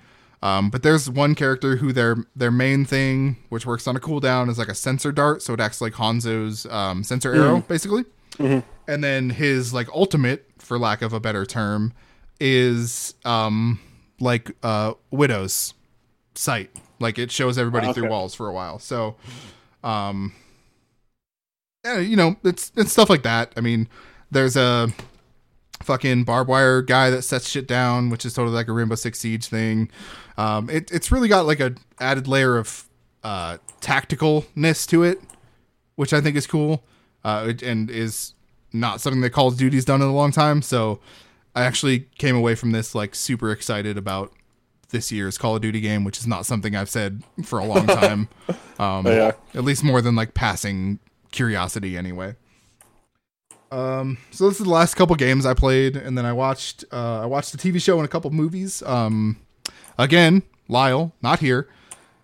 [0.46, 4.48] um, but there's one character who their their main thing, which works on a cooldown,
[4.50, 8.04] is like a sensor dart, so it acts like Hanzo's um, sensor arrow, basically.
[8.38, 11.92] And then his like ultimate, for lack of a better term,
[12.38, 13.80] is um,
[14.20, 15.74] like uh, Widow's
[16.34, 16.70] sight.
[17.00, 18.10] Like it shows everybody through Okay.
[18.10, 18.78] walls for a while.
[18.78, 19.16] So,
[19.82, 20.32] um,
[21.84, 23.52] yeah, you know, it's it's stuff like that.
[23.56, 23.88] I mean,
[24.30, 24.88] there's a
[25.86, 29.18] fucking barbed wire guy that sets shit down, which is totally like a Rainbow Six
[29.20, 29.88] Siege thing.
[30.36, 32.84] Um, it, it's really got like a added layer of
[33.24, 35.20] uh, tacticalness to it,
[35.94, 36.84] which I think is cool,
[37.24, 38.34] uh, and is
[38.72, 40.60] not something that Call of Duty's done in a long time.
[40.60, 41.00] So
[41.54, 44.32] I actually came away from this like super excited about
[44.90, 47.86] this year's Call of Duty game, which is not something I've said for a long
[47.86, 48.28] time.
[48.78, 49.32] Um, Oh, yeah.
[49.54, 50.98] At least more than like passing
[51.32, 52.34] curiosity, anyway.
[53.70, 57.22] Um, so this is the last couple games I played, and then I watched uh,
[57.22, 58.82] I watched a TV show and a couple movies.
[58.82, 59.38] Um,
[59.98, 61.68] again, Lyle, not here.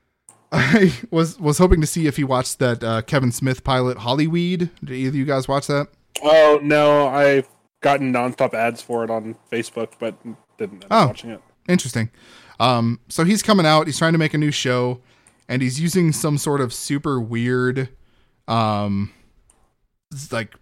[0.53, 4.71] I was was hoping to see if he watched that uh, Kevin Smith pilot Hollyweed.
[4.85, 5.89] Did either of you guys watch that?
[6.23, 7.49] Oh no, I've
[7.81, 10.15] gotten nonstop ads for it on Facebook, but
[10.59, 11.07] didn't end Oh.
[11.09, 11.41] watching it.
[11.69, 12.11] Interesting.
[12.61, 13.87] Um, so he's coming out.
[13.87, 15.01] He's trying to make a new show,
[15.49, 17.89] and he's using some sort of super weird,
[18.47, 19.11] um,
[20.31, 20.55] like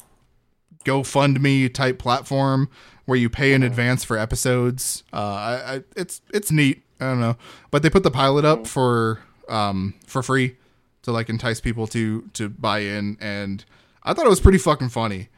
[0.84, 2.68] GoFundMe type platform
[3.04, 5.02] where you pay in advance for episodes.
[5.12, 6.82] Uh, I, I, it's it's neat.
[7.00, 7.36] I don't know,
[7.70, 10.56] but they put the pilot up for um for free
[11.02, 13.64] to like entice people to to buy in, and
[14.02, 15.28] I thought it was pretty fucking funny.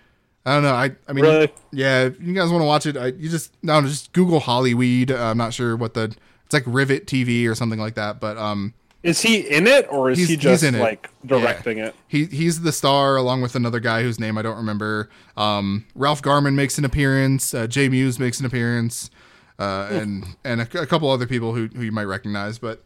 [0.44, 0.74] I don't know.
[0.74, 1.52] I I mean, Really?
[1.70, 5.10] yeah, if you guys want to watch it, I, you just no, just Google Hollyweed.
[5.12, 6.14] Uh, I'm not sure what the
[6.44, 10.10] it's like Rivet TV or something like that, but um, Is he in it or
[10.10, 11.94] is He's- he just like directing it?
[12.06, 15.10] he he's the star along with another guy whose name I don't remember.
[15.36, 17.52] Um, Ralph Garman makes an appearance.
[17.52, 19.10] Uh, Jay Mewes makes an appearance,
[19.58, 22.58] uh, and and a, a couple other people who who you might recognize.
[22.58, 22.84] But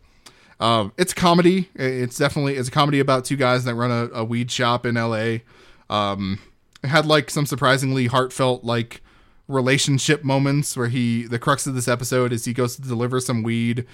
[0.59, 1.69] um, it's comedy.
[1.75, 4.97] It's definitely it's a comedy about two guys that run a, a weed shop in
[4.97, 5.43] L.A.
[5.91, 6.39] Um,
[6.83, 9.03] it had like some surprisingly heartfelt like
[9.49, 13.43] relationship moments where he the crux of this episode is he goes to deliver some
[13.43, 13.87] weed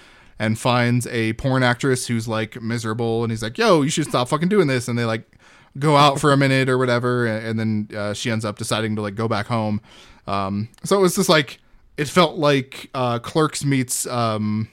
[0.43, 4.29] and finds a porn actress who's like miserable and he's like yo you should stop
[4.29, 5.39] fucking doing this and they like
[5.79, 8.97] go out for a minute or whatever and, and then uh, she ends up deciding
[8.97, 9.81] to like go back home
[10.27, 11.61] um so it was just like
[11.97, 14.69] it felt like uh clerks meets um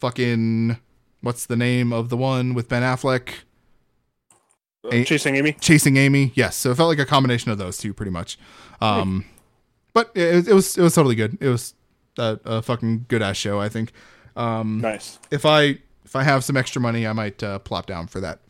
[0.00, 0.76] fucking
[1.20, 3.28] what's the name of the one with ben affleck
[4.90, 5.52] A- Chasing Amy?
[5.52, 6.32] Chasing Amy.
[6.34, 8.36] Yes, so it felt like a combination of those two, pretty much.
[8.82, 9.24] Um,
[9.94, 11.38] but it, it was it was totally good.
[11.40, 11.74] It was
[12.18, 13.60] a, a fucking good ass show.
[13.60, 13.92] I think.
[14.36, 15.18] Um, Nice.
[15.30, 18.40] if I if I have some extra money, I might uh, plop down for that.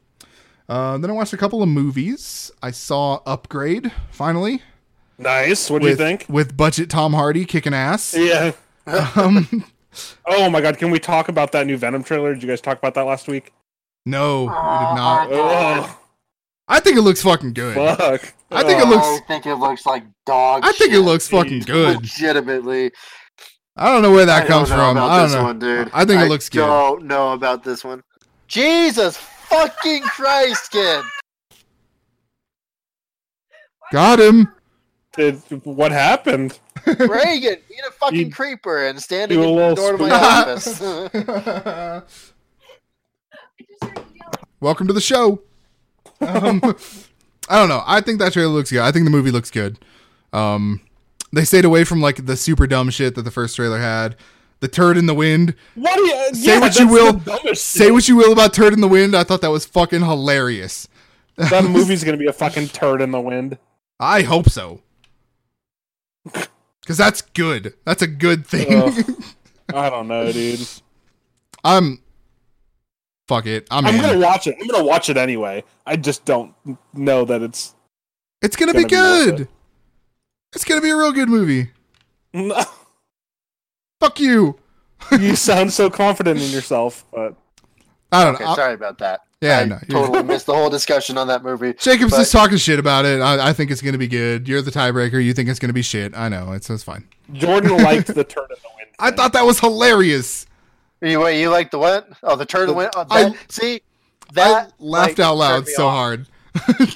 [0.68, 2.50] Uh, then I watched a couple of movies.
[2.62, 4.62] I saw Upgrade finally
[5.18, 5.70] Nice.
[5.70, 6.26] What do you think?
[6.28, 8.14] with budget Tom Hardy kicking ass.
[8.16, 8.52] Yeah.
[9.16, 9.64] Um,
[10.26, 12.34] Oh my god, can we talk about that new Venom trailer?
[12.34, 13.52] Did you guys talk about that last week?
[14.04, 14.52] no, we did
[14.96, 15.28] not.
[15.30, 16.00] Oh,
[16.66, 17.74] I think it looks fucking good.
[17.76, 18.34] fuck.
[18.50, 20.62] I think it looks- I think it looks like dog.
[20.64, 21.04] I think it shit.
[21.04, 21.96] looks fucking good.
[22.02, 22.90] Legitimately,
[23.76, 24.96] I don't know where that I comes don't know from.
[24.96, 25.42] About I don't this know.
[25.44, 25.90] one, dude.
[25.92, 26.58] I think it looks good.
[26.60, 28.02] Don't know about this one.
[28.46, 31.02] Jesus fucking Christ, kid!
[33.92, 34.48] Got him.
[35.16, 36.58] Did, what happened?
[36.86, 40.80] Reagan, being a fucking You- creeper and standing in the little door to my office.
[44.60, 45.40] Welcome to the show.
[46.20, 46.60] Um,
[47.48, 47.82] I don't know.
[47.86, 48.80] I think that trailer looks good.
[48.80, 49.78] I think the movie looks good.
[50.32, 50.80] Um,
[51.34, 54.16] they stayed away from like the super dumb shit that the first trailer had.
[54.60, 55.54] The turd in the wind.
[55.74, 57.54] What do you Say yeah, what you will.
[57.54, 59.14] Say what you will about turd in the wind.
[59.14, 60.88] I thought that was fucking hilarious.
[61.36, 63.58] that movie's gonna be a fucking turd in the wind.
[64.00, 64.80] I hope so.
[66.86, 67.74] Cause that's good.
[67.84, 68.72] That's a good thing.
[68.74, 69.04] Ugh.
[69.74, 70.66] I don't know, dude.
[71.62, 72.00] I'm.
[73.26, 73.66] Fuck it.
[73.70, 74.02] I'm, I'm in.
[74.02, 74.56] gonna watch it.
[74.60, 75.64] I'm gonna watch it anyway.
[75.86, 76.54] I just don't
[76.92, 77.74] know that it's.
[78.42, 79.40] It's gonna, gonna be be good.
[79.40, 79.48] it.
[80.54, 81.70] It's gonna be a real good movie.
[82.32, 82.62] No.
[84.00, 84.58] Fuck you.
[85.12, 87.34] you sound so confident in yourself, but
[88.12, 88.50] I don't okay, know.
[88.50, 89.20] I- sorry about that.
[89.40, 91.74] Yeah, I no, totally missed the whole discussion on that movie.
[91.74, 93.20] Jacob's But- just talking shit about it.
[93.20, 94.48] I, I think it's gonna be good.
[94.48, 95.22] You're the tiebreaker.
[95.22, 96.16] You think it's gonna be shit.
[96.16, 96.52] I know.
[96.52, 97.06] It's, it's fine.
[97.32, 98.90] Jordan liked the turn of the wind.
[98.98, 99.16] I thing.
[99.16, 100.46] thought that was hilarious.
[101.02, 102.08] You wait, you like the what?
[102.22, 102.92] Oh, the turtle went.
[102.96, 103.82] Oh, I- see,
[104.32, 105.92] that I laughed like, out loud so off.
[105.94, 106.26] hard.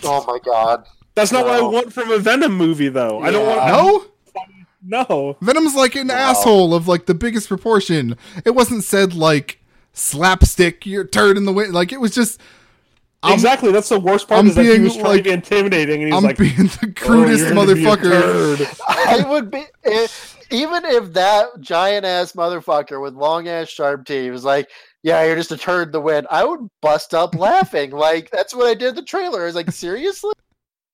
[0.05, 0.87] Oh my god!
[1.19, 3.21] That's not what I want from a Venom movie, though.
[3.21, 3.67] I don't want.
[3.69, 4.05] no,
[4.83, 5.37] No.
[5.41, 6.15] Venom's like an Wow.
[6.15, 8.17] asshole of like the biggest proportion.
[8.45, 9.61] It wasn't said like
[9.93, 10.87] slapstick.
[10.87, 11.73] You're turd in the wind.
[11.75, 12.41] Like it was just.
[13.21, 13.73] I'm, exactly.
[13.73, 14.39] That's the worst part.
[14.39, 16.39] I'm is that he being, was trying like- to be intimidating, and he's I'm like,
[16.39, 18.81] being the "Oh, crudest you're gonna be a motherfucker.
[18.89, 24.31] I would be if, even if that giant ass motherfucker with long ass sharp teeth
[24.31, 24.69] was like,
[25.03, 27.91] "Yeah, you're just a turd in the wind." I would bust up laughing.
[27.91, 29.43] Like that's what I did in the trailer.
[29.43, 30.33] I was like, "Seriously,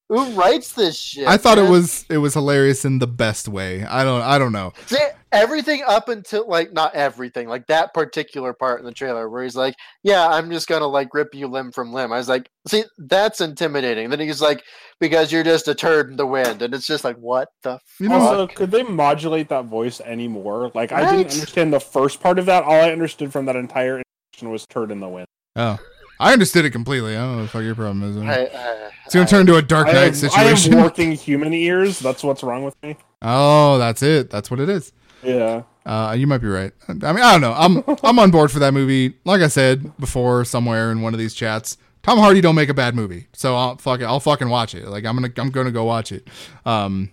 [0.09, 3.85] who writes this shit?" I thought it was it was hilarious in the best way.
[3.85, 4.72] I don't I don't know.
[4.86, 4.98] See,
[5.32, 9.56] everything up until like not everything, like that particular part in the trailer where he's
[9.56, 12.85] like, "Yeah, I'm just gonna like rip you limb from limb." I was like, "See,
[12.98, 14.62] that's intimidating." Then he's like,
[15.01, 18.09] "Because you're just a turd in the wind," and it's just like, "What the You
[18.09, 20.70] know- Also, could they modulate that voice anymore?
[20.74, 22.62] Like, I didn't understand the first part of that.
[22.64, 24.02] All I understood from that entire
[24.35, 25.26] introduction was "turd in the wind."
[25.56, 25.78] Oh,
[26.24, 27.16] I understood it completely.
[27.16, 28.16] I don't know what the fuck your problem is.
[28.16, 30.72] I, I, it's gonna turn into a Dark I Knight have, I situation.
[30.72, 31.98] have working human ears.
[31.98, 32.96] That's what's wrong with me.
[33.22, 34.30] oh, that's it.
[34.30, 34.92] That's what it is.
[35.22, 35.64] Yeah.
[35.84, 36.72] Uh, you might be right.
[36.88, 37.52] I mean, I don't know.
[37.52, 39.14] I'm I'm on board for that movie.
[39.24, 42.74] Like I said before, somewhere in one of these chats, Tom Hardy don't make a
[42.74, 44.05] bad movie, so I'll fuck it.
[44.05, 44.88] I'll fucking watch it.
[44.88, 46.28] Like I'm gonna I'm gonna go watch it.
[46.64, 47.10] Um,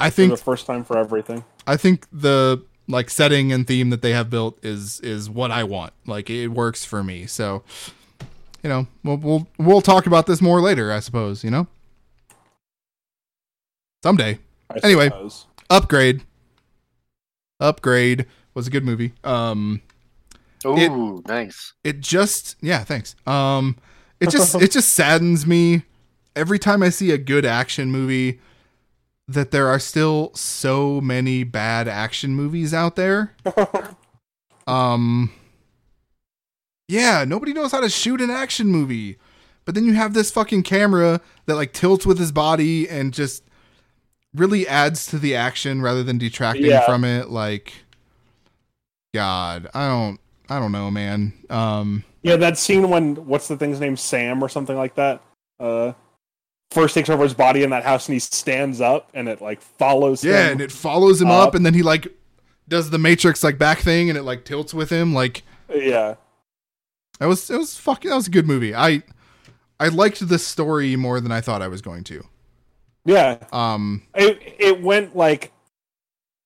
[0.00, 1.44] I For think the first time for everything.
[1.68, 5.62] I think the like setting and theme that they have built is is what I
[5.62, 5.92] want.
[6.06, 7.26] Like it works for me.
[7.26, 7.62] So,
[8.62, 11.42] you know, we'll we'll we'll talk about this more later, I suppose.
[11.44, 11.66] You know,
[14.02, 14.38] someday.
[14.70, 15.06] I Anyway.
[15.06, 15.46] suppose.
[15.68, 16.22] Upgrade.
[17.60, 19.12] Upgrade was a good movie.
[19.22, 19.82] Um,
[20.66, 21.74] ooh, nice.
[21.84, 23.14] it just yeah, thanks.
[23.26, 23.76] Um,
[24.18, 25.82] it just it just saddens me
[26.36, 28.40] every time I see a good action movie
[29.28, 33.34] that there are still so many bad action movies out there.
[34.66, 35.32] Um
[36.90, 39.16] Yeah, nobody knows how to shoot an action movie.
[39.64, 43.44] But then you have this fucking camera that like tilts with his body and just
[44.34, 46.84] really adds to the action rather than detracting Yeah.
[46.86, 47.72] from it like
[49.14, 51.32] god, I don't I don't know, man.
[51.48, 55.22] Um Yeah, that scene when what's the thing's name, Sam or something like that.
[55.58, 55.92] Uh,
[56.70, 59.60] first takes over his body in that house and he stands up and it like
[59.60, 60.52] follows yeah, him.
[60.52, 61.48] and it follows him up.
[61.48, 62.08] up and then he like
[62.68, 65.42] does the matrix like back thing and it like tilts with him like
[65.72, 66.14] yeah,
[67.20, 68.74] That was it was fucking that was a good movie.
[68.74, 69.02] I
[69.78, 72.24] I liked the story more than I thought I was going to.
[73.04, 73.38] yeah.
[73.52, 75.52] Um It it went like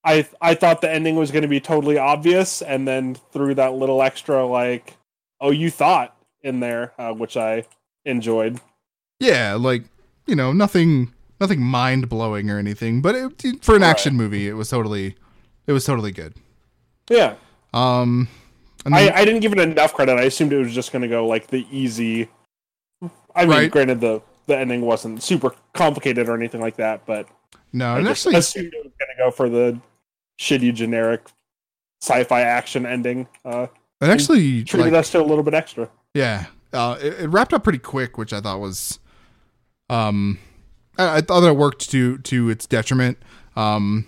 [0.05, 3.73] I I thought the ending was going to be totally obvious, and then threw that
[3.73, 4.93] little extra like,
[5.41, 7.65] oh, you thought in there, uh, which I
[8.05, 8.59] enjoyed.
[9.19, 9.83] yeah, like
[10.27, 13.89] you know, nothing nothing mind blowing or anything, but it, for an Right.
[13.89, 15.15] action movie, it was totally
[15.67, 16.35] it was totally good.
[17.09, 17.35] Yeah,
[17.73, 18.27] Um
[18.85, 20.17] and I, then- I didn't give it enough credit.
[20.17, 22.29] I assumed it was just going to go like the easy.
[23.35, 23.71] I mean, Right.
[23.71, 27.27] granted the the ending wasn't super complicated or anything like that, but
[27.73, 29.79] no, I and actually assumed it was going to go for the
[30.39, 31.27] shitty generic
[32.01, 33.27] sci-fi action ending.
[33.43, 33.67] Uh,
[34.01, 35.89] and actually treated like, us to a little bit extra.
[36.13, 38.99] Yeah, uh, it, it wrapped up pretty quick, which I thought was,
[39.89, 40.37] um,
[40.97, 43.17] I, I thought that it worked to to its detriment.
[43.55, 44.05] Um,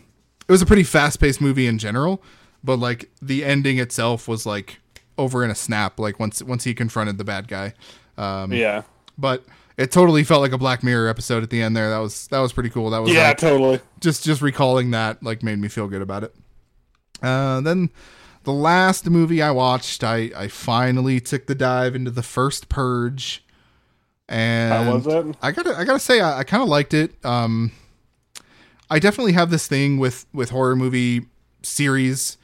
[0.47, 2.21] it was a pretty fast paced movie in general,
[2.67, 4.79] but like the ending itself was like
[5.17, 5.99] over in a snap.
[5.99, 7.73] Like once once he confronted the bad guy,
[8.17, 8.83] um, Yeah,
[9.17, 9.45] but
[9.77, 11.89] it totally felt like a Black Mirror episode at the end there.
[11.89, 12.89] That was that was pretty cool.
[12.89, 13.79] That was yeah, like, totally.
[14.01, 16.35] just just recalling that like made me feel good about it.
[17.23, 17.89] Uh, then
[18.43, 23.45] the last movie I watched, I I finally took the dive into the first Purge.
[24.27, 25.37] And How was it?
[25.41, 27.13] I gotta I gotta say I, I kind of liked it.
[27.23, 27.71] Um,
[28.89, 31.27] I definitely have this thing with with horror movie
[31.63, 32.37] series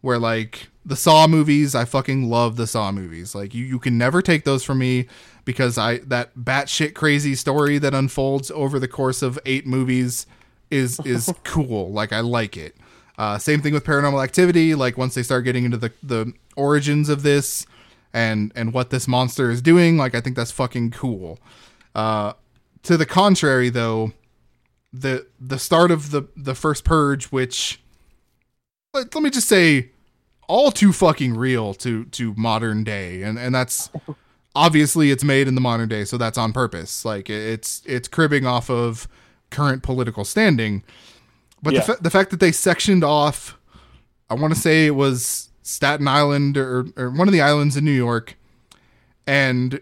[0.00, 3.34] where like the Saw movies, I fucking love the Saw movies.
[3.34, 5.06] Like you you can never take those from me
[5.44, 10.26] because I that batshit crazy story that unfolds over the course of eight movies
[10.70, 11.92] is is cool.
[11.92, 12.76] Like I like it.
[13.16, 14.74] Uh, same thing with Paranormal Activity.
[14.74, 17.66] Like once they start getting into the the origins of this
[18.12, 21.38] and and what this monster is doing, like I think that's fucking cool.
[21.94, 22.34] Uh,
[22.84, 24.12] to the contrary, though,
[24.92, 27.80] the the start of the the first purge, which
[28.98, 29.90] let, let me just say,
[30.48, 33.90] all too fucking real to to modern day, and and that's
[34.54, 37.04] obviously it's made in the modern day, so that's on purpose.
[37.04, 39.06] Like it's it's cribbing off of
[39.50, 40.82] current political standing,
[41.62, 41.80] but Yeah.
[41.80, 43.58] the fa- the fact that they sectioned off,
[44.30, 47.84] I want to say it was Staten Island or or one of the islands in
[47.84, 48.36] New York,
[49.26, 49.80] and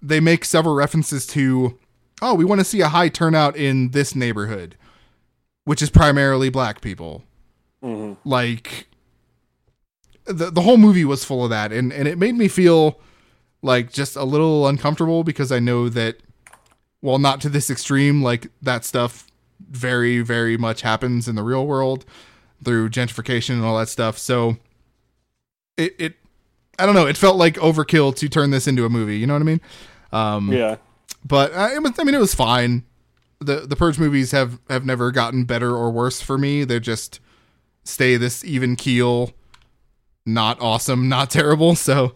[0.00, 1.78] they make several references to,
[2.22, 4.76] oh, we want to see a high turnout in this neighborhood,
[5.64, 7.24] which is primarily black people.
[7.84, 8.16] Mhm.
[8.24, 8.86] Like
[10.24, 12.98] the the whole movie was full of that, and and it made me feel
[13.62, 16.16] like just a little uncomfortable because I know that,
[17.02, 19.26] well, not to this extreme, like that stuff
[19.70, 22.04] very very much happens in the real world
[22.64, 24.16] through gentrification and all that stuff.
[24.18, 24.56] So
[25.76, 26.14] it it
[26.78, 27.06] I don't know.
[27.06, 29.18] It felt like overkill to turn this into a movie.
[29.18, 29.60] You know what I mean?
[30.12, 30.76] Um, Yeah.
[31.24, 32.84] but uh, it was, I mean, it was fine.
[33.40, 36.64] the The Purge movies have have never gotten better or worse for me.
[36.64, 37.20] They're just
[37.84, 39.32] stay this even keel,
[40.26, 41.74] not awesome, not terrible.
[41.84, 42.14] So,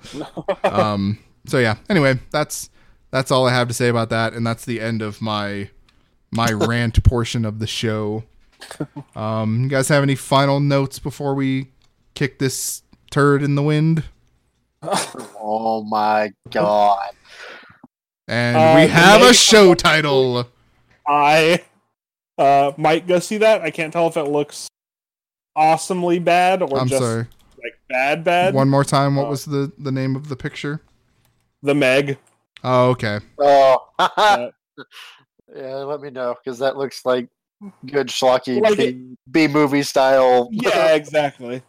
[0.65, 1.77] um, so yeah.
[1.89, 2.70] Anyway, that's
[3.11, 5.70] that's all I have to say about that, and that's the end of my
[6.31, 8.24] my rant portion of the show.
[9.15, 11.69] Um, you guys have any final notes before we
[12.15, 14.05] kick this turd in the wind?
[15.40, 17.11] Oh my god.
[18.28, 20.47] And Uh, we have a show title.
[21.07, 21.65] I
[22.36, 23.62] uh, might go see that.
[23.62, 24.69] I can't tell if it looks
[25.59, 27.26] awesomely bad or I'm just sorry.
[27.62, 28.55] like bad bad.
[28.55, 29.16] One more time.
[29.16, 30.80] What Uh, was the the name of the picture?
[31.62, 32.18] The Meg.
[32.62, 33.18] Oh, okay.
[33.39, 33.89] Oh.
[33.98, 37.28] Yeah, let me know because that looks like
[37.86, 40.48] good schlocky Like B, B movie style.
[40.52, 41.62] yeah, exactly.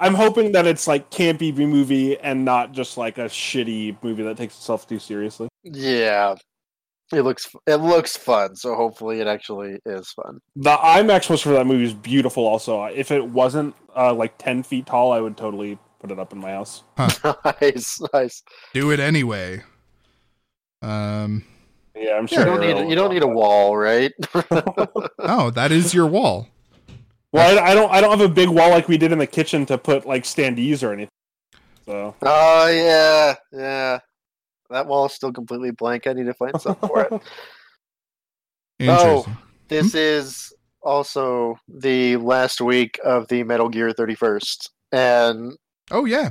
[0.00, 4.22] I'm hoping that it's like campy B movie and not just like a shitty movie
[4.22, 5.48] that takes itself too seriously.
[5.64, 6.36] yeah.
[7.12, 10.40] It looks it looks fun, so hopefully it actually is fun.
[10.56, 12.46] The IMAX poster for that movie is beautiful.
[12.46, 16.32] Also, if it wasn't uh, like ten feet tall, I would totally put it up
[16.34, 16.82] in my house.
[17.62, 18.42] nice, nice.
[18.74, 19.62] Do it anyway.
[20.82, 21.44] Um.
[21.96, 22.44] Yeah, I'm You sure.
[22.44, 24.12] don't need you don't need a wall, right?
[25.20, 26.48] Oh, that is your wall.
[27.32, 27.90] Well, I, I don't.
[27.92, 30.24] I don't have a big wall like we did in the kitchen to put like
[30.24, 31.10] standees or anything.
[31.86, 33.98] So oh yeah, yeah.
[34.70, 36.06] That wall is still completely blank.
[36.06, 37.22] I need to find something for it.
[38.80, 39.26] Oh,
[39.66, 45.56] This is also the last week of the Metal Gear 31st, and
[45.90, 46.30] Oh yeah.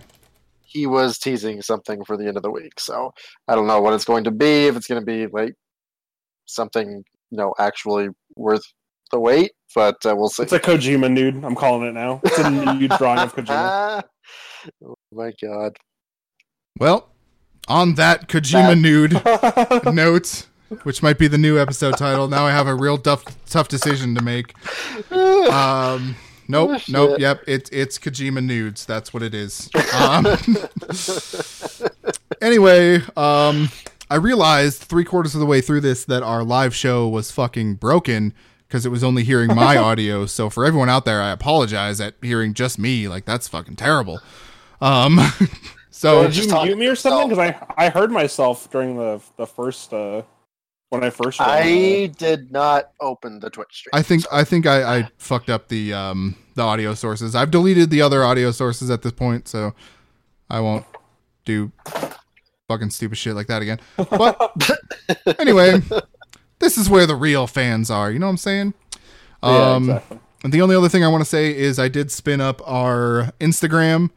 [0.64, 2.80] he was teasing something for the end of the week.
[2.80, 3.12] So
[3.50, 4.68] I don't know what it's going to be.
[4.68, 5.56] If it's going to be like
[6.46, 8.64] something, you know, actually worth
[9.12, 10.44] the wait, but uh, we'll see.
[10.44, 11.44] it's a Kojima nude.
[11.44, 12.22] I'm calling it now.
[12.24, 14.04] It's a nude drawing of Kojima.
[14.86, 15.76] oh my god!
[16.80, 17.10] Well,
[17.68, 19.14] on that Kojima nude
[19.94, 20.48] note,
[20.84, 22.28] which might be the new episode title.
[22.28, 24.54] Now I have a real tough tough decision to make.
[25.12, 26.16] Um.
[26.48, 26.72] Nope.
[26.74, 27.20] Oh, nope.
[27.20, 27.44] Yep.
[27.48, 28.86] It's it's Kojima nudes.
[28.86, 29.70] That's what it is.
[29.94, 30.26] Um,
[32.42, 33.70] anyway, um,
[34.10, 37.76] I realized three quarters of the way through this that our live show was fucking
[37.76, 38.34] broken
[38.68, 40.26] because it was only hearing my audio.
[40.26, 43.08] So for everyone out there, I apologize at hearing just me.
[43.08, 44.20] Like that's fucking terrible.
[44.80, 45.20] Um,
[45.98, 47.30] so Did just you talk mute me or something?
[47.30, 47.54] yourself.
[47.56, 50.22] Because I I heard myself during the the first uh
[50.90, 51.38] when I first.
[51.40, 51.50] joined.
[51.52, 53.92] I did not open the Twitch stream.
[53.94, 57.36] I think I think I, I fucked up the um the audio sources.
[57.36, 59.74] I've deleted the other audio sources at this point, so
[60.50, 60.86] I won't
[61.46, 61.72] do
[62.68, 63.80] fucking stupid shit like that again.
[63.96, 64.52] But
[65.40, 65.82] anyway,
[66.60, 68.12] this is where the real fans are.
[68.12, 68.74] You know what I'm saying?
[69.44, 70.20] yeah, Um, exactly.
[70.44, 73.32] and the only other thing I want to say is I did spin up our
[73.40, 74.10] Instagram,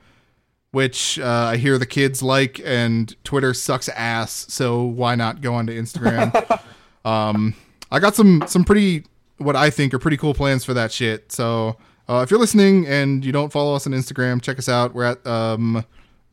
[0.73, 4.47] which uh, I hear the kids like, and Twitter sucks ass.
[4.49, 6.61] So why not go onto Instagram?
[7.05, 7.55] um,
[7.91, 9.05] I got some some pretty
[9.39, 11.33] what I think are pretty cool plans for that shit.
[11.33, 11.77] So
[12.09, 14.95] uh, if you're listening and you don't follow us on Instagram, check us out.
[14.95, 15.85] We're at um,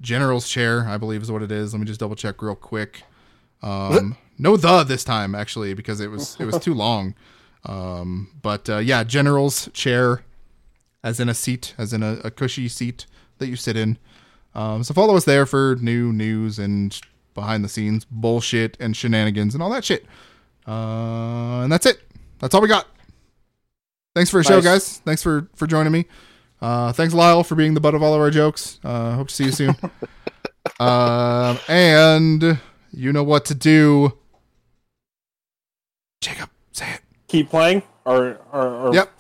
[0.01, 1.73] General's Chair, I believe is what it is.
[1.73, 3.03] Let me just double check real quick.
[3.64, 7.15] Um, no the this time actually because it was it was too long.
[7.65, 10.23] Um, but uh, yeah, General's Chair,
[11.03, 13.05] as in a seat, as in a, a cushy seat
[13.39, 13.97] that you sit in.
[14.57, 16.99] Um, so follow us there for new news and
[17.35, 20.05] behind the scenes bullshit and shenanigans and all that shit.
[20.67, 22.01] Uh, and that's it.
[22.39, 22.88] That's all we got.
[24.15, 24.97] Thanks for the show, guys.
[25.05, 26.05] Thanks for for joining me.
[26.59, 28.79] Uh, thanks, Lyle, for being the butt of all of our jokes.
[28.84, 29.75] Uh, hope to see you soon.
[30.79, 32.59] um, and
[32.91, 34.13] you know what to do.
[36.21, 37.01] Jacob, say it.
[37.27, 39.11] Keep playing or or, or Yep.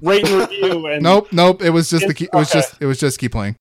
[0.00, 1.60] rate and review and Nope, nope.
[1.62, 2.24] It was just the key.
[2.24, 2.60] It was Okay.
[2.60, 3.56] just it was just keep playing.